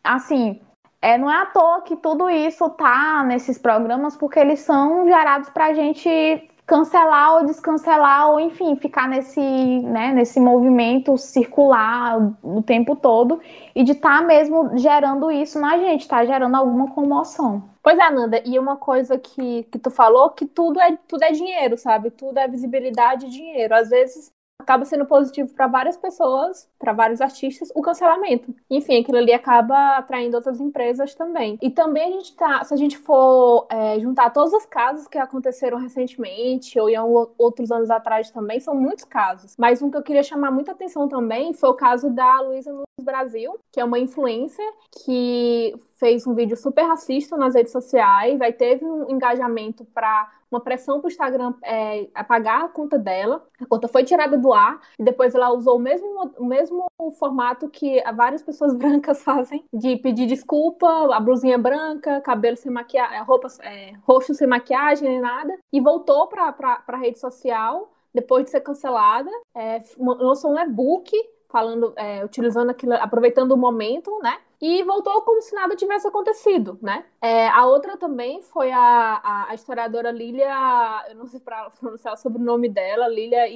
Assim, 0.05 0.61
é, 1.01 1.17
não 1.17 1.31
é 1.31 1.43
à 1.43 1.47
toa 1.47 1.81
que 1.81 1.97
tudo 1.97 2.29
isso 2.29 2.69
tá 2.71 3.25
nesses 3.25 3.57
programas, 3.57 4.15
porque 4.15 4.39
eles 4.39 4.61
são 4.61 5.07
gerados 5.07 5.49
para 5.49 5.67
a 5.69 5.73
gente 5.73 6.51
cancelar 6.69 7.37
ou 7.37 7.47
descancelar, 7.47 8.31
ou 8.31 8.39
enfim, 8.39 8.77
ficar 8.77 9.09
nesse, 9.09 9.41
né, 9.41 10.13
nesse 10.13 10.39
movimento 10.39 11.17
circular 11.17 12.19
o 12.43 12.63
tempo 12.63 12.95
todo 12.95 13.41
e 13.75 13.83
de 13.83 13.93
estar 13.93 14.19
tá 14.19 14.25
mesmo 14.25 14.77
gerando 14.77 15.31
isso 15.31 15.59
na 15.59 15.79
gente, 15.79 16.07
tá 16.07 16.27
gerando 16.27 16.55
alguma 16.55 16.91
comoção. 16.91 17.71
Pois 17.83 17.99
é, 17.99 18.11
Nanda, 18.11 18.43
e 18.45 18.59
uma 18.59 18.77
coisa 18.77 19.19
que, 19.19 19.63
que 19.65 19.79
tu 19.79 19.91
falou, 19.91 20.29
que 20.31 20.45
tudo 20.45 20.79
é, 20.79 20.95
tudo 21.09 21.23
é 21.23 21.33
dinheiro, 21.33 21.79
sabe? 21.79 22.11
Tudo 22.11 22.39
é 22.39 22.47
visibilidade 22.47 23.25
e 23.25 23.31
dinheiro. 23.31 23.75
Às 23.75 23.89
vezes 23.89 24.31
acaba 24.69 24.85
sendo 24.85 25.07
positivo 25.07 25.55
para 25.55 25.67
várias 25.67 25.97
pessoas, 25.97 26.69
para 26.79 26.93
vários 26.93 27.23
artistas, 27.23 27.73
o 27.75 27.81
cancelamento. 27.81 28.55
Enfim, 28.69 29.01
aquilo 29.01 29.17
ali 29.17 29.33
acaba 29.33 29.97
atraindo 29.97 30.37
outras 30.37 30.61
empresas 30.61 31.15
também. 31.15 31.59
E 31.63 31.71
também 31.71 32.09
a 32.09 32.11
gente 32.11 32.37
tá, 32.37 32.63
se 32.63 32.75
a 32.75 32.77
gente 32.77 32.99
for 32.99 33.67
é, 33.71 33.99
juntar 33.99 34.29
todos 34.31 34.53
os 34.53 34.67
casos 34.67 35.09
que 35.09 35.17
aconteceram 35.17 35.79
recentemente 35.79 36.79
ou 36.79 36.91
em 36.91 36.99
outros 37.39 37.73
anos 37.73 37.91
atrás 37.91 38.31
também, 38.31 38.61
são 38.61 38.75
muitos 38.75 39.05
casos. 39.05 39.57
Mas 39.59 39.81
um 39.81 39.91
que 39.91 39.97
eu 39.97 40.03
queria 40.03 40.23
chamar 40.23 40.51
muita 40.51 40.73
atenção 40.73 41.09
também 41.09 41.55
foi 41.55 41.71
o 41.71 41.75
caso 41.75 42.11
da 42.11 42.41
Luísa 42.43 42.71
no 42.71 42.85
Brasil, 43.03 43.59
que 43.73 43.81
é 43.81 43.85
uma 43.85 43.99
influencer 43.99 44.69
que 45.03 45.75
fez 45.99 46.27
um 46.27 46.35
vídeo 46.35 46.57
super 46.57 46.83
racista 46.83 47.39
nas 47.39 47.55
redes 47.55 47.73
sociais, 47.73 48.39
aí 48.41 48.53
teve 48.53 48.85
um 48.85 49.11
engajamento 49.11 49.85
para 49.87 50.31
uma 50.51 50.61
pressão 50.61 51.01
para 51.01 51.09
o 51.09 51.11
Instagram 51.11 51.55
é, 51.63 52.09
apagar 52.15 52.65
a 52.65 52.69
conta 52.69 52.99
dela. 52.99 53.47
A 53.61 53.67
conta 53.67 53.89
foi 53.89 54.05
tirada 54.05 54.37
do 54.37 54.53
ar 54.53 54.81
e 54.99 55.05
depois 55.05 55.35
ela 55.35 55.53
usou 55.53 55.77
o 55.77 55.81
mesmo, 55.81 56.33
o 56.39 56.45
mesmo 56.45 56.87
formato 57.19 57.69
que 57.69 58.03
várias 58.15 58.43
pessoas 58.43 58.75
brancas 58.77 59.23
fazem 59.23 59.65
de 59.73 59.97
pedir 59.97 60.27
desculpa, 60.27 61.15
a 61.15 61.21
blusinha 61.21 61.59
branca, 61.59 62.21
cabelo 62.21 62.57
sem 62.57 62.73
maquiagem, 62.73 63.23
roupa, 63.23 63.49
é, 63.63 63.93
rosto 64.03 64.35
sem 64.35 64.47
maquiagem 64.47 65.09
nem 65.09 65.21
nada, 65.21 65.57
e 65.73 65.81
voltou 65.81 66.27
para 66.27 66.83
a 66.87 66.97
rede 66.97 67.19
social 67.19 67.91
depois 68.15 68.45
de 68.45 68.51
ser 68.51 68.61
cancelada, 68.61 69.31
é, 69.55 69.81
lançou 69.99 70.53
um 70.53 70.59
e-book 70.59 71.11
falando, 71.49 71.93
é, 71.97 72.25
utilizando 72.25 72.71
aquilo, 72.71 72.95
aproveitando 72.95 73.53
o 73.53 73.57
momento, 73.57 74.19
né? 74.23 74.39
E 74.61 74.83
voltou 74.83 75.23
como 75.23 75.41
se 75.41 75.55
nada 75.55 75.77
tivesse 75.77 76.07
acontecido, 76.09 76.79
né? 76.83 77.05
É, 77.23 77.49
a 77.49 77.65
outra 77.67 77.97
também 77.97 78.43
foi 78.43 78.73
a, 78.73 79.21
a, 79.23 79.51
a, 79.51 79.55
historiadora 79.55 80.11
Lilia, 80.11 81.05
eu 81.09 81.15
não 81.15 81.27
sei 81.27 81.41
pronunciar 81.79 82.17
sobre 82.17 82.43
o 82.43 82.45
nome 82.45 82.69
dela, 82.69 83.07
Lilia 83.09 83.47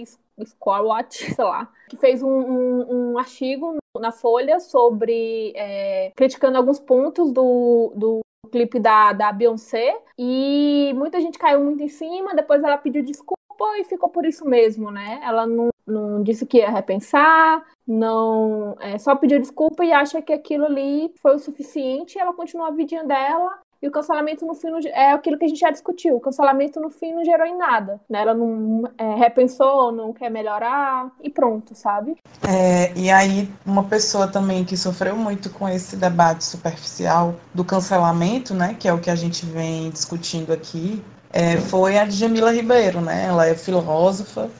Squarwatch, 0.44 1.34
sei 1.34 1.44
lá, 1.44 1.68
que 1.88 1.96
fez 1.96 2.22
um, 2.22 2.28
um, 2.28 3.12
um 3.12 3.18
artigo 3.18 3.76
na 3.98 4.12
Folha 4.12 4.60
sobre 4.60 5.52
é, 5.56 6.12
criticando 6.14 6.56
alguns 6.56 6.78
pontos 6.78 7.32
do, 7.32 7.92
do 7.96 8.20
clipe 8.50 8.78
da, 8.78 9.12
da 9.12 9.32
Beyoncé 9.32 9.98
e 10.18 10.92
muita 10.94 11.20
gente 11.20 11.38
caiu 11.38 11.60
muito 11.60 11.82
em 11.82 11.88
cima, 11.88 12.34
depois 12.34 12.62
ela 12.62 12.78
pediu 12.78 13.02
desculpa 13.02 13.41
e 13.78 13.84
ficou 13.84 14.08
por 14.08 14.24
isso 14.24 14.44
mesmo, 14.44 14.90
né? 14.90 15.20
Ela 15.22 15.46
não, 15.46 15.70
não 15.86 16.22
disse 16.22 16.46
que 16.46 16.58
ia 16.58 16.70
repensar, 16.70 17.62
não 17.86 18.76
é, 18.80 18.98
só 18.98 19.14
pediu 19.14 19.40
desculpa 19.40 19.84
e 19.84 19.92
acha 19.92 20.22
que 20.22 20.32
aquilo 20.32 20.66
ali 20.66 21.12
foi 21.20 21.34
o 21.34 21.38
suficiente. 21.38 22.18
ela 22.18 22.32
continua 22.32 22.68
a 22.68 22.72
vidinha 22.72 23.04
dela 23.04 23.58
e 23.82 23.88
o 23.88 23.90
cancelamento 23.90 24.46
no 24.46 24.54
fim 24.54 24.68
é 24.92 25.10
aquilo 25.10 25.36
que 25.36 25.44
a 25.44 25.48
gente 25.48 25.58
já 25.58 25.70
discutiu. 25.70 26.14
O 26.14 26.20
cancelamento 26.20 26.78
no 26.78 26.88
fim 26.88 27.12
não 27.12 27.24
gerou 27.24 27.44
em 27.44 27.58
nada. 27.58 28.00
Né? 28.08 28.20
Ela 28.20 28.32
não 28.32 28.84
é, 28.96 29.16
repensou, 29.16 29.90
não 29.90 30.12
quer 30.12 30.30
melhorar 30.30 31.10
e 31.20 31.28
pronto, 31.28 31.74
sabe? 31.74 32.16
É, 32.48 32.96
e 32.96 33.10
aí, 33.10 33.50
uma 33.66 33.82
pessoa 33.82 34.28
também 34.28 34.64
que 34.64 34.76
sofreu 34.76 35.16
muito 35.16 35.50
com 35.50 35.68
esse 35.68 35.96
debate 35.96 36.44
superficial 36.44 37.34
do 37.52 37.64
cancelamento, 37.64 38.54
né? 38.54 38.76
Que 38.78 38.86
é 38.86 38.92
o 38.92 39.00
que 39.00 39.10
a 39.10 39.16
gente 39.16 39.44
vem 39.44 39.90
discutindo 39.90 40.52
aqui, 40.52 41.02
é, 41.32 41.56
foi 41.56 41.98
a 41.98 42.04
Djamila 42.04 42.52
Ribeiro, 42.52 43.00
né? 43.00 43.26
Ela 43.26 43.46
é 43.46 43.54
filósofa, 43.54 44.50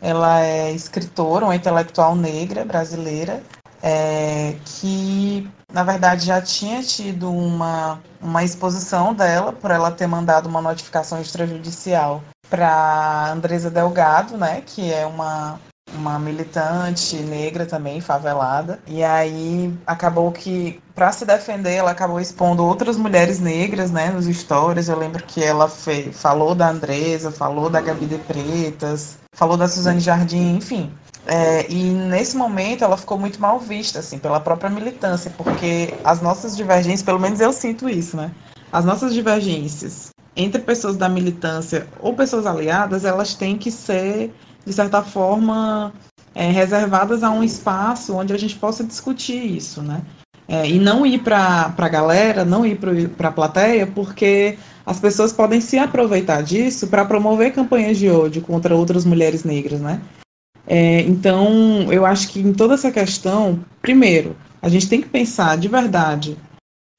ela 0.00 0.40
é 0.40 0.72
escritora, 0.72 1.44
uma 1.44 1.56
intelectual 1.56 2.14
negra 2.14 2.64
brasileira, 2.64 3.42
é, 3.82 4.54
que 4.64 5.48
na 5.72 5.82
verdade 5.82 6.26
já 6.26 6.40
tinha 6.40 6.82
tido 6.82 7.32
uma, 7.32 8.00
uma 8.20 8.44
exposição 8.44 9.14
dela 9.14 9.52
por 9.52 9.70
ela 9.70 9.90
ter 9.90 10.06
mandado 10.06 10.48
uma 10.48 10.60
notificação 10.60 11.20
extrajudicial 11.20 12.22
para 12.48 13.30
Andresa 13.32 13.70
Delgado, 13.70 14.36
né, 14.36 14.62
que 14.66 14.92
é 14.92 15.06
uma 15.06 15.60
uma 15.94 16.18
militante 16.18 17.16
negra 17.16 17.66
também, 17.66 18.00
favelada. 18.00 18.78
E 18.86 19.02
aí 19.02 19.72
acabou 19.86 20.30
que, 20.32 20.80
para 20.94 21.12
se 21.12 21.24
defender, 21.24 21.74
ela 21.74 21.90
acabou 21.90 22.20
expondo 22.20 22.64
outras 22.64 22.96
mulheres 22.96 23.40
negras, 23.40 23.90
né, 23.90 24.10
nos 24.10 24.26
stories. 24.26 24.88
Eu 24.88 24.98
lembro 24.98 25.22
que 25.24 25.42
ela 25.42 25.68
fez, 25.68 26.16
falou 26.20 26.54
da 26.54 26.68
Andresa, 26.68 27.30
falou 27.30 27.68
da 27.68 27.80
Gabi 27.80 28.06
de 28.06 28.18
Pretas, 28.18 29.18
falou 29.32 29.56
da 29.56 29.68
Suzane 29.68 30.00
Jardim, 30.00 30.56
enfim. 30.56 30.92
É, 31.26 31.70
e 31.70 31.90
nesse 31.90 32.36
momento 32.36 32.82
ela 32.82 32.96
ficou 32.96 33.18
muito 33.18 33.40
mal 33.40 33.58
vista, 33.58 33.98
assim, 33.98 34.18
pela 34.18 34.40
própria 34.40 34.70
militância, 34.70 35.30
porque 35.36 35.94
as 36.02 36.20
nossas 36.20 36.56
divergências, 36.56 37.02
pelo 37.02 37.20
menos 37.20 37.40
eu 37.40 37.52
sinto 37.52 37.88
isso, 37.88 38.16
né? 38.16 38.30
As 38.72 38.84
nossas 38.84 39.12
divergências 39.12 40.10
entre 40.36 40.62
pessoas 40.62 40.96
da 40.96 41.08
militância 41.08 41.86
ou 42.00 42.14
pessoas 42.14 42.46
aliadas, 42.46 43.04
elas 43.04 43.34
têm 43.34 43.58
que 43.58 43.70
ser 43.70 44.32
de 44.64 44.72
certa 44.72 45.02
forma, 45.02 45.92
é, 46.34 46.50
reservadas 46.50 47.22
a 47.22 47.30
um 47.30 47.42
espaço 47.42 48.14
onde 48.14 48.32
a 48.32 48.38
gente 48.38 48.56
possa 48.56 48.84
discutir 48.84 49.56
isso, 49.56 49.82
né? 49.82 50.02
É, 50.48 50.68
e 50.68 50.78
não 50.78 51.06
ir 51.06 51.22
para 51.22 51.72
a 51.76 51.88
galera, 51.88 52.44
não 52.44 52.66
ir 52.66 52.76
para 53.16 53.28
a 53.28 53.32
plateia, 53.32 53.86
porque 53.86 54.58
as 54.84 54.98
pessoas 54.98 55.32
podem 55.32 55.60
se 55.60 55.78
aproveitar 55.78 56.42
disso 56.42 56.88
para 56.88 57.04
promover 57.04 57.52
campanhas 57.52 57.98
de 57.98 58.08
ódio 58.08 58.42
contra 58.42 58.74
outras 58.74 59.04
mulheres 59.04 59.44
negras, 59.44 59.80
né? 59.80 60.00
É, 60.66 61.02
então, 61.02 61.92
eu 61.92 62.04
acho 62.04 62.28
que 62.28 62.40
em 62.40 62.52
toda 62.52 62.74
essa 62.74 62.90
questão, 62.90 63.64
primeiro, 63.80 64.36
a 64.60 64.68
gente 64.68 64.88
tem 64.88 65.00
que 65.00 65.08
pensar 65.08 65.56
de 65.56 65.68
verdade 65.68 66.36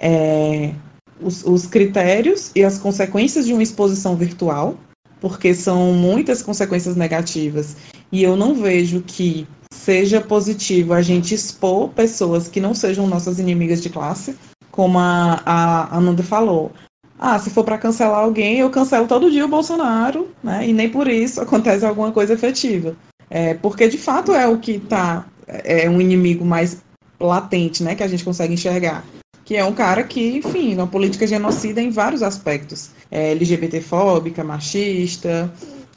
é, 0.01 0.73
os, 1.21 1.43
os 1.45 1.67
critérios 1.67 2.51
e 2.55 2.63
as 2.63 2.77
consequências 2.77 3.45
de 3.45 3.53
uma 3.53 3.63
exposição 3.63 4.15
virtual, 4.15 4.77
porque 5.21 5.53
são 5.53 5.93
muitas 5.93 6.41
consequências 6.41 6.95
negativas. 6.95 7.77
E 8.11 8.21
eu 8.23 8.35
não 8.35 8.55
vejo 8.55 9.01
que 9.01 9.47
seja 9.71 10.19
positivo 10.19 10.93
a 10.93 11.01
gente 11.01 11.33
expor 11.33 11.89
pessoas 11.89 12.47
que 12.47 12.59
não 12.59 12.73
sejam 12.73 13.07
nossas 13.07 13.39
inimigas 13.39 13.81
de 13.81 13.89
classe, 13.89 14.35
como 14.71 14.99
a, 14.99 15.41
a 15.45 15.95
Ananda 15.95 16.23
falou. 16.23 16.71
Ah, 17.17 17.37
se 17.37 17.51
for 17.51 17.63
para 17.63 17.77
cancelar 17.77 18.19
alguém, 18.19 18.57
eu 18.57 18.69
cancelo 18.71 19.07
todo 19.07 19.31
dia 19.31 19.45
o 19.45 19.47
Bolsonaro, 19.47 20.29
né? 20.43 20.67
E 20.67 20.73
nem 20.73 20.89
por 20.89 21.07
isso 21.07 21.39
acontece 21.39 21.85
alguma 21.85 22.11
coisa 22.11 22.33
efetiva. 22.33 22.95
É, 23.29 23.53
porque 23.53 23.87
de 23.87 23.97
fato 23.97 24.33
é 24.33 24.47
o 24.47 24.57
que 24.57 24.73
está 24.73 25.25
é 25.47 25.89
um 25.89 26.01
inimigo 26.01 26.43
mais 26.43 26.81
latente, 27.19 27.83
né, 27.83 27.93
que 27.93 28.03
a 28.03 28.07
gente 28.07 28.23
consegue 28.23 28.53
enxergar 28.53 29.03
que 29.51 29.57
é 29.57 29.65
um 29.65 29.73
cara 29.73 30.01
que, 30.01 30.37
enfim, 30.37 30.75
uma 30.75 30.87
política 30.87 31.27
genocida 31.27 31.81
em 31.81 31.89
vários 31.89 32.23
aspectos. 32.23 32.91
É 33.11 33.31
LGBTfóbica, 33.31 34.45
machista, 34.45 35.51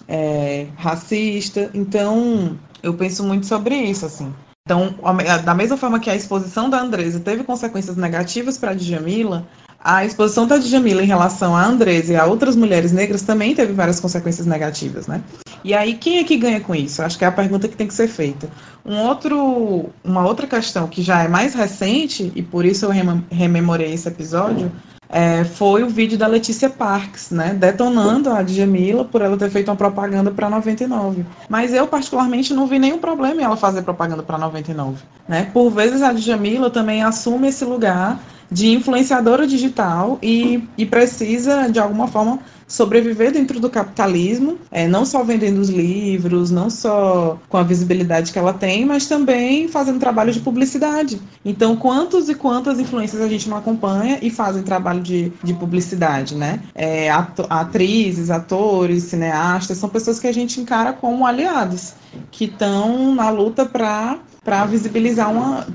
é, 0.09 0.67
racista. 0.75 1.71
Então, 1.73 2.59
eu 2.83 2.95
penso 2.95 3.23
muito 3.23 3.47
sobre 3.47 3.77
isso, 3.77 4.07
assim. 4.07 4.35
Então, 4.67 4.97
da 5.45 5.55
mesma 5.55 5.77
forma 5.77 6.01
que 6.01 6.11
a 6.11 6.17
exposição 6.17 6.69
da 6.69 6.81
Andresa 6.81 7.21
teve 7.21 7.45
consequências 7.45 7.97
negativas 7.97 8.59
para 8.59 8.73
a 8.73 8.75
Djamila, 8.75 9.47
a 9.79 10.05
exposição 10.05 10.49
da 10.49 10.59
Djamila 10.59 11.05
em 11.05 11.07
relação 11.07 11.55
a 11.55 11.65
Andresa 11.65 12.13
e 12.13 12.17
a 12.17 12.27
outras 12.27 12.57
mulheres 12.57 12.91
negras 12.91 13.23
também 13.23 13.55
teve 13.55 13.73
várias 13.73 14.01
consequências 14.01 14.49
negativas, 14.49 15.07
né? 15.07 15.23
E 15.65 15.73
aí, 15.73 15.95
quem 15.95 16.19
é 16.19 16.25
que 16.25 16.37
ganha 16.37 16.61
com 16.61 16.75
isso? 16.75 17.03
Acho 17.03 17.17
que 17.17 17.25
é 17.25 17.29
a 17.29 17.33
pergunta 17.33 17.67
que 17.67 17.77
tem 17.77 17.87
que 17.87 17.95
ser 17.95 18.07
feita. 18.07 18.49
Um 18.85 18.99
outro, 18.99 19.89
uma 20.05 20.27
outra 20.27 20.47
questão 20.47 20.87
que 20.87 21.03
já 21.03 21.23
é 21.23 21.29
mais 21.29 21.55
recente, 21.55 22.31
e 22.37 22.43
por 22.43 22.67
isso 22.67 22.85
eu 22.85 22.91
rememorei 23.31 23.95
esse 23.95 24.07
episódio, 24.07 24.71
é, 25.09 25.45
foi 25.45 25.83
o 25.83 25.89
vídeo 25.89 26.19
da 26.19 26.27
Letícia 26.27 26.69
Parks, 26.69 27.31
né, 27.31 27.55
detonando 27.55 28.31
a 28.31 28.43
Djamila 28.43 29.05
por 29.05 29.23
ela 29.23 29.37
ter 29.37 29.49
feito 29.49 29.69
uma 29.69 29.77
propaganda 29.77 30.31
para 30.31 30.51
99. 30.51 31.25
Mas 31.49 31.73
eu, 31.73 31.87
particularmente, 31.87 32.53
não 32.53 32.67
vi 32.67 32.79
nenhum 32.79 32.99
problema 32.99 33.41
em 33.41 33.45
ela 33.45 33.57
fazer 33.57 33.83
propaganda 33.83 34.23
para 34.23 34.37
99. 34.37 35.03
Né? 35.29 35.49
Por 35.53 35.71
vezes 35.71 36.03
a 36.03 36.12
Djamila 36.12 36.69
também 36.69 37.03
assume 37.03 37.49
esse 37.49 37.65
lugar 37.65 38.21
de 38.51 38.73
influenciadora 38.73 39.47
digital 39.47 40.19
e, 40.23 40.62
e 40.77 40.85
precisa, 40.85 41.69
de 41.69 41.79
alguma 41.79 42.09
forma, 42.09 42.41
sobreviver 42.67 43.33
dentro 43.33 43.61
do 43.61 43.71
capitalismo, 43.71 44.59
é, 44.71 44.87
não 44.87 45.05
só 45.05 45.23
vendendo 45.23 45.59
os 45.59 45.69
livros, 45.69 46.51
não 46.51 46.71
só 46.71 47.39
com 47.49 47.57
a 47.57 47.62
visibilidade 47.62 48.33
que 48.33 48.39
ela 48.39 48.53
tem, 48.53 48.85
mas 48.85 49.07
também 49.07 49.69
fazendo 49.69 49.99
trabalho 49.99 50.33
de 50.33 50.41
publicidade. 50.41 51.21
Então, 51.45 51.77
quantos 51.77 52.29
e 52.29 52.35
quantas 52.35 52.79
influências 52.79 53.21
a 53.21 53.29
gente 53.29 53.49
não 53.49 53.57
acompanha 53.57 54.19
e 54.23 54.31
fazem 54.31 54.62
trabalho 54.62 55.01
de, 55.01 55.33
de 55.43 55.55
publicidade, 55.55 56.35
né? 56.35 56.61
É, 56.75 57.11
atrizes, 57.51 58.31
atores, 58.31 59.05
cineastas, 59.05 59.79
são 59.79 59.89
pessoas 59.89 60.19
que 60.19 60.27
a 60.27 60.33
gente 60.33 60.61
encara 60.61 60.93
como 60.93 61.27
aliados, 61.27 61.95
que 62.31 62.45
estão 62.45 63.15
na 63.15 63.31
luta 63.31 63.65
para 63.67 64.19
para 64.45 64.67
visibilizar 64.67 65.33
uma 65.33 65.67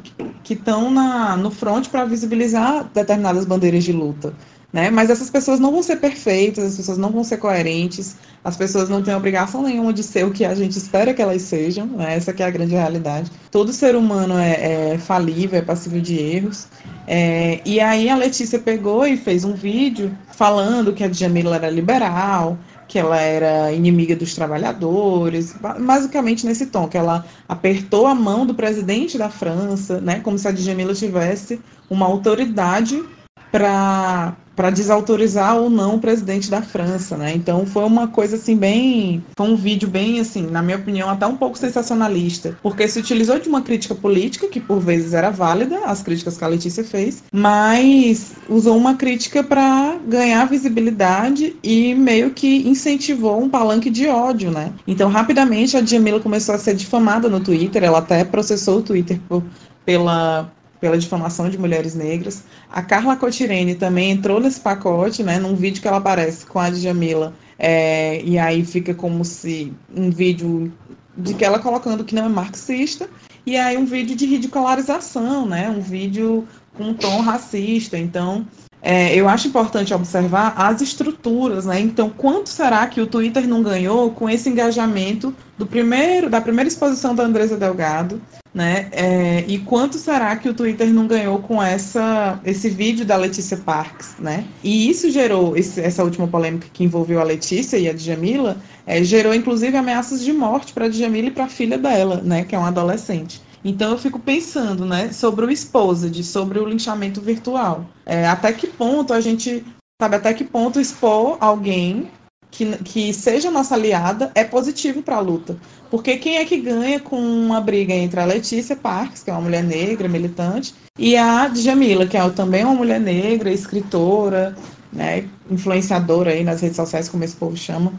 que 0.44 0.54
estão 0.54 0.92
no 1.38 1.50
front 1.50 1.88
para 1.88 2.06
visibilizar 2.06 2.88
determinadas 2.94 3.44
bandeiras 3.44 3.84
de 3.84 3.92
luta. 3.92 4.32
Né? 4.72 4.92
Mas 4.92 5.10
essas 5.10 5.32
pessoas 5.32 5.60
não 5.60 5.72
vão 5.72 5.82
ser 5.82 5.96
perfeitas, 5.96 6.64
as 6.64 6.78
pessoas 6.78 6.98
não 6.98 7.10
vão 7.10 7.24
ser 7.24 7.38
coerentes, 7.38 8.16
as 8.44 8.56
pessoas 8.56 8.88
não 8.88 9.02
têm 9.02 9.16
obrigação 9.16 9.64
nenhuma 9.64 9.92
de 9.92 10.04
ser 10.04 10.26
o 10.26 10.32
que 10.32 10.46
a 10.46 10.54
gente 10.54 10.78
espera 10.78 11.12
que 11.14 11.22
elas 11.22 11.42
sejam, 11.42 11.88
né? 11.88 12.16
essa 12.16 12.32
é 12.38 12.44
a 12.44 12.52
grande 12.52 12.76
realidade. 12.76 13.32
Todo 13.50 13.74
ser 13.74 13.96
humano 13.96 14.38
é, 14.38 14.92
é 14.94 14.98
falível, 15.00 15.58
é 15.58 15.64
passível 15.64 16.00
de 16.00 16.20
erros. 16.20 16.68
É, 17.08 17.60
e 17.66 17.80
aí 17.80 18.08
a 18.10 18.16
Letícia 18.16 18.60
pegou 18.60 19.08
e 19.08 19.18
fez 19.18 19.44
um 19.44 19.54
vídeo 19.54 20.16
falando 20.32 20.94
que 20.94 21.04
a 21.04 21.08
Djamila 21.08 21.56
era 21.56 21.70
liberal, 21.72 22.56
que 22.88 23.00
ela 23.00 23.20
era 23.20 23.72
inimiga 23.72 24.16
dos 24.16 24.36
trabalhadores, 24.36 25.56
basicamente 25.80 26.46
nesse 26.46 26.68
tom, 26.68 26.88
que 26.88 26.98
ela 26.98 27.26
apertou 27.48 28.06
a 28.06 28.14
mão 28.14 28.46
do 28.46 28.54
presidente 28.54 29.18
da 29.18 29.30
França, 29.30 30.00
né, 30.00 30.20
como 30.20 30.38
se 30.38 30.48
a 30.48 30.52
Djamila 30.52 30.94
tivesse 30.94 31.60
uma 31.90 32.06
autoridade 32.06 33.04
para 33.52 34.36
para 34.60 34.72
desautorizar 34.72 35.55
ou 35.55 35.70
não 35.70 35.95
o 35.95 35.99
presidente 35.99 36.51
da 36.51 36.62
França, 36.62 37.16
né? 37.16 37.32
Então 37.34 37.66
foi 37.66 37.86
uma 37.86 38.10
coisa 38.10 38.36
assim 38.36 38.57
bem, 38.57 39.24
foi 39.38 39.47
um 39.47 39.55
vídeo 39.55 39.88
bem 39.88 40.20
assim, 40.20 40.47
na 40.47 40.62
minha 40.62 40.76
opinião, 40.76 41.10
até 41.10 41.26
um 41.26 41.38
pouco 41.38 41.57
sensacionalista, 41.57 42.57
porque 42.62 42.86
se 42.86 42.99
utilizou 42.99 43.39
de 43.39 43.47
uma 43.47 43.62
crítica 43.62 43.95
política 43.95 44.49
que 44.49 44.60
por 44.60 44.82
vezes 44.82 45.14
era 45.14 45.30
válida, 45.30 45.80
as 45.86 46.03
críticas 46.03 46.38
que 46.38 46.43
a 46.43 46.47
Letícia 46.49 46.84
fez, 46.84 47.24
mas 47.32 48.34
usou 48.49 48.76
uma 48.76 48.95
crítica 48.95 49.41
para 49.41 49.95
ganhar 50.05 50.43
visibilidade 50.43 51.55
e 51.64 51.95
meio 51.95 52.32
que 52.32 52.68
incentivou 52.68 53.41
um 53.41 53.47
palanque 53.47 53.89
de 53.89 54.10
ódio, 54.10 54.51
né? 54.51 54.74
Então 54.86 55.10
rapidamente 55.10 55.78
a 55.78 55.80
Djamila 55.80 56.20
começou 56.20 56.53
a 56.53 56.57
ser 56.57 56.74
difamada 56.76 57.30
no 57.30 57.39
Twitter, 57.39 57.82
ela 57.82 57.99
até 57.99 58.26
processou 58.26 58.80
o 58.80 58.84
Twitter 58.84 59.22
por, 59.30 59.41
pela 59.86 60.51
pela 60.80 60.98
difamação 60.98 61.50
de 61.50 61.58
mulheres 61.58 61.96
negras. 61.96 62.44
A 62.72 62.82
Carla 62.82 63.16
Cotirene 63.16 63.76
também 63.76 64.12
entrou 64.12 64.40
nesse 64.40 64.60
pacote, 64.60 65.24
né, 65.24 65.40
num 65.40 65.56
vídeo 65.56 65.82
que 65.82 65.88
ela 65.88 65.98
aparece 65.98 66.46
com 66.46 66.60
a 66.60 66.70
Djamila, 66.70 67.34
é, 67.58 68.22
e 68.24 68.38
aí 68.38 68.64
fica 68.64 68.94
como 68.94 69.26
se 69.26 69.74
um 69.96 70.10
vídeo 70.10 70.72
de 71.18 71.34
que 71.34 71.44
ela 71.44 71.60
colocando 71.60 72.06
que 72.06 72.16
não 72.16 72.26
é 72.26 72.30
marxista, 72.30 73.10
e 73.46 73.58
aí 73.58 73.78
um 73.78 73.86
vídeo 73.86 74.16
de 74.16 74.26
ridicularização, 74.26 75.46
né, 75.46 75.70
um 75.70 75.82
vídeo 75.82 76.48
com 76.78 76.86
um 76.86 76.94
tom 76.94 77.20
racista. 77.22 77.98
Então, 77.98 78.48
é, 78.82 79.14
eu 79.14 79.28
acho 79.28 79.48
importante 79.48 79.94
observar 79.94 80.54
as 80.56 80.82
estruturas, 80.82 81.66
né? 81.66 81.80
Então, 81.82 82.10
quanto 82.10 82.48
será 82.48 82.88
que 82.88 83.02
o 83.02 83.08
Twitter 83.08 83.46
não 83.46 83.62
ganhou 83.62 84.12
com 84.12 84.30
esse 84.30 84.48
engajamento 84.50 85.36
do 85.58 85.66
primeiro, 85.66 86.30
da 86.30 86.40
primeira 86.40 86.70
exposição 86.70 87.14
da 87.14 87.24
Andresa 87.24 87.58
Delgado, 87.58 88.22
né? 88.60 88.89
É, 88.91 89.45
e 89.47 89.57
quanto 89.60 89.97
será 89.97 90.36
que 90.36 90.49
o 90.49 90.53
Twitter 90.53 90.93
não 90.93 91.07
ganhou 91.07 91.39
com 91.39 91.64
essa, 91.64 92.41
esse 92.43 92.70
vídeo 92.70 93.05
da 93.05 93.16
Letícia 93.16 93.55
Parks, 93.55 94.18
né? 94.20 94.43
E 94.62 94.89
isso 94.89 95.10
gerou, 95.10 95.55
esse, 95.55 95.80
essa 95.80 96.03
última 96.03 96.28
polêmica 96.28 96.68
que 96.74 96.84
envolveu 96.84 97.22
a 97.22 97.24
Letícia 97.24 97.78
e 97.78 97.88
a 97.88 97.93
Djamila, 97.93 98.57
é, 98.86 99.01
gerou 99.01 99.34
inclusive 99.34 99.78
ameaças 99.78 100.22
de 100.22 100.34
morte 100.34 100.74
para 100.74 100.88
a 100.88 100.89
Djamila 100.89 101.30
e 101.30 101.32
para 101.32 101.45
a 101.45 101.49
filha 101.49 101.78
dela, 101.78 102.20
né? 102.22 102.43
Que 102.43 102.53
é 102.53 102.60
uma 102.60 102.68
adolescente. 102.68 103.41
Então 103.64 103.91
eu 103.91 103.97
fico 103.97 104.20
pensando, 104.20 104.86
né, 104.86 105.12
sobre 105.14 105.45
o 105.45 105.51
exposed, 105.51 106.22
sobre 106.24 106.60
o 106.60 106.66
linchamento 106.66 107.22
virtual. 107.22 107.86
É, 108.05 108.28
até 108.28 108.51
que 108.51 108.68
ponto 108.68 109.14
a 109.14 109.22
gente 109.22 109.64
sabe 110.01 110.18
até 110.18 110.34
que 110.34 110.43
ponto 110.43 110.82
expor 110.82 111.38
alguém 111.39 112.10
que, 112.52 112.66
que 112.78 113.14
seja 113.14 113.52
nossa 113.52 113.76
aliada 113.76 114.32
é 114.36 114.43
positivo 114.43 115.02
para 115.02 115.18
a 115.18 115.20
luta. 115.20 115.58
Porque 115.89 116.18
quem 116.18 116.38
é 116.38 116.45
que 116.45 116.60
ganha 116.60 117.00
com 117.00 117.20
uma 117.20 117.60
briga 117.60 117.93
entre 117.93 118.20
a 118.20 118.26
Letícia 118.26 118.76
Parks, 118.76 119.24
que 119.24 119.30
é 119.30 119.34
uma 119.34 119.41
mulher 119.41 119.64
negra, 119.64 120.08
militante, 120.08 120.74
e 120.97 121.16
a 121.16 121.47
Djamila, 121.47 122.06
que 122.06 122.18
é 122.18 122.30
também 122.30 122.64
uma 122.64 122.76
mulher 122.76 123.00
negra, 123.00 123.52
escritora, 123.52 124.56
né, 124.91 125.28
influenciadora 125.50 126.32
aí 126.32 126.43
nas 126.43 126.62
redes 126.62 126.76
sociais, 126.76 127.10
como 127.10 127.24
esse 127.24 127.36
povo 127.36 127.56
chama. 127.58 127.93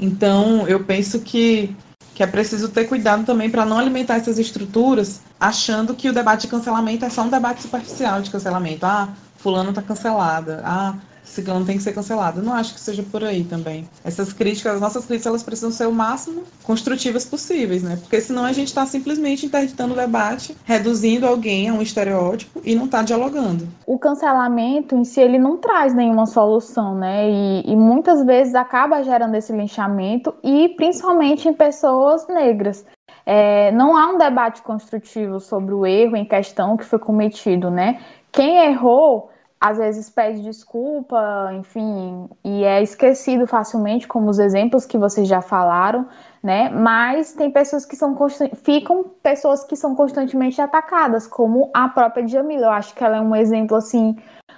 Então, 0.00 0.66
eu 0.66 0.82
penso 0.82 1.20
que, 1.20 1.74
que 2.14 2.22
é 2.22 2.26
preciso 2.26 2.68
ter 2.68 2.86
cuidado 2.86 3.24
também 3.24 3.48
para 3.48 3.64
não 3.64 3.78
alimentar 3.78 4.16
essas 4.16 4.38
estruturas 4.38 5.20
achando 5.38 5.94
que 5.94 6.08
o 6.08 6.12
debate 6.12 6.42
de 6.42 6.48
cancelamento 6.48 7.04
é 7.04 7.10
só 7.10 7.22
um 7.22 7.28
debate 7.28 7.62
superficial 7.62 8.20
de 8.22 8.30
cancelamento. 8.30 8.84
Ah, 8.86 9.10
fulano 9.36 9.70
está 9.70 9.82
cancelada. 9.82 10.62
Ah, 10.64 10.94
Ciclano 11.36 11.64
tem 11.64 11.76
que 11.76 11.82
ser 11.82 11.92
cancelado. 11.92 12.42
Não 12.42 12.52
acho 12.52 12.74
que 12.74 12.80
seja 12.80 13.02
por 13.02 13.22
aí 13.22 13.44
também. 13.44 13.88
Essas 14.04 14.32
críticas, 14.32 14.74
as 14.74 14.80
nossas 14.80 15.04
críticas, 15.04 15.26
elas 15.26 15.42
precisam 15.42 15.70
ser 15.70 15.86
o 15.86 15.92
máximo 15.92 16.42
construtivas 16.62 17.24
possíveis, 17.24 17.82
né? 17.82 17.96
Porque 18.00 18.20
senão 18.20 18.44
a 18.44 18.52
gente 18.52 18.68
está 18.68 18.84
simplesmente 18.86 19.46
interditando 19.46 19.94
o 19.94 19.96
debate, 19.96 20.56
reduzindo 20.64 21.26
alguém 21.26 21.68
a 21.68 21.74
um 21.74 21.82
estereótipo 21.82 22.60
e 22.64 22.74
não 22.74 22.86
está 22.86 23.02
dialogando. 23.02 23.68
O 23.86 23.98
cancelamento 23.98 24.96
em 24.96 25.04
si, 25.04 25.20
ele 25.20 25.38
não 25.38 25.58
traz 25.58 25.94
nenhuma 25.94 26.26
solução, 26.26 26.94
né? 26.94 27.30
E, 27.30 27.72
e 27.72 27.76
muitas 27.76 28.24
vezes 28.24 28.54
acaba 28.54 29.02
gerando 29.02 29.34
esse 29.34 29.52
linchamento 29.52 30.34
e 30.42 30.70
principalmente 30.70 31.48
em 31.48 31.52
pessoas 31.52 32.26
negras. 32.28 32.84
É, 33.24 33.72
não 33.72 33.96
há 33.96 34.08
um 34.08 34.18
debate 34.18 34.62
construtivo 34.62 35.40
sobre 35.40 35.74
o 35.74 35.84
erro 35.84 36.16
em 36.16 36.24
questão 36.24 36.76
que 36.76 36.84
foi 36.84 36.98
cometido, 36.98 37.70
né? 37.70 38.00
Quem 38.32 38.66
errou 38.66 39.30
às 39.60 39.78
vezes 39.78 40.10
pede 40.10 40.42
desculpa, 40.42 41.50
enfim, 41.54 42.28
e 42.44 42.62
é 42.62 42.82
esquecido 42.82 43.46
facilmente, 43.46 44.06
como 44.06 44.28
os 44.28 44.38
exemplos 44.38 44.84
que 44.84 44.98
vocês 44.98 45.26
já 45.26 45.40
falaram, 45.40 46.06
né? 46.42 46.68
Mas 46.68 47.32
tem 47.32 47.50
pessoas 47.50 47.84
que 47.86 47.96
são 47.96 48.16
ficam 48.54 49.04
pessoas 49.22 49.64
que 49.64 49.74
são 49.74 49.94
constantemente 49.94 50.60
atacadas, 50.60 51.26
como 51.26 51.70
a 51.74 51.88
própria 51.88 52.24
Djamila. 52.24 52.66
Eu 52.66 52.70
acho 52.70 52.94
que 52.94 53.02
ela 53.02 53.16
é 53.16 53.20
um 53.20 53.34
exemplo 53.34 53.76
assim 53.76 54.16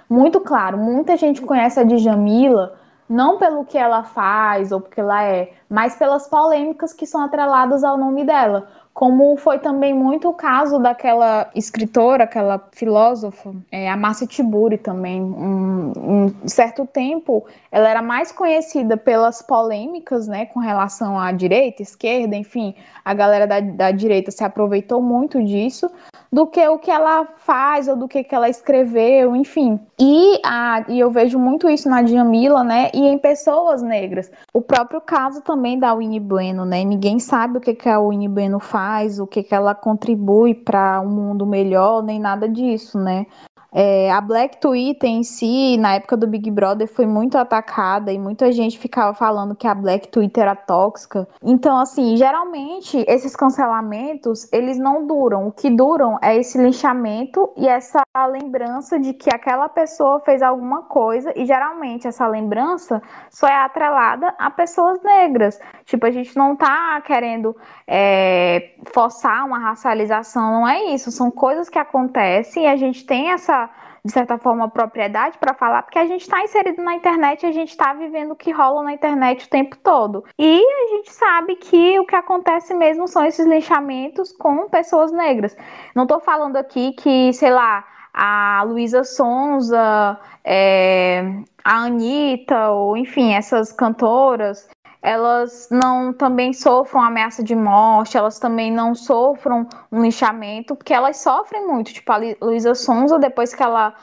muito 0.09 0.41
claro. 0.41 0.77
Muita 0.77 1.15
gente 1.15 1.41
conhece 1.41 1.79
a 1.79 1.83
Djamila 1.83 2.77
não 3.09 3.39
pelo 3.39 3.65
que 3.65 3.77
ela 3.77 4.03
faz 4.03 4.71
ou 4.71 4.79
porque 4.79 4.99
ela 4.99 5.23
é, 5.23 5.51
mas 5.67 5.95
pelas 5.95 6.27
polêmicas 6.27 6.93
que 6.93 7.07
são 7.07 7.23
atreladas 7.23 7.83
ao 7.83 7.97
nome 7.97 8.23
dela 8.23 8.67
como 8.99 9.37
foi 9.37 9.59
também 9.59 9.93
muito 9.93 10.27
o 10.27 10.33
caso 10.33 10.77
daquela 10.77 11.49
escritora, 11.55 12.25
aquela 12.25 12.61
filósofa, 12.73 13.55
é, 13.71 13.89
a 13.89 13.95
Márcia 13.95 14.27
Tiburi 14.27 14.77
também. 14.77 15.21
Um, 15.21 15.93
um, 15.95 16.33
certo 16.45 16.85
tempo, 16.85 17.45
ela 17.71 17.87
era 17.87 18.01
mais 18.01 18.29
conhecida 18.33 18.97
pelas 18.97 19.41
polêmicas, 19.41 20.27
né, 20.27 20.47
com 20.47 20.59
relação 20.59 21.17
à 21.17 21.31
direita, 21.31 21.81
esquerda, 21.81 22.35
enfim, 22.35 22.75
a 23.05 23.13
galera 23.13 23.47
da, 23.47 23.61
da 23.61 23.89
direita 23.91 24.31
se 24.31 24.43
aproveitou 24.43 25.01
muito 25.01 25.41
disso, 25.45 25.89
do 26.31 26.45
que 26.45 26.65
o 26.67 26.77
que 26.77 26.91
ela 26.91 27.25
faz 27.37 27.87
ou 27.87 27.95
do 27.95 28.07
que, 28.07 28.23
que 28.23 28.35
ela 28.35 28.47
escreveu, 28.47 29.35
enfim. 29.35 29.79
E, 29.99 30.39
a, 30.45 30.85
e 30.87 30.99
eu 30.99 31.09
vejo 31.09 31.39
muito 31.39 31.69
isso 31.69 31.89
na 31.89 32.03
Djamila, 32.03 32.63
né? 32.63 32.91
E 32.93 33.07
em 33.07 33.17
pessoas 33.17 33.81
negras. 33.81 34.31
O 34.53 34.61
próprio 34.61 35.01
caso 35.01 35.41
também 35.41 35.79
da 35.79 35.93
Winnie 35.93 36.19
Bueno, 36.19 36.65
né? 36.65 36.83
Ninguém 36.83 37.19
sabe 37.19 37.57
o 37.57 37.61
que, 37.61 37.73
que 37.73 37.89
a 37.89 37.99
Winnie 37.99 38.27
Bueno 38.27 38.59
faz, 38.59 38.88
o 39.19 39.27
que, 39.27 39.43
que 39.43 39.53
ela 39.53 39.75
contribui 39.75 40.53
para 40.53 41.01
um 41.01 41.09
mundo 41.09 41.45
melhor, 41.45 42.03
nem 42.03 42.19
nada 42.19 42.47
disso, 42.47 42.97
né? 42.99 43.25
É, 43.71 44.11
a 44.11 44.19
Black 44.19 44.57
Twitter 44.59 45.09
em 45.09 45.23
si, 45.23 45.77
na 45.77 45.95
época 45.95 46.17
do 46.17 46.27
Big 46.27 46.49
Brother, 46.49 46.87
foi 46.87 47.05
muito 47.05 47.37
atacada 47.37 48.11
e 48.11 48.17
muita 48.17 48.51
gente 48.51 48.79
ficava 48.79 49.13
falando 49.13 49.55
que 49.55 49.67
a 49.67 49.75
Black 49.75 50.07
Twitter 50.07 50.43
era 50.43 50.55
tóxica. 50.55 51.27
Então, 51.43 51.77
assim, 51.77 52.17
geralmente 52.17 53.03
esses 53.07 53.35
cancelamentos, 53.35 54.51
eles 54.51 54.79
não 54.79 55.05
duram. 55.05 55.47
O 55.47 55.51
que 55.51 55.69
duram 55.69 56.17
é 56.21 56.35
esse 56.37 56.57
linchamento 56.57 57.51
e 57.55 57.67
essa 57.67 58.01
lembrança 58.31 58.99
de 58.99 59.13
que 59.13 59.29
aquela 59.29 59.69
pessoa 59.69 60.19
fez 60.21 60.41
alguma 60.41 60.83
coisa 60.83 61.31
e 61.35 61.45
geralmente 61.45 62.07
essa 62.07 62.27
lembrança 62.27 63.01
só 63.29 63.47
é 63.47 63.55
atrelada 63.55 64.33
a 64.37 64.49
pessoas 64.49 65.01
negras. 65.03 65.59
Tipo, 65.85 66.05
a 66.05 66.11
gente 66.11 66.35
não 66.35 66.55
tá 66.55 67.01
querendo 67.01 67.55
é, 67.87 68.71
forçar 68.93 69.45
uma 69.45 69.59
racialização, 69.59 70.51
não 70.51 70.67
é 70.67 70.85
isso. 70.93 71.11
São 71.11 71.29
coisas 71.29 71.69
que 71.69 71.79
acontecem 71.79 72.63
e 72.63 72.67
a 72.67 72.75
gente 72.75 73.05
tem 73.05 73.31
essa 73.31 73.58
de 74.03 74.11
certa 74.11 74.37
forma, 74.37 74.69
propriedade 74.69 75.37
para 75.37 75.53
falar, 75.53 75.83
porque 75.83 75.99
a 75.99 76.05
gente 76.05 76.21
está 76.21 76.41
inserido 76.43 76.81
na 76.81 76.95
internet, 76.95 77.45
a 77.45 77.51
gente 77.51 77.69
está 77.69 77.93
vivendo 77.93 78.31
o 78.31 78.35
que 78.35 78.51
rola 78.51 78.83
na 78.83 78.93
internet 78.93 79.45
o 79.45 79.49
tempo 79.49 79.77
todo. 79.77 80.23
E 80.37 80.61
a 80.61 80.95
gente 80.95 81.11
sabe 81.11 81.55
que 81.55 81.99
o 81.99 82.05
que 82.05 82.15
acontece 82.15 82.73
mesmo 82.73 83.07
são 83.07 83.25
esses 83.25 83.45
linchamentos 83.45 84.31
com 84.31 84.69
pessoas 84.69 85.11
negras. 85.11 85.55
Não 85.95 86.03
estou 86.03 86.19
falando 86.19 86.55
aqui 86.57 86.93
que, 86.93 87.33
sei 87.33 87.51
lá, 87.51 87.85
a 88.13 88.63
Luísa 88.65 89.03
Sonza, 89.03 90.19
é, 90.43 91.23
a 91.63 91.83
Anitta, 91.83 92.71
ou 92.71 92.97
enfim, 92.97 93.33
essas 93.33 93.71
cantoras 93.71 94.67
elas 95.01 95.69
não 95.71 96.11
também 96.11 96.51
sofram 96.51 97.01
ameaça 97.01 97.43
de 97.43 97.55
morte, 97.55 98.17
elas 98.17 98.37
também 98.37 98.71
não 98.71 98.93
sofram 98.93 99.67
um 99.91 100.01
lixamento, 100.01 100.75
porque 100.75 100.93
elas 100.93 101.17
sofrem 101.17 101.65
muito. 101.65 101.93
Tipo, 101.93 102.11
a 102.11 102.19
Luísa 102.41 102.75
Sonza, 102.75 103.17
depois 103.17 103.53
que 103.53 103.63
ela 103.63 103.95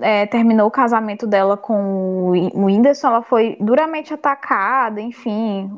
é, 0.00 0.26
terminou 0.26 0.68
o 0.68 0.70
casamento 0.70 1.26
dela 1.26 1.56
com 1.56 2.30
o 2.54 2.66
Whindersson, 2.66 3.08
ela 3.08 3.22
foi 3.22 3.56
duramente 3.60 4.14
atacada, 4.14 5.00
enfim. 5.00 5.76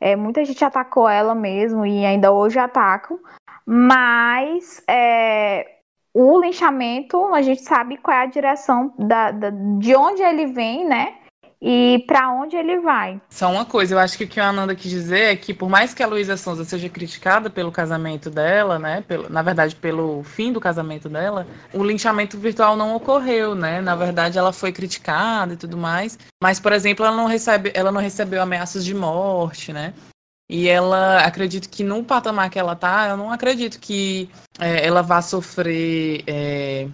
É, 0.00 0.16
muita 0.16 0.44
gente 0.44 0.64
atacou 0.64 1.08
ela 1.08 1.34
mesmo 1.34 1.84
e 1.86 2.04
ainda 2.04 2.32
hoje 2.32 2.58
atacam. 2.58 3.18
Mas 3.66 4.82
é, 4.88 5.76
o 6.12 6.40
linchamento, 6.40 7.34
a 7.34 7.42
gente 7.42 7.62
sabe 7.62 7.96
qual 7.96 8.16
é 8.16 8.22
a 8.22 8.26
direção 8.26 8.92
da, 8.98 9.30
da, 9.30 9.50
de 9.78 9.94
onde 9.94 10.22
ele 10.22 10.46
vem, 10.46 10.84
né? 10.84 11.14
E 11.62 12.02
para 12.06 12.30
onde 12.32 12.56
ele 12.56 12.80
vai. 12.80 13.20
Só 13.28 13.50
uma 13.50 13.64
coisa, 13.64 13.94
eu 13.94 13.98
acho 13.98 14.16
que 14.16 14.24
o 14.24 14.28
que 14.28 14.40
a 14.40 14.48
Ananda 14.48 14.74
quis 14.74 14.90
dizer 14.90 15.32
é 15.32 15.36
que 15.36 15.52
por 15.52 15.68
mais 15.68 15.92
que 15.92 16.02
a 16.02 16.06
Luísa 16.06 16.36
Sonza 16.36 16.64
seja 16.64 16.88
criticada 16.88 17.50
pelo 17.50 17.70
casamento 17.70 18.30
dela, 18.30 18.78
né, 18.78 19.04
pelo, 19.06 19.28
na 19.28 19.42
verdade 19.42 19.76
pelo 19.76 20.22
fim 20.22 20.52
do 20.52 20.60
casamento 20.60 21.08
dela, 21.08 21.46
o 21.74 21.84
linchamento 21.84 22.38
virtual 22.38 22.76
não 22.76 22.94
ocorreu, 22.94 23.54
né? 23.54 23.80
Na 23.80 23.94
verdade 23.94 24.38
ela 24.38 24.52
foi 24.52 24.72
criticada 24.72 25.52
e 25.52 25.56
tudo 25.56 25.76
mais, 25.76 26.18
mas 26.42 26.58
por 26.58 26.72
exemplo, 26.72 27.04
ela 27.04 27.16
não 27.16 27.26
recebe, 27.26 27.70
ela 27.74 27.92
não 27.92 28.00
recebeu 28.00 28.40
ameaças 28.40 28.84
de 28.84 28.94
morte, 28.94 29.72
né? 29.72 29.92
E 30.48 30.68
ela, 30.68 31.20
acredito 31.20 31.68
que 31.68 31.84
no 31.84 32.02
patamar 32.02 32.50
que 32.50 32.58
ela 32.58 32.74
tá, 32.74 33.10
eu 33.10 33.16
não 33.16 33.30
acredito 33.30 33.78
que 33.78 34.28
é, 34.58 34.84
ela 34.84 35.00
vá 35.00 35.22
sofrer 35.22 36.24
é, 36.26 36.88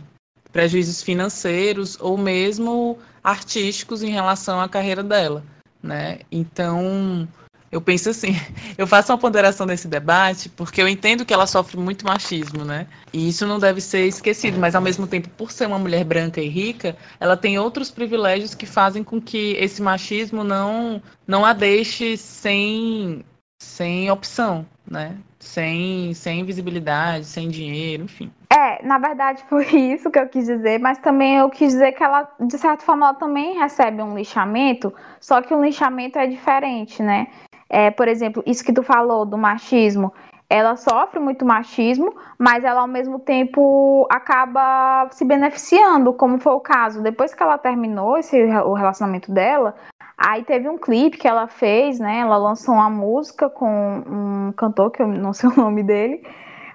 prejuízos 0.52 1.02
financeiros 1.02 1.96
ou 1.98 2.18
mesmo 2.18 2.98
artísticos 3.26 4.04
em 4.04 4.10
relação 4.10 4.60
à 4.60 4.68
carreira 4.68 5.02
dela, 5.02 5.42
né? 5.82 6.20
Então, 6.30 7.26
eu 7.72 7.80
penso 7.80 8.08
assim, 8.08 8.28
eu 8.78 8.86
faço 8.86 9.10
uma 9.10 9.18
ponderação 9.18 9.66
nesse 9.66 9.88
debate 9.88 10.48
porque 10.48 10.80
eu 10.80 10.86
entendo 10.86 11.24
que 11.24 11.34
ela 11.34 11.46
sofre 11.46 11.76
muito 11.76 12.06
machismo, 12.06 12.64
né? 12.64 12.86
E 13.12 13.28
isso 13.28 13.44
não 13.44 13.58
deve 13.58 13.80
ser 13.80 14.06
esquecido, 14.06 14.60
mas 14.60 14.76
ao 14.76 14.80
mesmo 14.80 15.08
tempo, 15.08 15.28
por 15.30 15.50
ser 15.50 15.66
uma 15.66 15.78
mulher 15.78 16.04
branca 16.04 16.40
e 16.40 16.48
rica, 16.48 16.96
ela 17.18 17.36
tem 17.36 17.58
outros 17.58 17.90
privilégios 17.90 18.54
que 18.54 18.64
fazem 18.64 19.02
com 19.02 19.20
que 19.20 19.54
esse 19.58 19.82
machismo 19.82 20.44
não 20.44 21.02
não 21.26 21.44
a 21.44 21.52
deixe 21.52 22.16
sem 22.16 23.24
sem 23.60 24.08
opção, 24.08 24.64
né? 24.88 25.18
Sem, 25.40 26.14
sem 26.14 26.44
visibilidade, 26.44 27.24
sem 27.24 27.48
dinheiro, 27.48 28.04
enfim. 28.04 28.30
É, 28.48 28.84
na 28.86 28.98
verdade 28.98 29.42
foi 29.48 29.64
isso 29.74 30.10
que 30.10 30.18
eu 30.18 30.28
quis 30.28 30.46
dizer, 30.46 30.78
mas 30.78 30.98
também 30.98 31.36
eu 31.36 31.50
quis 31.50 31.72
dizer 31.72 31.92
que 31.92 32.02
ela, 32.02 32.28
de 32.40 32.58
certa 32.58 32.84
forma, 32.84 33.06
ela 33.06 33.14
também 33.14 33.58
recebe 33.58 34.02
um 34.02 34.16
lixamento, 34.16 34.92
só 35.20 35.42
que 35.42 35.54
o 35.54 35.62
lixamento 35.62 36.18
é 36.18 36.26
diferente, 36.26 37.02
né? 37.02 37.28
É, 37.68 37.90
por 37.90 38.06
exemplo, 38.06 38.42
isso 38.46 38.64
que 38.64 38.72
tu 38.72 38.82
falou 38.82 39.26
do 39.26 39.36
machismo, 39.36 40.12
ela 40.48 40.76
sofre 40.76 41.18
muito 41.18 41.44
machismo, 41.44 42.14
mas 42.38 42.64
ela 42.64 42.82
ao 42.82 42.86
mesmo 42.86 43.18
tempo 43.18 44.06
acaba 44.10 45.08
se 45.10 45.24
beneficiando, 45.24 46.12
como 46.12 46.38
foi 46.38 46.52
o 46.52 46.60
caso. 46.60 47.02
Depois 47.02 47.34
que 47.34 47.42
ela 47.42 47.58
terminou 47.58 48.16
esse, 48.16 48.40
o 48.40 48.72
relacionamento 48.72 49.32
dela, 49.32 49.74
aí 50.16 50.44
teve 50.44 50.68
um 50.68 50.78
clipe 50.78 51.18
que 51.18 51.26
ela 51.26 51.48
fez, 51.48 51.98
né? 51.98 52.20
Ela 52.20 52.36
lançou 52.36 52.76
uma 52.76 52.88
música 52.88 53.50
com 53.50 54.04
um 54.06 54.52
cantor, 54.52 54.92
que 54.92 55.02
eu 55.02 55.08
não 55.08 55.32
sei 55.32 55.50
o 55.50 55.56
nome 55.60 55.82
dele, 55.82 56.24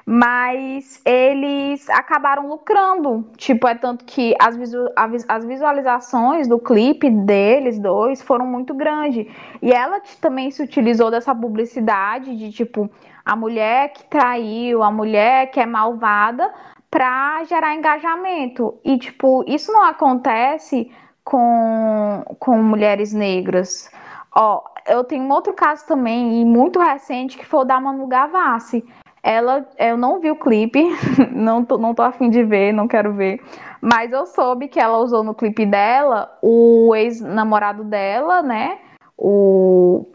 mas 0.06 1.02
eles 1.06 1.90
acabaram 1.90 2.48
lucrando. 2.48 3.30
Tipo, 3.38 3.68
é 3.68 3.76
tanto 3.76 4.06
que 4.06 4.36
as, 4.40 4.56
visu 4.56 4.90
as 5.28 5.46
visualizações 5.46 6.48
do 6.48 6.60
clipe 6.60 7.10
deles 7.10 7.80
dois 7.80 8.22
foram 8.22 8.46
muito 8.46 8.74
grandes. 8.74 9.28
E 9.62 9.72
ela 9.72 10.02
também 10.20 10.52
se 10.52 10.64
utilizou 10.64 11.12
dessa 11.12 11.34
publicidade 11.34 12.36
de 12.36 12.52
tipo 12.52 12.90
a 13.24 13.36
mulher 13.36 13.94
que 13.94 14.04
traiu, 14.06 14.82
a 14.84 14.92
mulher 14.92 15.52
que 15.52 15.60
é 15.60 15.66
malvada, 15.66 16.52
para 16.90 17.44
gerar 17.46 17.76
engajamento. 17.76 18.80
E 18.84 18.98
tipo, 18.98 19.44
isso 19.48 19.72
não 19.72 19.84
acontece 19.84 20.92
com, 21.24 22.24
com 22.40 22.58
mulheres 22.62 23.14
negras. 23.14 23.90
Ó, 24.36 24.64
eu 24.88 25.04
tenho 25.04 25.24
um 25.24 25.32
outro 25.32 25.54
caso 25.54 25.86
também, 25.86 26.42
e 26.42 26.46
muito 26.46 26.80
recente, 26.80 27.38
que 27.38 27.46
foi 27.46 27.62
o 27.62 27.66
da 27.66 27.80
Manu 27.80 28.08
Gavassi 28.08 28.84
ela, 29.24 29.68
eu 29.78 29.98
não 29.98 30.20
vi 30.20 30.32
o 30.32 30.36
clipe, 30.36 30.84
não 31.32 31.64
tô, 31.64 31.78
não 31.78 31.94
tô 31.94 32.02
afim 32.02 32.30
de 32.30 32.44
ver, 32.44 32.74
não 32.74 32.88
quero 32.88 33.14
ver. 33.14 33.40
Mas 33.80 34.12
eu 34.12 34.26
soube 34.26 34.68
que 34.68 34.80
ela 34.80 34.98
usou 34.98 35.24
no 35.24 35.36
clipe 35.36 35.66
dela 35.66 36.38
o 36.42 36.96
ex-namorado 36.96 37.84
dela, 37.84 38.42
né? 38.42 38.80
O. 39.18 40.08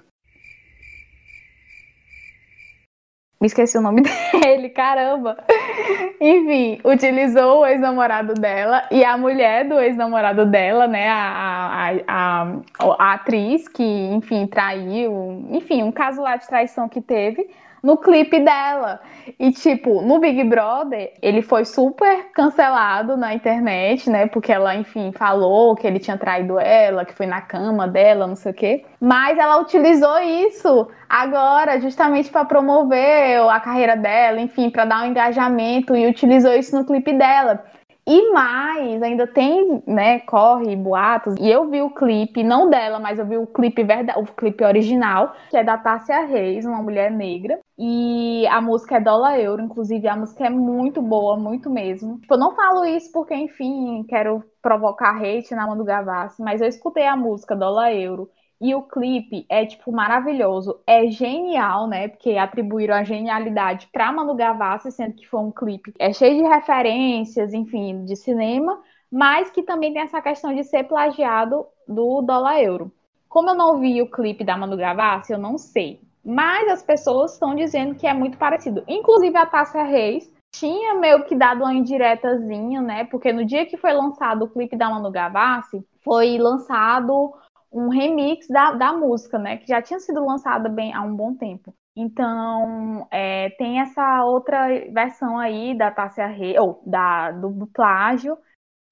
Me 3.41 3.49
esqueci 3.49 3.77
o 3.77 3.83
nome 3.83 4.03
dele, 4.43 4.71
caramba. 4.71 5.37
Enfim, 6.21 6.81
utilizou 6.85 7.61
o 7.61 7.67
ex-namorado 7.67 8.35
dela 8.35 8.89
e 8.91 9.05
a 9.05 9.17
mulher 9.17 9.69
do 9.69 9.79
ex-namorado 9.79 10.47
dela, 10.47 10.89
né? 10.89 11.09
A, 11.09 11.19
a, 11.19 11.91
a, 12.09 12.57
a, 12.99 13.13
atriz 13.15 13.69
que, 13.69 13.85
enfim, 13.85 14.47
traiu. 14.47 15.47
Enfim, 15.51 15.83
um 15.83 15.93
caso 15.93 16.23
lá 16.23 16.37
de 16.37 16.47
traição 16.49 16.89
que 16.89 17.01
teve 17.01 17.49
no 17.87 17.97
clipe 17.97 18.41
dela. 18.41 19.01
E, 19.39 19.53
tipo, 19.53 20.03
no 20.03 20.19
Big 20.19 20.43
Brother, 20.43 21.13
ele 21.23 21.41
foi 21.41 21.65
super 21.65 22.33
cancelado 22.33 23.17
na 23.17 23.33
internet, 23.33 24.11
né? 24.11 24.27
Porque 24.27 24.53
ela, 24.53 24.75
enfim, 24.75 25.13
falou 25.13 25.77
que 25.77 25.87
ele 25.87 26.01
tinha 26.01 26.19
traído 26.19 26.59
ela, 26.59 27.05
que 27.05 27.15
foi 27.15 27.27
na 27.27 27.41
cama 27.41 27.87
dela, 27.87 28.27
não 28.27 28.35
sei 28.35 28.51
o 28.51 28.55
quê. 28.55 28.85
Mas 29.01 29.39
ela 29.39 29.61
utilizou 29.61 30.19
isso 30.19 30.89
agora, 31.09 31.81
justamente 31.81 32.29
para 32.29 32.45
promover 32.45 33.41
a 33.49 33.61
carreira 33.61 33.97
dela, 33.97 34.41
enfim, 34.41 34.69
para 34.69 34.85
dar 34.85 35.05
um 35.05 35.07
engajamento 35.07 35.95
e 35.95 36.09
utilizou 36.09 36.53
isso 36.55 36.77
no 36.77 36.85
clipe 36.85 37.13
dela. 37.13 37.65
E 38.09 38.31
mais, 38.33 39.03
ainda 39.03 39.27
tem, 39.27 39.83
né, 39.85 40.21
corre 40.21 40.77
boatos. 40.77 41.35
E 41.41 41.51
eu 41.51 41.69
vi 41.69 41.83
o 41.83 41.91
clipe, 41.91 42.45
não 42.45 42.71
dela, 42.71 43.01
mas 43.01 43.19
eu 43.19 43.27
vi 43.27 43.37
o 43.37 43.49
clipe 43.49 43.83
verdade, 43.83 44.21
o 44.21 44.25
clipe 44.33 44.63
original, 44.63 45.35
que 45.51 45.57
é 45.57 45.65
da 45.65 45.77
Tássia 45.77 46.25
Reis, 46.25 46.65
uma 46.65 46.81
mulher 46.81 47.11
negra. 47.11 47.59
E 47.77 48.47
a 48.47 48.61
música 48.61 48.97
é 48.99 49.01
Dólar 49.01 49.41
Euro, 49.41 49.61
inclusive 49.61 50.07
a 50.07 50.17
música 50.17 50.47
é 50.47 50.51
muito 50.51 51.03
boa, 51.03 51.37
muito 51.37 51.69
mesmo. 51.69 52.21
Tipo, 52.21 52.35
eu 52.35 52.39
não 52.39 52.55
falo 52.55 52.85
isso 52.85 53.11
porque, 53.13 53.35
enfim, 53.35 54.05
quero 54.09 54.41
provocar 54.63 55.17
hate 55.17 55.53
na 55.57 55.67
mão 55.67 55.77
do 55.77 55.85
Gavassi, 55.85 56.41
mas 56.43 56.61
eu 56.61 56.69
escutei 56.69 57.07
a 57.07 57.17
música 57.17 57.57
Dólar 57.57 57.93
Euro 57.93 58.31
e 58.61 58.75
o 58.75 58.83
clipe 58.83 59.45
é, 59.49 59.65
tipo, 59.67 59.93
maravilhoso. 59.93 60.81
É 60.87 61.07
genial, 61.09 61.87
né? 61.87 62.09
Porque 62.09 62.37
atribuíram 62.37 62.95
a 62.95 63.05
genialidade 63.05 63.89
pra 63.93 64.13
Manu 64.13 64.35
Gavassi, 64.35 64.91
sendo 64.91 65.15
que 65.15 65.29
foi 65.29 65.41
um 65.41 65.51
clipe 65.51 65.93
é 65.99 66.13
cheio 66.13 66.43
de 66.43 66.49
referências, 66.49 67.53
enfim, 67.53 68.05
de 68.05 68.17
cinema, 68.17 68.81
mas 69.11 69.51
que 69.51 69.63
também 69.63 69.93
tem 69.93 70.03
essa 70.03 70.21
questão 70.23 70.55
de 70.55 70.65
ser 70.65 70.85
plagiado 70.85 71.67
do 71.87 72.23
dólar 72.23 72.63
euro. 72.63 72.93
Como 73.29 73.51
eu 73.51 73.55
não 73.55 73.79
vi 73.79 74.01
o 74.01 74.11
clipe 74.11 74.45
da 74.45 74.57
Manu 74.57 74.77
Gavassi, 74.77 75.33
eu 75.33 75.39
não 75.39 75.59
sei. 75.59 76.01
Mas 76.25 76.69
as 76.69 76.83
pessoas 76.83 77.35
estão 77.35 77.55
dizendo 77.55 77.95
que 77.95 78.07
é 78.07 78.13
muito 78.13 78.37
parecido. 78.37 78.83
Inclusive 78.89 79.37
a 79.37 79.47
Tássia 79.47 79.85
Reis 79.85 80.33
tinha 80.51 80.95
meio 80.95 81.25
que 81.25 81.37
dado 81.37 81.63
uma 81.63 81.75
indiretazinha, 81.75 82.81
né? 82.81 83.05
Porque 83.05 83.33
no 83.33 83.45
dia 83.45 83.67
que 83.67 83.77
foi 83.77 83.93
lançado 83.93 84.45
o 84.45 84.49
clipe 84.49 84.77
da 84.77 84.89
Manu 84.89 85.11
Gavassi, 85.11 85.85
foi 86.03 86.39
lançado 86.39 87.33
um 87.73 87.89
remix 87.89 88.49
da, 88.49 88.73
da 88.73 88.93
música, 88.93 89.39
né? 89.39 89.59
Que 89.59 89.69
já 89.69 89.83
tinha 89.83 90.01
sido 90.01 90.25
lançada 90.25 90.69
bem 90.69 90.93
há 90.95 91.03
um 91.03 91.15
bom 91.15 91.35
tempo. 91.35 91.75
Então, 91.97 93.09
é, 93.11 93.51
tem 93.51 93.81
essa 93.81 94.25
outra 94.25 94.69
versão 94.93 95.39
aí 95.39 95.77
da 95.77 95.91
Tássia 95.91 96.27
Reis, 96.27 96.59
ou 96.59 96.83
da, 96.87 97.33
do, 97.33 97.51
do, 97.51 97.67
plágio, 97.67 98.37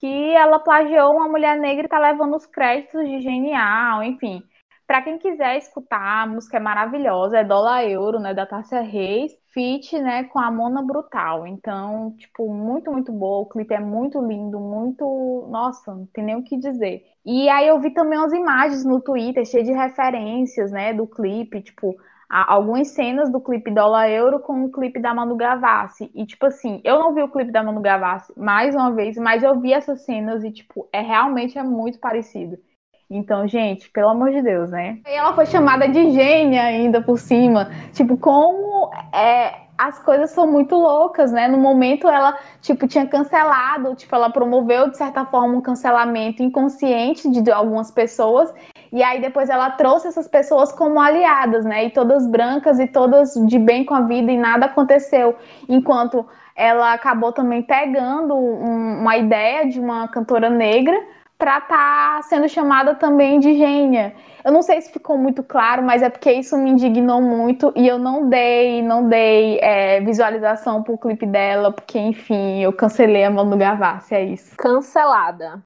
que 0.00 0.06
ela 0.34 0.58
plagiou 0.58 1.14
uma 1.14 1.28
mulher 1.28 1.58
negra 1.58 1.84
e 1.86 1.88
tá 1.88 1.98
levando 1.98 2.36
os 2.36 2.46
créditos 2.46 3.06
de 3.06 3.20
genial, 3.20 4.02
enfim. 4.02 4.42
Para 4.86 5.00
quem 5.02 5.18
quiser 5.18 5.56
escutar, 5.56 6.22
a 6.22 6.26
música 6.26 6.58
é 6.58 6.60
maravilhosa, 6.60 7.38
é 7.38 7.44
Dólar 7.44 7.84
Euro, 7.88 8.20
né, 8.20 8.34
da 8.34 8.44
Tássia 8.44 8.82
Reis, 8.82 9.32
feat, 9.52 9.98
né, 9.98 10.24
com 10.24 10.38
a 10.38 10.50
Mona 10.50 10.82
Brutal. 10.82 11.46
Então, 11.46 12.14
tipo, 12.18 12.52
muito, 12.52 12.92
muito 12.92 13.10
boa, 13.10 13.40
o 13.40 13.48
clipe 13.48 13.72
é 13.72 13.80
muito 13.80 14.20
lindo, 14.20 14.60
muito, 14.60 15.46
nossa, 15.50 15.94
não 15.94 16.06
tem 16.06 16.24
nem 16.24 16.36
o 16.36 16.44
que 16.44 16.58
dizer. 16.58 17.02
E 17.24 17.48
aí 17.48 17.66
eu 17.66 17.80
vi 17.80 17.92
também 17.94 18.18
umas 18.18 18.34
imagens 18.34 18.84
no 18.84 19.00
Twitter, 19.00 19.46
cheias 19.46 19.66
de 19.66 19.72
referências, 19.72 20.70
né, 20.70 20.92
do 20.92 21.06
clipe, 21.06 21.62
tipo, 21.62 21.96
algumas 22.28 22.88
cenas 22.88 23.30
do 23.30 23.40
clipe 23.40 23.70
Dólar 23.70 24.10
Euro 24.10 24.40
com 24.40 24.64
o 24.64 24.70
clipe 24.72 25.00
da 25.00 25.14
Manu 25.14 25.34
Gavassi. 25.36 26.10
E, 26.14 26.26
tipo 26.26 26.44
assim, 26.46 26.80
eu 26.84 26.98
não 26.98 27.14
vi 27.14 27.22
o 27.22 27.28
clipe 27.30 27.50
da 27.50 27.62
Manu 27.62 27.80
Gavassi 27.80 28.32
mais 28.36 28.74
uma 28.74 28.92
vez, 28.92 29.16
mas 29.16 29.42
eu 29.42 29.58
vi 29.60 29.72
essas 29.72 30.04
cenas 30.04 30.44
e, 30.44 30.50
tipo, 30.50 30.86
é 30.92 31.00
realmente 31.00 31.56
é 31.58 31.62
muito 31.62 31.98
parecido. 31.98 32.58
Então, 33.14 33.46
gente, 33.46 33.88
pelo 33.90 34.08
amor 34.08 34.32
de 34.32 34.42
Deus, 34.42 34.70
né? 34.70 34.98
E 35.06 35.12
ela 35.12 35.32
foi 35.34 35.46
chamada 35.46 35.86
de 35.86 36.10
gênia 36.10 36.64
ainda 36.64 37.00
por 37.00 37.16
cima. 37.16 37.70
Tipo, 37.92 38.16
como 38.16 38.90
é, 39.12 39.54
as 39.78 40.00
coisas 40.00 40.30
são 40.30 40.50
muito 40.50 40.74
loucas, 40.74 41.30
né? 41.30 41.46
No 41.46 41.56
momento 41.56 42.08
ela, 42.08 42.36
tipo, 42.60 42.88
tinha 42.88 43.06
cancelado, 43.06 43.94
tipo, 43.94 44.12
ela 44.16 44.30
promoveu 44.30 44.90
de 44.90 44.96
certa 44.96 45.24
forma 45.24 45.54
um 45.54 45.60
cancelamento 45.60 46.42
inconsciente 46.42 47.30
de 47.30 47.52
algumas 47.52 47.88
pessoas. 47.88 48.52
E 48.92 49.00
aí 49.00 49.20
depois 49.20 49.48
ela 49.48 49.70
trouxe 49.70 50.08
essas 50.08 50.26
pessoas 50.26 50.72
como 50.72 51.00
aliadas, 51.00 51.64
né? 51.64 51.84
E 51.84 51.90
todas 51.90 52.26
brancas 52.26 52.80
e 52.80 52.88
todas 52.88 53.34
de 53.46 53.60
bem 53.60 53.84
com 53.84 53.94
a 53.94 54.00
vida 54.00 54.32
e 54.32 54.36
nada 54.36 54.66
aconteceu. 54.66 55.36
Enquanto 55.68 56.26
ela 56.56 56.92
acabou 56.92 57.30
também 57.30 57.62
pegando 57.62 58.34
um, 58.34 58.98
uma 59.02 59.16
ideia 59.16 59.68
de 59.68 59.78
uma 59.78 60.08
cantora 60.08 60.50
negra 60.50 61.00
para 61.38 61.58
estar 61.58 62.16
tá 62.16 62.22
sendo 62.22 62.48
chamada 62.48 62.94
também 62.94 63.40
de 63.40 63.56
gênia. 63.56 64.14
Eu 64.44 64.52
não 64.52 64.62
sei 64.62 64.80
se 64.80 64.92
ficou 64.92 65.16
muito 65.16 65.42
claro, 65.42 65.82
mas 65.82 66.02
é 66.02 66.08
porque 66.08 66.30
isso 66.30 66.56
me 66.56 66.70
indignou 66.70 67.20
muito 67.20 67.72
e 67.74 67.88
eu 67.88 67.98
não 67.98 68.28
dei, 68.28 68.82
não 68.82 69.08
dei 69.08 69.58
é, 69.60 70.00
visualização 70.00 70.82
pro 70.82 70.98
clipe 70.98 71.26
dela, 71.26 71.72
porque 71.72 71.98
enfim, 71.98 72.60
eu 72.62 72.72
cancelei 72.72 73.24
a 73.24 73.30
Manu 73.30 73.56
Gavassi, 73.56 74.14
é 74.14 74.24
isso. 74.24 74.56
Cancelada. 74.56 75.62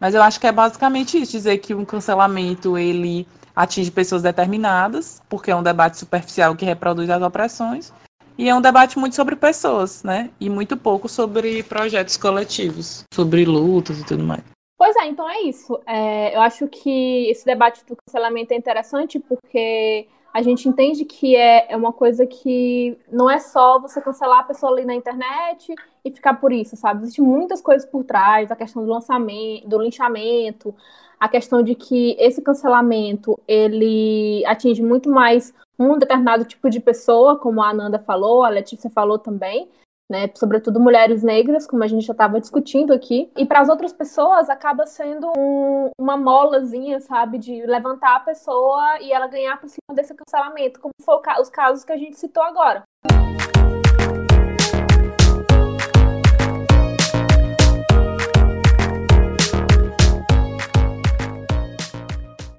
Mas 0.00 0.14
eu 0.14 0.22
acho 0.22 0.40
que 0.40 0.46
é 0.46 0.52
basicamente 0.52 1.20
isso, 1.20 1.32
dizer 1.32 1.58
que 1.58 1.74
um 1.74 1.84
cancelamento 1.84 2.78
ele 2.78 3.26
atinge 3.54 3.90
pessoas 3.90 4.22
determinadas, 4.22 5.20
porque 5.28 5.50
é 5.50 5.56
um 5.56 5.62
debate 5.62 5.98
superficial 5.98 6.54
que 6.54 6.64
reproduz 6.64 7.10
as 7.10 7.20
opressões, 7.20 7.92
e 8.38 8.48
é 8.48 8.54
um 8.54 8.60
debate 8.60 8.98
muito 8.98 9.16
sobre 9.16 9.34
pessoas, 9.34 10.04
né? 10.04 10.30
E 10.40 10.48
muito 10.48 10.76
pouco 10.76 11.08
sobre 11.08 11.62
projetos 11.64 12.16
coletivos, 12.16 13.02
sobre 13.12 13.44
lutas 13.44 14.00
e 14.00 14.06
tudo 14.06 14.22
mais. 14.22 14.44
Pois 14.78 14.94
é, 14.94 15.08
então 15.08 15.28
é 15.28 15.40
isso. 15.40 15.78
É, 15.84 16.36
eu 16.36 16.40
acho 16.40 16.68
que 16.68 17.28
esse 17.28 17.44
debate 17.44 17.84
do 17.84 17.96
cancelamento 17.96 18.54
é 18.54 18.56
interessante 18.56 19.18
porque 19.18 20.06
a 20.32 20.40
gente 20.40 20.68
entende 20.68 21.04
que 21.04 21.34
é, 21.34 21.72
é 21.72 21.76
uma 21.76 21.92
coisa 21.92 22.24
que 22.24 22.96
não 23.10 23.28
é 23.28 23.40
só 23.40 23.80
você 23.80 24.00
cancelar 24.00 24.38
a 24.38 24.44
pessoa 24.44 24.70
ali 24.70 24.84
na 24.84 24.94
internet 24.94 25.74
e 26.04 26.12
ficar 26.12 26.34
por 26.34 26.52
isso, 26.52 26.76
sabe? 26.76 27.02
Existem 27.02 27.24
muitas 27.24 27.60
coisas 27.60 27.90
por 27.90 28.04
trás, 28.04 28.52
a 28.52 28.56
questão 28.56 28.84
do 28.84 28.90
lançamento, 28.90 29.66
do 29.66 29.82
linchamento, 29.82 30.72
a 31.18 31.28
questão 31.28 31.62
de 31.62 31.74
que 31.74 32.16
esse 32.18 32.42
cancelamento 32.42 33.38
ele 33.46 34.44
atinge 34.46 34.82
muito 34.82 35.10
mais 35.10 35.52
um 35.78 35.96
determinado 35.96 36.44
tipo 36.44 36.68
de 36.68 36.80
pessoa, 36.80 37.38
como 37.38 37.62
a 37.62 37.70
Ananda 37.70 37.98
falou, 37.98 38.44
a 38.44 38.48
Letícia 38.48 38.90
falou 38.90 39.18
também, 39.18 39.68
né, 40.10 40.30
sobretudo 40.34 40.80
mulheres 40.80 41.22
negras, 41.22 41.66
como 41.66 41.84
a 41.84 41.86
gente 41.86 42.06
já 42.06 42.12
estava 42.12 42.40
discutindo 42.40 42.92
aqui, 42.92 43.30
e 43.36 43.44
para 43.44 43.60
as 43.60 43.68
outras 43.68 43.92
pessoas 43.92 44.48
acaba 44.48 44.86
sendo 44.86 45.30
um, 45.36 45.90
uma 46.00 46.16
molazinha, 46.16 46.98
sabe, 47.00 47.38
de 47.38 47.64
levantar 47.66 48.16
a 48.16 48.20
pessoa 48.20 49.00
e 49.00 49.12
ela 49.12 49.26
ganhar 49.26 49.60
por 49.60 49.68
cima 49.68 49.94
desse 49.94 50.14
cancelamento, 50.14 50.80
como 50.80 50.92
foi 51.02 51.16
os 51.40 51.50
casos 51.50 51.84
que 51.84 51.92
a 51.92 51.96
gente 51.98 52.18
citou 52.18 52.42
agora. 52.42 52.82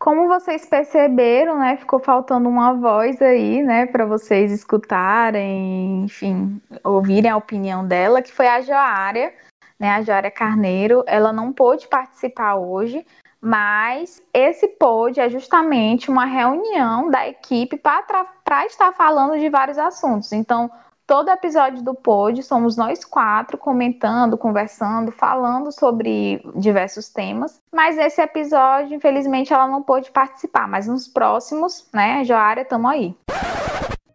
Como 0.10 0.28
vocês 0.28 0.66
perceberam, 0.66 1.60
né, 1.60 1.78
ficou 1.78 2.00
faltando 2.00 2.50
uma 2.50 2.74
voz 2.74 3.22
aí, 3.22 3.62
né, 3.62 3.86
para 3.86 4.08
vocês 4.08 4.52
escutarem, 4.52 6.04
enfim, 6.04 6.60
ouvirem 6.84 7.30
a 7.30 7.38
opinião 7.38 7.88
dela, 7.88 8.20
que 8.20 8.34
foi 8.34 8.48
a 8.48 8.60
Joária, 8.60 9.32
né, 9.80 9.92
a 9.92 10.02
Joária 10.02 10.32
Carneiro. 10.32 11.04
Ela 11.06 11.32
não 11.32 11.54
pôde 11.54 11.88
participar 11.88 12.56
hoje, 12.56 13.06
mas 13.40 14.20
esse 14.34 14.68
pôde 14.68 15.20
é 15.20 15.30
justamente 15.30 16.10
uma 16.10 16.26
reunião 16.26 17.12
da 17.12 17.28
equipe 17.28 17.78
para 17.78 18.66
estar 18.66 18.92
falando 18.94 19.38
de 19.38 19.48
vários 19.48 19.78
assuntos. 19.78 20.32
Então, 20.32 20.72
Todo 21.10 21.30
episódio 21.32 21.82
do 21.82 21.96
Pod 21.96 22.44
somos 22.44 22.78
nós 22.78 23.04
quatro 23.04 23.58
comentando, 23.58 24.38
conversando, 24.38 25.12
falando 25.12 25.72
sobre 25.72 26.40
diversos 26.54 27.10
temas. 27.10 27.60
Mas 27.74 27.98
esse 27.98 28.22
episódio, 28.22 28.96
infelizmente, 28.96 29.52
ela 29.52 29.68
não 29.68 29.82
pôde 29.82 30.12
participar. 30.12 30.68
Mas 30.68 30.86
nos 30.86 31.08
próximos, 31.08 31.90
né, 31.92 32.24
Joária, 32.24 32.62
estamos 32.62 32.92
aí. 32.92 33.16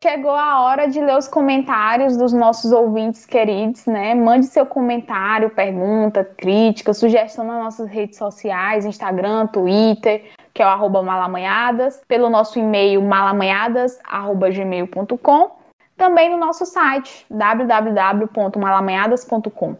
Chegou 0.01 0.31
a 0.31 0.61
hora 0.61 0.87
de 0.87 1.01
ler 1.01 1.19
os 1.19 1.27
comentários 1.27 2.17
dos 2.17 2.33
nossos 2.33 2.71
ouvintes 2.71 3.27
queridos, 3.27 3.87
né? 3.87 4.15
Mande 4.15 4.47
seu 4.47 4.65
comentário, 4.65 5.51
pergunta, 5.51 6.23
crítica, 6.23 6.95
sugestão 6.95 7.45
nas 7.45 7.61
nossas 7.61 7.89
redes 7.89 8.17
sociais, 8.17 8.87
Instagram, 8.87 9.49
Twitter, 9.49 10.31
que 10.55 10.63
é 10.63 10.67
o 10.67 11.03
malamanhadas, 11.03 12.01
pelo 12.07 12.31
nosso 12.31 12.57
e-mail 12.57 13.03
malamanhadas.gmail.com 13.03 15.64
também 15.97 16.31
no 16.31 16.37
nosso 16.37 16.67
site 16.67 17.25
www.malamanhadas.com. 17.31 19.77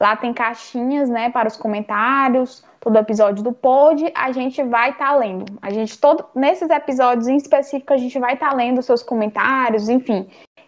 Lá 0.00 0.16
tem 0.16 0.32
caixinhas, 0.32 1.10
né, 1.10 1.30
para 1.30 1.48
os 1.48 1.58
comentários, 1.58 2.64
todo 2.80 2.96
episódio 2.96 3.44
do 3.44 3.52
pod, 3.52 4.10
a 4.14 4.32
gente 4.32 4.62
vai 4.62 4.90
estar 4.90 5.10
tá 5.10 5.16
lendo. 5.16 5.58
A 5.60 5.70
gente 5.70 5.98
todo 5.98 6.24
nesses 6.34 6.70
episódios 6.70 7.28
em 7.28 7.36
específico 7.36 7.92
a 7.92 7.98
gente 7.98 8.18
vai 8.18 8.34
estar 8.34 8.50
tá 8.50 8.56
lendo 8.56 8.82
seus 8.82 9.02
comentários, 9.02 9.90
enfim. 9.90 10.26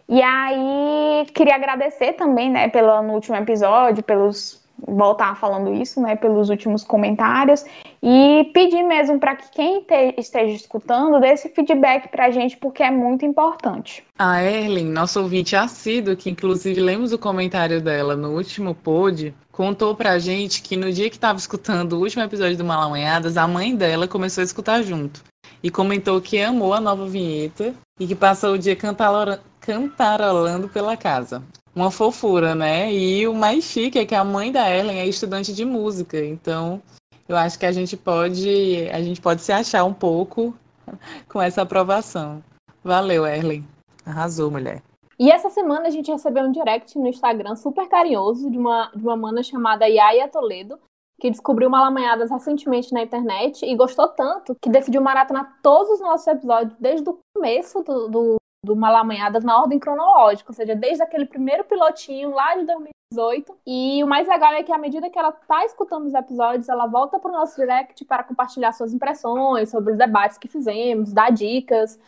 E 0.08 0.20
aí 0.20 1.26
queria 1.34 1.54
agradecer 1.54 2.12
também, 2.12 2.50
né, 2.50 2.68
pelo 2.68 3.02
no 3.02 3.14
último 3.14 3.36
episódio, 3.36 4.02
pelos 4.02 4.61
voltar 4.86 5.36
falando 5.36 5.72
isso, 5.74 6.00
né, 6.00 6.16
pelos 6.16 6.50
últimos 6.50 6.84
comentários 6.84 7.64
e 8.02 8.50
pedir 8.52 8.82
mesmo 8.82 9.18
para 9.18 9.36
que 9.36 9.50
quem 9.50 9.82
te, 9.82 10.14
esteja 10.18 10.54
escutando 10.54 11.20
dê 11.20 11.28
esse 11.28 11.48
feedback 11.48 12.08
para 12.08 12.26
a 12.26 12.30
gente, 12.30 12.56
porque 12.56 12.82
é 12.82 12.90
muito 12.90 13.24
importante. 13.24 14.04
A 14.18 14.42
Erlen, 14.42 14.86
nosso 14.86 15.20
ouvinte 15.20 15.54
assíduo, 15.54 16.16
que 16.16 16.30
inclusive 16.30 16.80
lemos 16.80 17.12
o 17.12 17.18
comentário 17.18 17.80
dela 17.80 18.16
no 18.16 18.30
último 18.36 18.74
pod, 18.74 19.34
contou 19.50 19.94
pra 19.94 20.18
gente 20.18 20.62
que 20.62 20.76
no 20.76 20.92
dia 20.92 21.08
que 21.08 21.16
estava 21.16 21.38
escutando 21.38 21.94
o 21.94 22.00
último 22.00 22.22
episódio 22.22 22.56
do 22.56 22.64
Malamanhadas, 22.64 23.36
a 23.36 23.46
mãe 23.46 23.76
dela 23.76 24.08
começou 24.08 24.42
a 24.42 24.44
escutar 24.44 24.82
junto 24.82 25.22
e 25.62 25.70
comentou 25.70 26.20
que 26.20 26.40
amou 26.40 26.74
a 26.74 26.80
nova 26.80 27.06
vinheta 27.06 27.74
e 27.98 28.06
que 28.06 28.14
passou 28.14 28.54
o 28.54 28.58
dia 28.58 28.76
cantarolando 28.76 30.68
pela 30.68 30.96
casa 30.96 31.42
uma 31.74 31.90
fofura, 31.90 32.54
né? 32.54 32.92
E 32.92 33.26
o 33.26 33.34
mais 33.34 33.64
chique 33.64 33.98
é 33.98 34.06
que 34.06 34.14
a 34.14 34.24
mãe 34.24 34.52
da 34.52 34.70
Ellen 34.70 34.98
é 34.98 35.06
estudante 35.06 35.52
de 35.52 35.64
música, 35.64 36.22
então 36.24 36.82
eu 37.28 37.36
acho 37.36 37.58
que 37.58 37.66
a 37.66 37.72
gente 37.72 37.96
pode 37.96 38.88
a 38.90 39.02
gente 39.02 39.20
pode 39.20 39.42
se 39.42 39.52
achar 39.52 39.84
um 39.84 39.94
pouco 39.94 40.54
com 41.28 41.40
essa 41.40 41.62
aprovação. 41.62 42.42
Valeu, 42.84 43.26
Ellen. 43.26 43.64
Arrasou, 44.04 44.50
mulher. 44.50 44.82
E 45.18 45.30
essa 45.30 45.50
semana 45.50 45.86
a 45.86 45.90
gente 45.90 46.10
recebeu 46.10 46.44
um 46.44 46.50
direct 46.50 46.98
no 46.98 47.06
Instagram 47.06 47.54
super 47.54 47.88
carinhoso 47.88 48.50
de 48.50 48.58
uma, 48.58 48.90
de 48.94 49.02
uma 49.02 49.16
mana 49.16 49.42
chamada 49.42 49.86
Yaya 49.86 50.26
Toledo, 50.26 50.78
que 51.20 51.30
descobriu 51.30 51.70
Malamanhadas 51.70 52.30
recentemente 52.30 52.92
na 52.92 53.02
internet 53.02 53.64
e 53.64 53.76
gostou 53.76 54.08
tanto 54.08 54.56
que 54.60 54.68
decidiu 54.68 55.00
maratonar 55.00 55.60
todos 55.62 55.90
os 55.92 56.00
nossos 56.00 56.26
episódios 56.26 56.76
desde 56.80 57.08
o 57.08 57.18
começo 57.32 57.80
do, 57.84 58.08
do 58.08 58.36
do 58.64 58.76
Malamanhadas 58.76 59.42
na 59.42 59.60
ordem 59.60 59.78
cronológica, 59.78 60.50
ou 60.50 60.54
seja, 60.54 60.74
desde 60.74 61.02
aquele 61.02 61.26
primeiro 61.26 61.64
pilotinho 61.64 62.30
lá 62.30 62.54
de 62.54 62.64
2018. 62.64 63.58
E 63.66 64.02
o 64.02 64.06
mais 64.06 64.28
legal 64.28 64.52
é 64.52 64.62
que 64.62 64.72
à 64.72 64.78
medida 64.78 65.10
que 65.10 65.18
ela 65.18 65.32
tá 65.32 65.64
escutando 65.64 66.06
os 66.06 66.14
episódios, 66.14 66.68
ela 66.68 66.86
volta 66.86 67.18
para 67.18 67.30
o 67.30 67.34
nosso 67.34 67.60
direct 67.60 68.04
para 68.04 68.22
compartilhar 68.22 68.72
suas 68.72 68.94
impressões 68.94 69.70
sobre 69.70 69.92
os 69.92 69.98
debates 69.98 70.38
que 70.38 70.48
fizemos, 70.48 71.12
dar 71.12 71.30
dicas. 71.30 71.98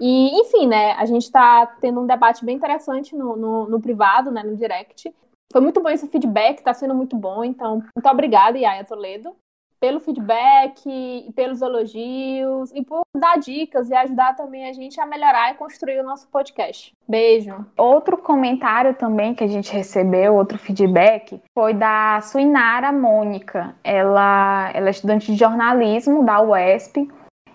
E, 0.00 0.40
enfim, 0.40 0.66
né, 0.66 0.92
a 0.92 1.04
gente 1.04 1.24
está 1.24 1.66
tendo 1.66 2.00
um 2.00 2.06
debate 2.06 2.44
bem 2.44 2.56
interessante 2.56 3.14
no, 3.14 3.36
no, 3.36 3.68
no, 3.68 3.80
privado, 3.80 4.30
né, 4.30 4.42
no 4.42 4.56
direct. 4.56 5.14
Foi 5.52 5.60
muito 5.60 5.82
bom 5.82 5.90
esse 5.90 6.08
feedback, 6.08 6.58
está 6.58 6.72
sendo 6.72 6.94
muito 6.94 7.16
bom, 7.16 7.44
então, 7.44 7.84
muito 7.94 8.08
obrigada, 8.08 8.56
Yaya 8.56 8.84
Toledo 8.84 9.36
pelo 9.80 9.98
feedback 9.98 11.32
pelos 11.34 11.62
elogios 11.62 12.70
e 12.74 12.84
por 12.84 13.00
dar 13.16 13.38
dicas 13.38 13.88
e 13.88 13.94
ajudar 13.94 14.36
também 14.36 14.68
a 14.68 14.72
gente 14.72 15.00
a 15.00 15.06
melhorar 15.06 15.52
e 15.52 15.54
construir 15.54 15.98
o 16.00 16.04
nosso 16.04 16.28
podcast. 16.28 16.94
Beijo. 17.08 17.64
Outro 17.76 18.18
comentário 18.18 18.94
também 18.94 19.34
que 19.34 19.42
a 19.42 19.48
gente 19.48 19.72
recebeu, 19.72 20.34
outro 20.34 20.58
feedback, 20.58 21.40
foi 21.54 21.72
da 21.72 22.20
Suinara 22.20 22.92
Mônica. 22.92 23.74
Ela, 23.82 24.70
ela 24.74 24.88
é 24.88 24.90
estudante 24.90 25.32
de 25.32 25.38
jornalismo 25.38 26.24
da 26.24 26.40
UESP. 26.42 27.10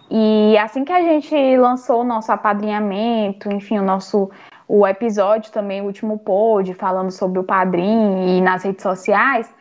E 0.10 0.58
assim 0.58 0.84
que 0.84 0.92
a 0.92 1.02
gente 1.02 1.58
lançou 1.58 2.02
o 2.02 2.04
nosso 2.04 2.32
apadrinhamento, 2.32 3.52
enfim, 3.52 3.80
o 3.80 3.84
nosso 3.84 4.30
o 4.68 4.86
episódio 4.86 5.52
também, 5.52 5.82
o 5.82 5.86
último 5.86 6.18
pod, 6.18 6.74
falando 6.74 7.12
sobre 7.12 7.40
o 7.40 7.44
padrinho 7.44 8.28
e 8.28 8.42
nas 8.42 8.64
redes 8.64 8.82
sociais, 8.82 9.54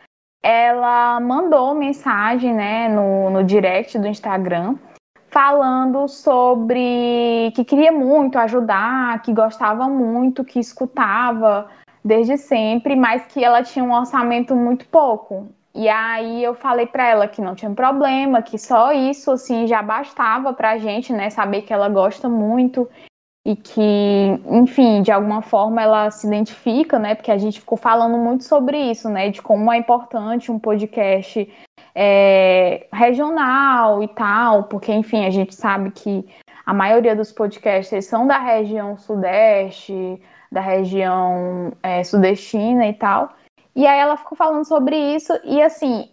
ela 0.45 1.19
mandou 1.19 1.73
mensagem 1.73 2.53
né, 2.53 2.87
no, 2.87 3.31
no 3.31 3.43
direct 3.43 3.97
do 3.97 4.07
Instagram 4.07 4.75
falando 5.27 6.07
sobre 6.07 7.51
que 7.55 7.65
queria 7.65 7.91
muito 7.91 8.37
ajudar, 8.37 9.23
que 9.23 9.33
gostava 9.33 9.89
muito, 9.89 10.45
que 10.45 10.59
escutava 10.59 11.67
desde 12.03 12.37
sempre, 12.37 12.95
mas 12.95 13.25
que 13.25 13.43
ela 13.43 13.63
tinha 13.63 13.83
um 13.83 13.91
orçamento 13.91 14.55
muito 14.55 14.85
pouco. 14.87 15.47
E 15.73 15.89
aí 15.89 16.43
eu 16.43 16.53
falei 16.53 16.85
para 16.85 17.07
ela 17.07 17.27
que 17.27 17.41
não 17.41 17.55
tinha 17.55 17.71
problema, 17.71 18.43
que 18.43 18.59
só 18.59 18.93
isso 18.93 19.31
assim 19.31 19.65
já 19.65 19.81
bastava 19.81 20.53
pra 20.53 20.77
gente, 20.77 21.11
né, 21.11 21.31
saber 21.31 21.63
que 21.63 21.73
ela 21.73 21.89
gosta 21.89 22.29
muito 22.29 22.87
e 23.45 23.55
que, 23.55 23.81
enfim, 24.49 25.03
de 25.03 25.11
alguma 25.11 25.41
forma 25.43 25.79
ela 25.79 26.09
se 26.09 26.25
identifica, 26.25 26.97
né? 26.97 27.13
Porque 27.13 27.31
a 27.31 27.37
gente 27.37 27.59
ficou 27.59 27.77
falando 27.77 28.17
muito 28.17 28.43
sobre 28.43 28.77
isso, 28.77 29.07
né? 29.07 29.29
De 29.29 29.39
como 29.39 29.71
é 29.71 29.77
importante 29.77 30.51
um 30.51 30.57
podcast 30.57 31.47
é, 31.93 32.87
regional 32.91 34.01
e 34.01 34.07
tal, 34.07 34.63
porque, 34.63 34.91
enfim, 34.91 35.25
a 35.25 35.29
gente 35.29 35.53
sabe 35.53 35.91
que 35.91 36.27
a 36.65 36.73
maioria 36.73 37.15
dos 37.15 37.31
podcasts 37.31 38.05
são 38.05 38.25
da 38.25 38.39
região 38.39 38.97
sudeste, 38.97 40.19
da 40.51 40.61
região 40.61 41.71
é, 41.83 42.03
sudestina 42.03 42.87
e 42.87 42.93
tal. 42.93 43.29
E 43.75 43.85
aí 43.85 43.99
ela 43.99 44.17
ficou 44.17 44.35
falando 44.35 44.65
sobre 44.65 44.97
isso 44.97 45.31
e, 45.43 45.61
assim, 45.61 46.09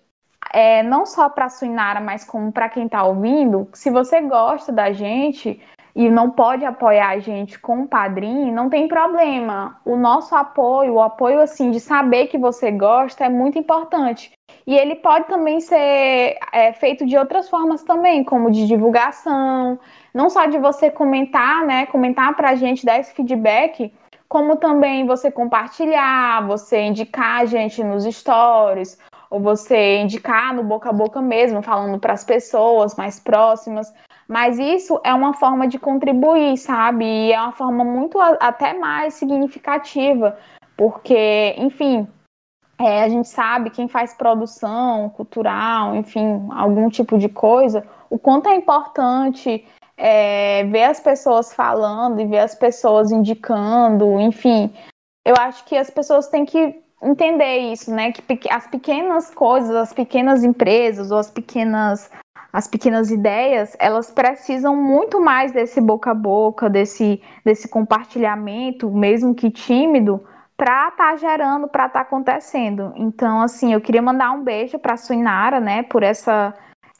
é, 0.52 0.82
não 0.82 1.06
só 1.06 1.30
para 1.30 1.46
a 1.46 1.48
Suinara, 1.48 2.00
mas 2.00 2.24
como 2.24 2.52
para 2.52 2.68
quem 2.68 2.84
está 2.84 3.02
ouvindo, 3.04 3.68
se 3.72 3.90
você 3.90 4.20
gosta 4.20 4.70
da 4.70 4.92
gente 4.92 5.58
e 5.94 6.10
não 6.10 6.30
pode 6.30 6.64
apoiar 6.64 7.10
a 7.10 7.18
gente 7.18 7.58
com 7.58 7.82
o 7.82 7.88
padrinho, 7.88 8.52
não 8.52 8.70
tem 8.70 8.88
problema. 8.88 9.78
O 9.84 9.94
nosso 9.96 10.34
apoio, 10.34 10.94
o 10.94 11.02
apoio 11.02 11.40
assim 11.40 11.70
de 11.70 11.80
saber 11.80 12.28
que 12.28 12.38
você 12.38 12.70
gosta 12.70 13.24
é 13.24 13.28
muito 13.28 13.58
importante. 13.58 14.32
E 14.66 14.74
ele 14.74 14.96
pode 14.96 15.26
também 15.26 15.60
ser 15.60 16.38
é, 16.52 16.72
feito 16.72 17.04
de 17.04 17.16
outras 17.16 17.48
formas 17.48 17.82
também, 17.82 18.24
como 18.24 18.50
de 18.50 18.66
divulgação, 18.66 19.78
não 20.14 20.30
só 20.30 20.46
de 20.46 20.58
você 20.58 20.90
comentar, 20.90 21.66
né? 21.66 21.86
Comentar 21.86 22.34
para 22.36 22.50
a 22.50 22.54
gente, 22.54 22.86
dar 22.86 22.98
esse 22.98 23.12
feedback, 23.12 23.92
como 24.28 24.56
também 24.56 25.04
você 25.04 25.30
compartilhar, 25.30 26.46
você 26.46 26.80
indicar 26.80 27.42
a 27.42 27.44
gente 27.44 27.84
nos 27.84 28.04
stories, 28.04 28.98
ou 29.28 29.40
você 29.40 29.98
indicar 29.98 30.54
no 30.54 30.62
boca 30.62 30.88
a 30.88 30.92
boca 30.92 31.20
mesmo, 31.20 31.60
falando 31.60 31.98
para 31.98 32.14
as 32.14 32.24
pessoas 32.24 32.94
mais 32.94 33.18
próximas 33.18 33.92
Mas 34.32 34.58
isso 34.58 34.98
é 35.04 35.12
uma 35.12 35.34
forma 35.34 35.68
de 35.68 35.78
contribuir, 35.78 36.56
sabe? 36.56 37.04
E 37.04 37.34
é 37.34 37.38
uma 37.38 37.52
forma 37.52 37.84
muito 37.84 38.18
até 38.18 38.72
mais 38.72 39.12
significativa, 39.12 40.38
porque, 40.74 41.54
enfim, 41.58 42.08
é, 42.80 43.02
a 43.02 43.10
gente 43.10 43.28
sabe 43.28 43.68
quem 43.68 43.88
faz 43.88 44.14
produção 44.14 45.10
cultural, 45.10 45.94
enfim, 45.94 46.48
algum 46.50 46.88
tipo 46.88 47.18
de 47.18 47.28
coisa, 47.28 47.86
o 48.08 48.18
quanto 48.18 48.48
é 48.48 48.56
importante 48.56 49.66
é, 49.98 50.64
ver 50.64 50.84
as 50.84 50.98
pessoas 50.98 51.52
falando 51.52 52.18
e 52.18 52.26
ver 52.26 52.38
as 52.38 52.54
pessoas 52.54 53.12
indicando, 53.12 54.18
enfim. 54.18 54.72
Eu 55.26 55.34
acho 55.38 55.62
que 55.66 55.76
as 55.76 55.90
pessoas 55.90 56.28
têm 56.28 56.46
que 56.46 56.82
entender 57.02 57.58
isso, 57.58 57.92
né? 57.92 58.10
Que 58.12 58.50
as 58.50 58.66
pequenas 58.66 59.28
coisas, 59.34 59.76
as 59.76 59.92
pequenas 59.92 60.42
empresas 60.42 61.10
ou 61.10 61.18
as 61.18 61.30
pequenas 61.30 62.10
as 62.52 62.68
pequenas 62.68 63.10
ideias, 63.10 63.74
elas 63.78 64.10
precisam 64.10 64.76
muito 64.76 65.20
mais 65.20 65.52
desse 65.52 65.80
boca 65.80 66.10
a 66.10 66.14
boca, 66.14 66.68
desse, 66.68 67.22
desse 67.44 67.66
compartilhamento, 67.66 68.90
mesmo 68.90 69.34
que 69.34 69.50
tímido, 69.50 70.22
para 70.56 70.88
estar 70.88 71.12
tá 71.12 71.16
gerando, 71.16 71.66
para 71.66 71.86
estar 71.86 72.00
tá 72.00 72.06
acontecendo. 72.06 72.92
Então, 72.94 73.40
assim, 73.40 73.72
eu 73.72 73.80
queria 73.80 74.02
mandar 74.02 74.32
um 74.32 74.44
beijo 74.44 74.78
para 74.78 74.94
a 74.94 74.98
Suinara, 74.98 75.60
né, 75.60 75.82
por 75.82 76.02
essa 76.02 76.54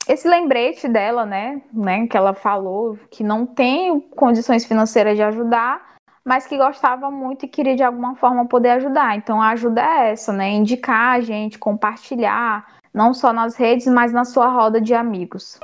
esse 0.08 0.28
lembrete 0.28 0.88
dela, 0.88 1.24
né, 1.24 1.62
né, 1.72 2.08
que 2.08 2.16
ela 2.16 2.34
falou 2.34 2.98
que 3.08 3.22
não 3.22 3.46
tem 3.46 4.00
condições 4.00 4.64
financeiras 4.64 5.16
de 5.16 5.22
ajudar, 5.22 5.92
mas 6.24 6.44
que 6.44 6.56
gostava 6.56 7.08
muito 7.08 7.44
e 7.44 7.48
queria 7.48 7.76
de 7.76 7.84
alguma 7.84 8.16
forma 8.16 8.46
poder 8.46 8.70
ajudar. 8.70 9.16
Então, 9.16 9.40
a 9.40 9.50
ajuda 9.50 9.80
é 9.80 10.10
essa, 10.10 10.32
né, 10.32 10.50
indicar 10.50 11.16
a 11.16 11.20
gente, 11.20 11.56
compartilhar, 11.56 12.66
não 12.92 13.14
só 13.14 13.32
nas 13.32 13.56
redes, 13.56 13.86
mas 13.86 14.12
na 14.12 14.24
sua 14.24 14.48
roda 14.48 14.80
de 14.80 14.94
amigos. 14.94 15.58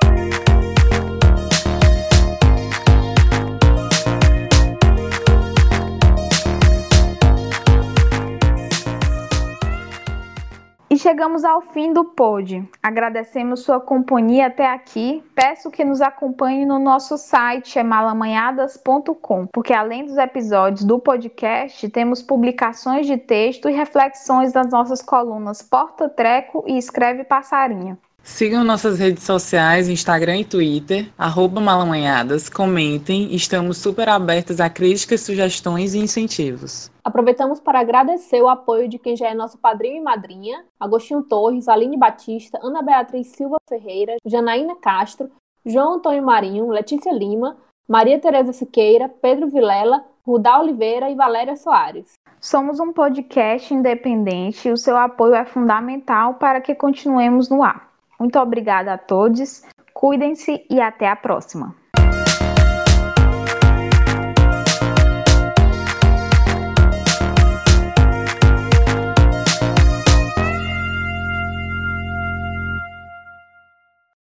E 10.91 10.97
chegamos 10.97 11.45
ao 11.45 11.61
fim 11.61 11.93
do 11.93 12.03
pod. 12.03 12.67
Agradecemos 12.81 13.59
sua 13.59 13.79
companhia 13.79 14.47
até 14.47 14.65
aqui. 14.65 15.23
Peço 15.35 15.69
que 15.69 15.85
nos 15.85 16.01
acompanhe 16.01 16.65
no 16.65 16.79
nosso 16.79 17.15
site 17.15 17.77
é 17.77 17.83
malamanhadas.com, 17.83 19.45
porque 19.53 19.71
além 19.71 20.05
dos 20.05 20.17
episódios 20.17 20.83
do 20.83 20.97
podcast, 20.97 21.87
temos 21.89 22.23
publicações 22.23 23.05
de 23.05 23.17
texto 23.17 23.69
e 23.69 23.73
reflexões 23.73 24.51
das 24.51 24.71
nossas 24.71 24.99
colunas 24.99 25.61
Porta 25.61 26.09
Treco 26.09 26.63
e 26.65 26.75
Escreve 26.75 27.23
Passarinho. 27.23 27.95
Sigam 28.23 28.63
nossas 28.63 28.99
redes 28.99 29.23
sociais, 29.23 29.89
Instagram 29.89 30.37
e 30.37 30.45
Twitter, 30.45 31.11
arroba 31.17 31.59
malamanhadas, 31.59 32.47
comentem, 32.47 33.33
estamos 33.33 33.77
super 33.77 34.07
abertas 34.07 34.59
a 34.59 34.69
críticas, 34.69 35.21
sugestões 35.21 35.93
e 35.93 35.99
incentivos. 35.99 36.91
Aproveitamos 37.03 37.59
para 37.59 37.79
agradecer 37.79 38.41
o 38.41 38.47
apoio 38.47 38.87
de 38.87 38.99
quem 38.99 39.15
já 39.15 39.29
é 39.29 39.33
nosso 39.33 39.57
padrinho 39.57 39.97
e 39.97 40.01
madrinha, 40.01 40.63
Agostinho 40.79 41.23
Torres, 41.23 41.67
Aline 41.67 41.97
Batista, 41.97 42.59
Ana 42.61 42.81
Beatriz 42.81 43.27
Silva 43.27 43.57
Ferreira, 43.67 44.15
Janaína 44.25 44.75
Castro, 44.75 45.31
João 45.65 45.95
Antônio 45.95 46.23
Marinho, 46.23 46.69
Letícia 46.69 47.11
Lima, 47.11 47.57
Maria 47.87 48.19
Tereza 48.19 48.53
Siqueira, 48.53 49.09
Pedro 49.09 49.49
Vilela, 49.49 50.05
Rudá 50.25 50.59
Oliveira 50.59 51.09
e 51.09 51.15
Valéria 51.15 51.55
Soares. 51.55 52.13
Somos 52.39 52.79
um 52.79 52.93
podcast 52.93 53.73
independente 53.73 54.69
e 54.69 54.71
o 54.71 54.77
seu 54.77 54.95
apoio 54.95 55.33
é 55.33 55.43
fundamental 55.43 56.35
para 56.35 56.61
que 56.61 56.75
continuemos 56.75 57.49
no 57.49 57.63
ar. 57.63 57.88
Muito 58.19 58.37
obrigada 58.37 58.93
a 58.93 58.97
todos, 58.97 59.63
cuidem-se 59.93 60.65
e 60.69 60.81
até 60.81 61.07
a 61.07 61.15
próxima. 61.15 61.78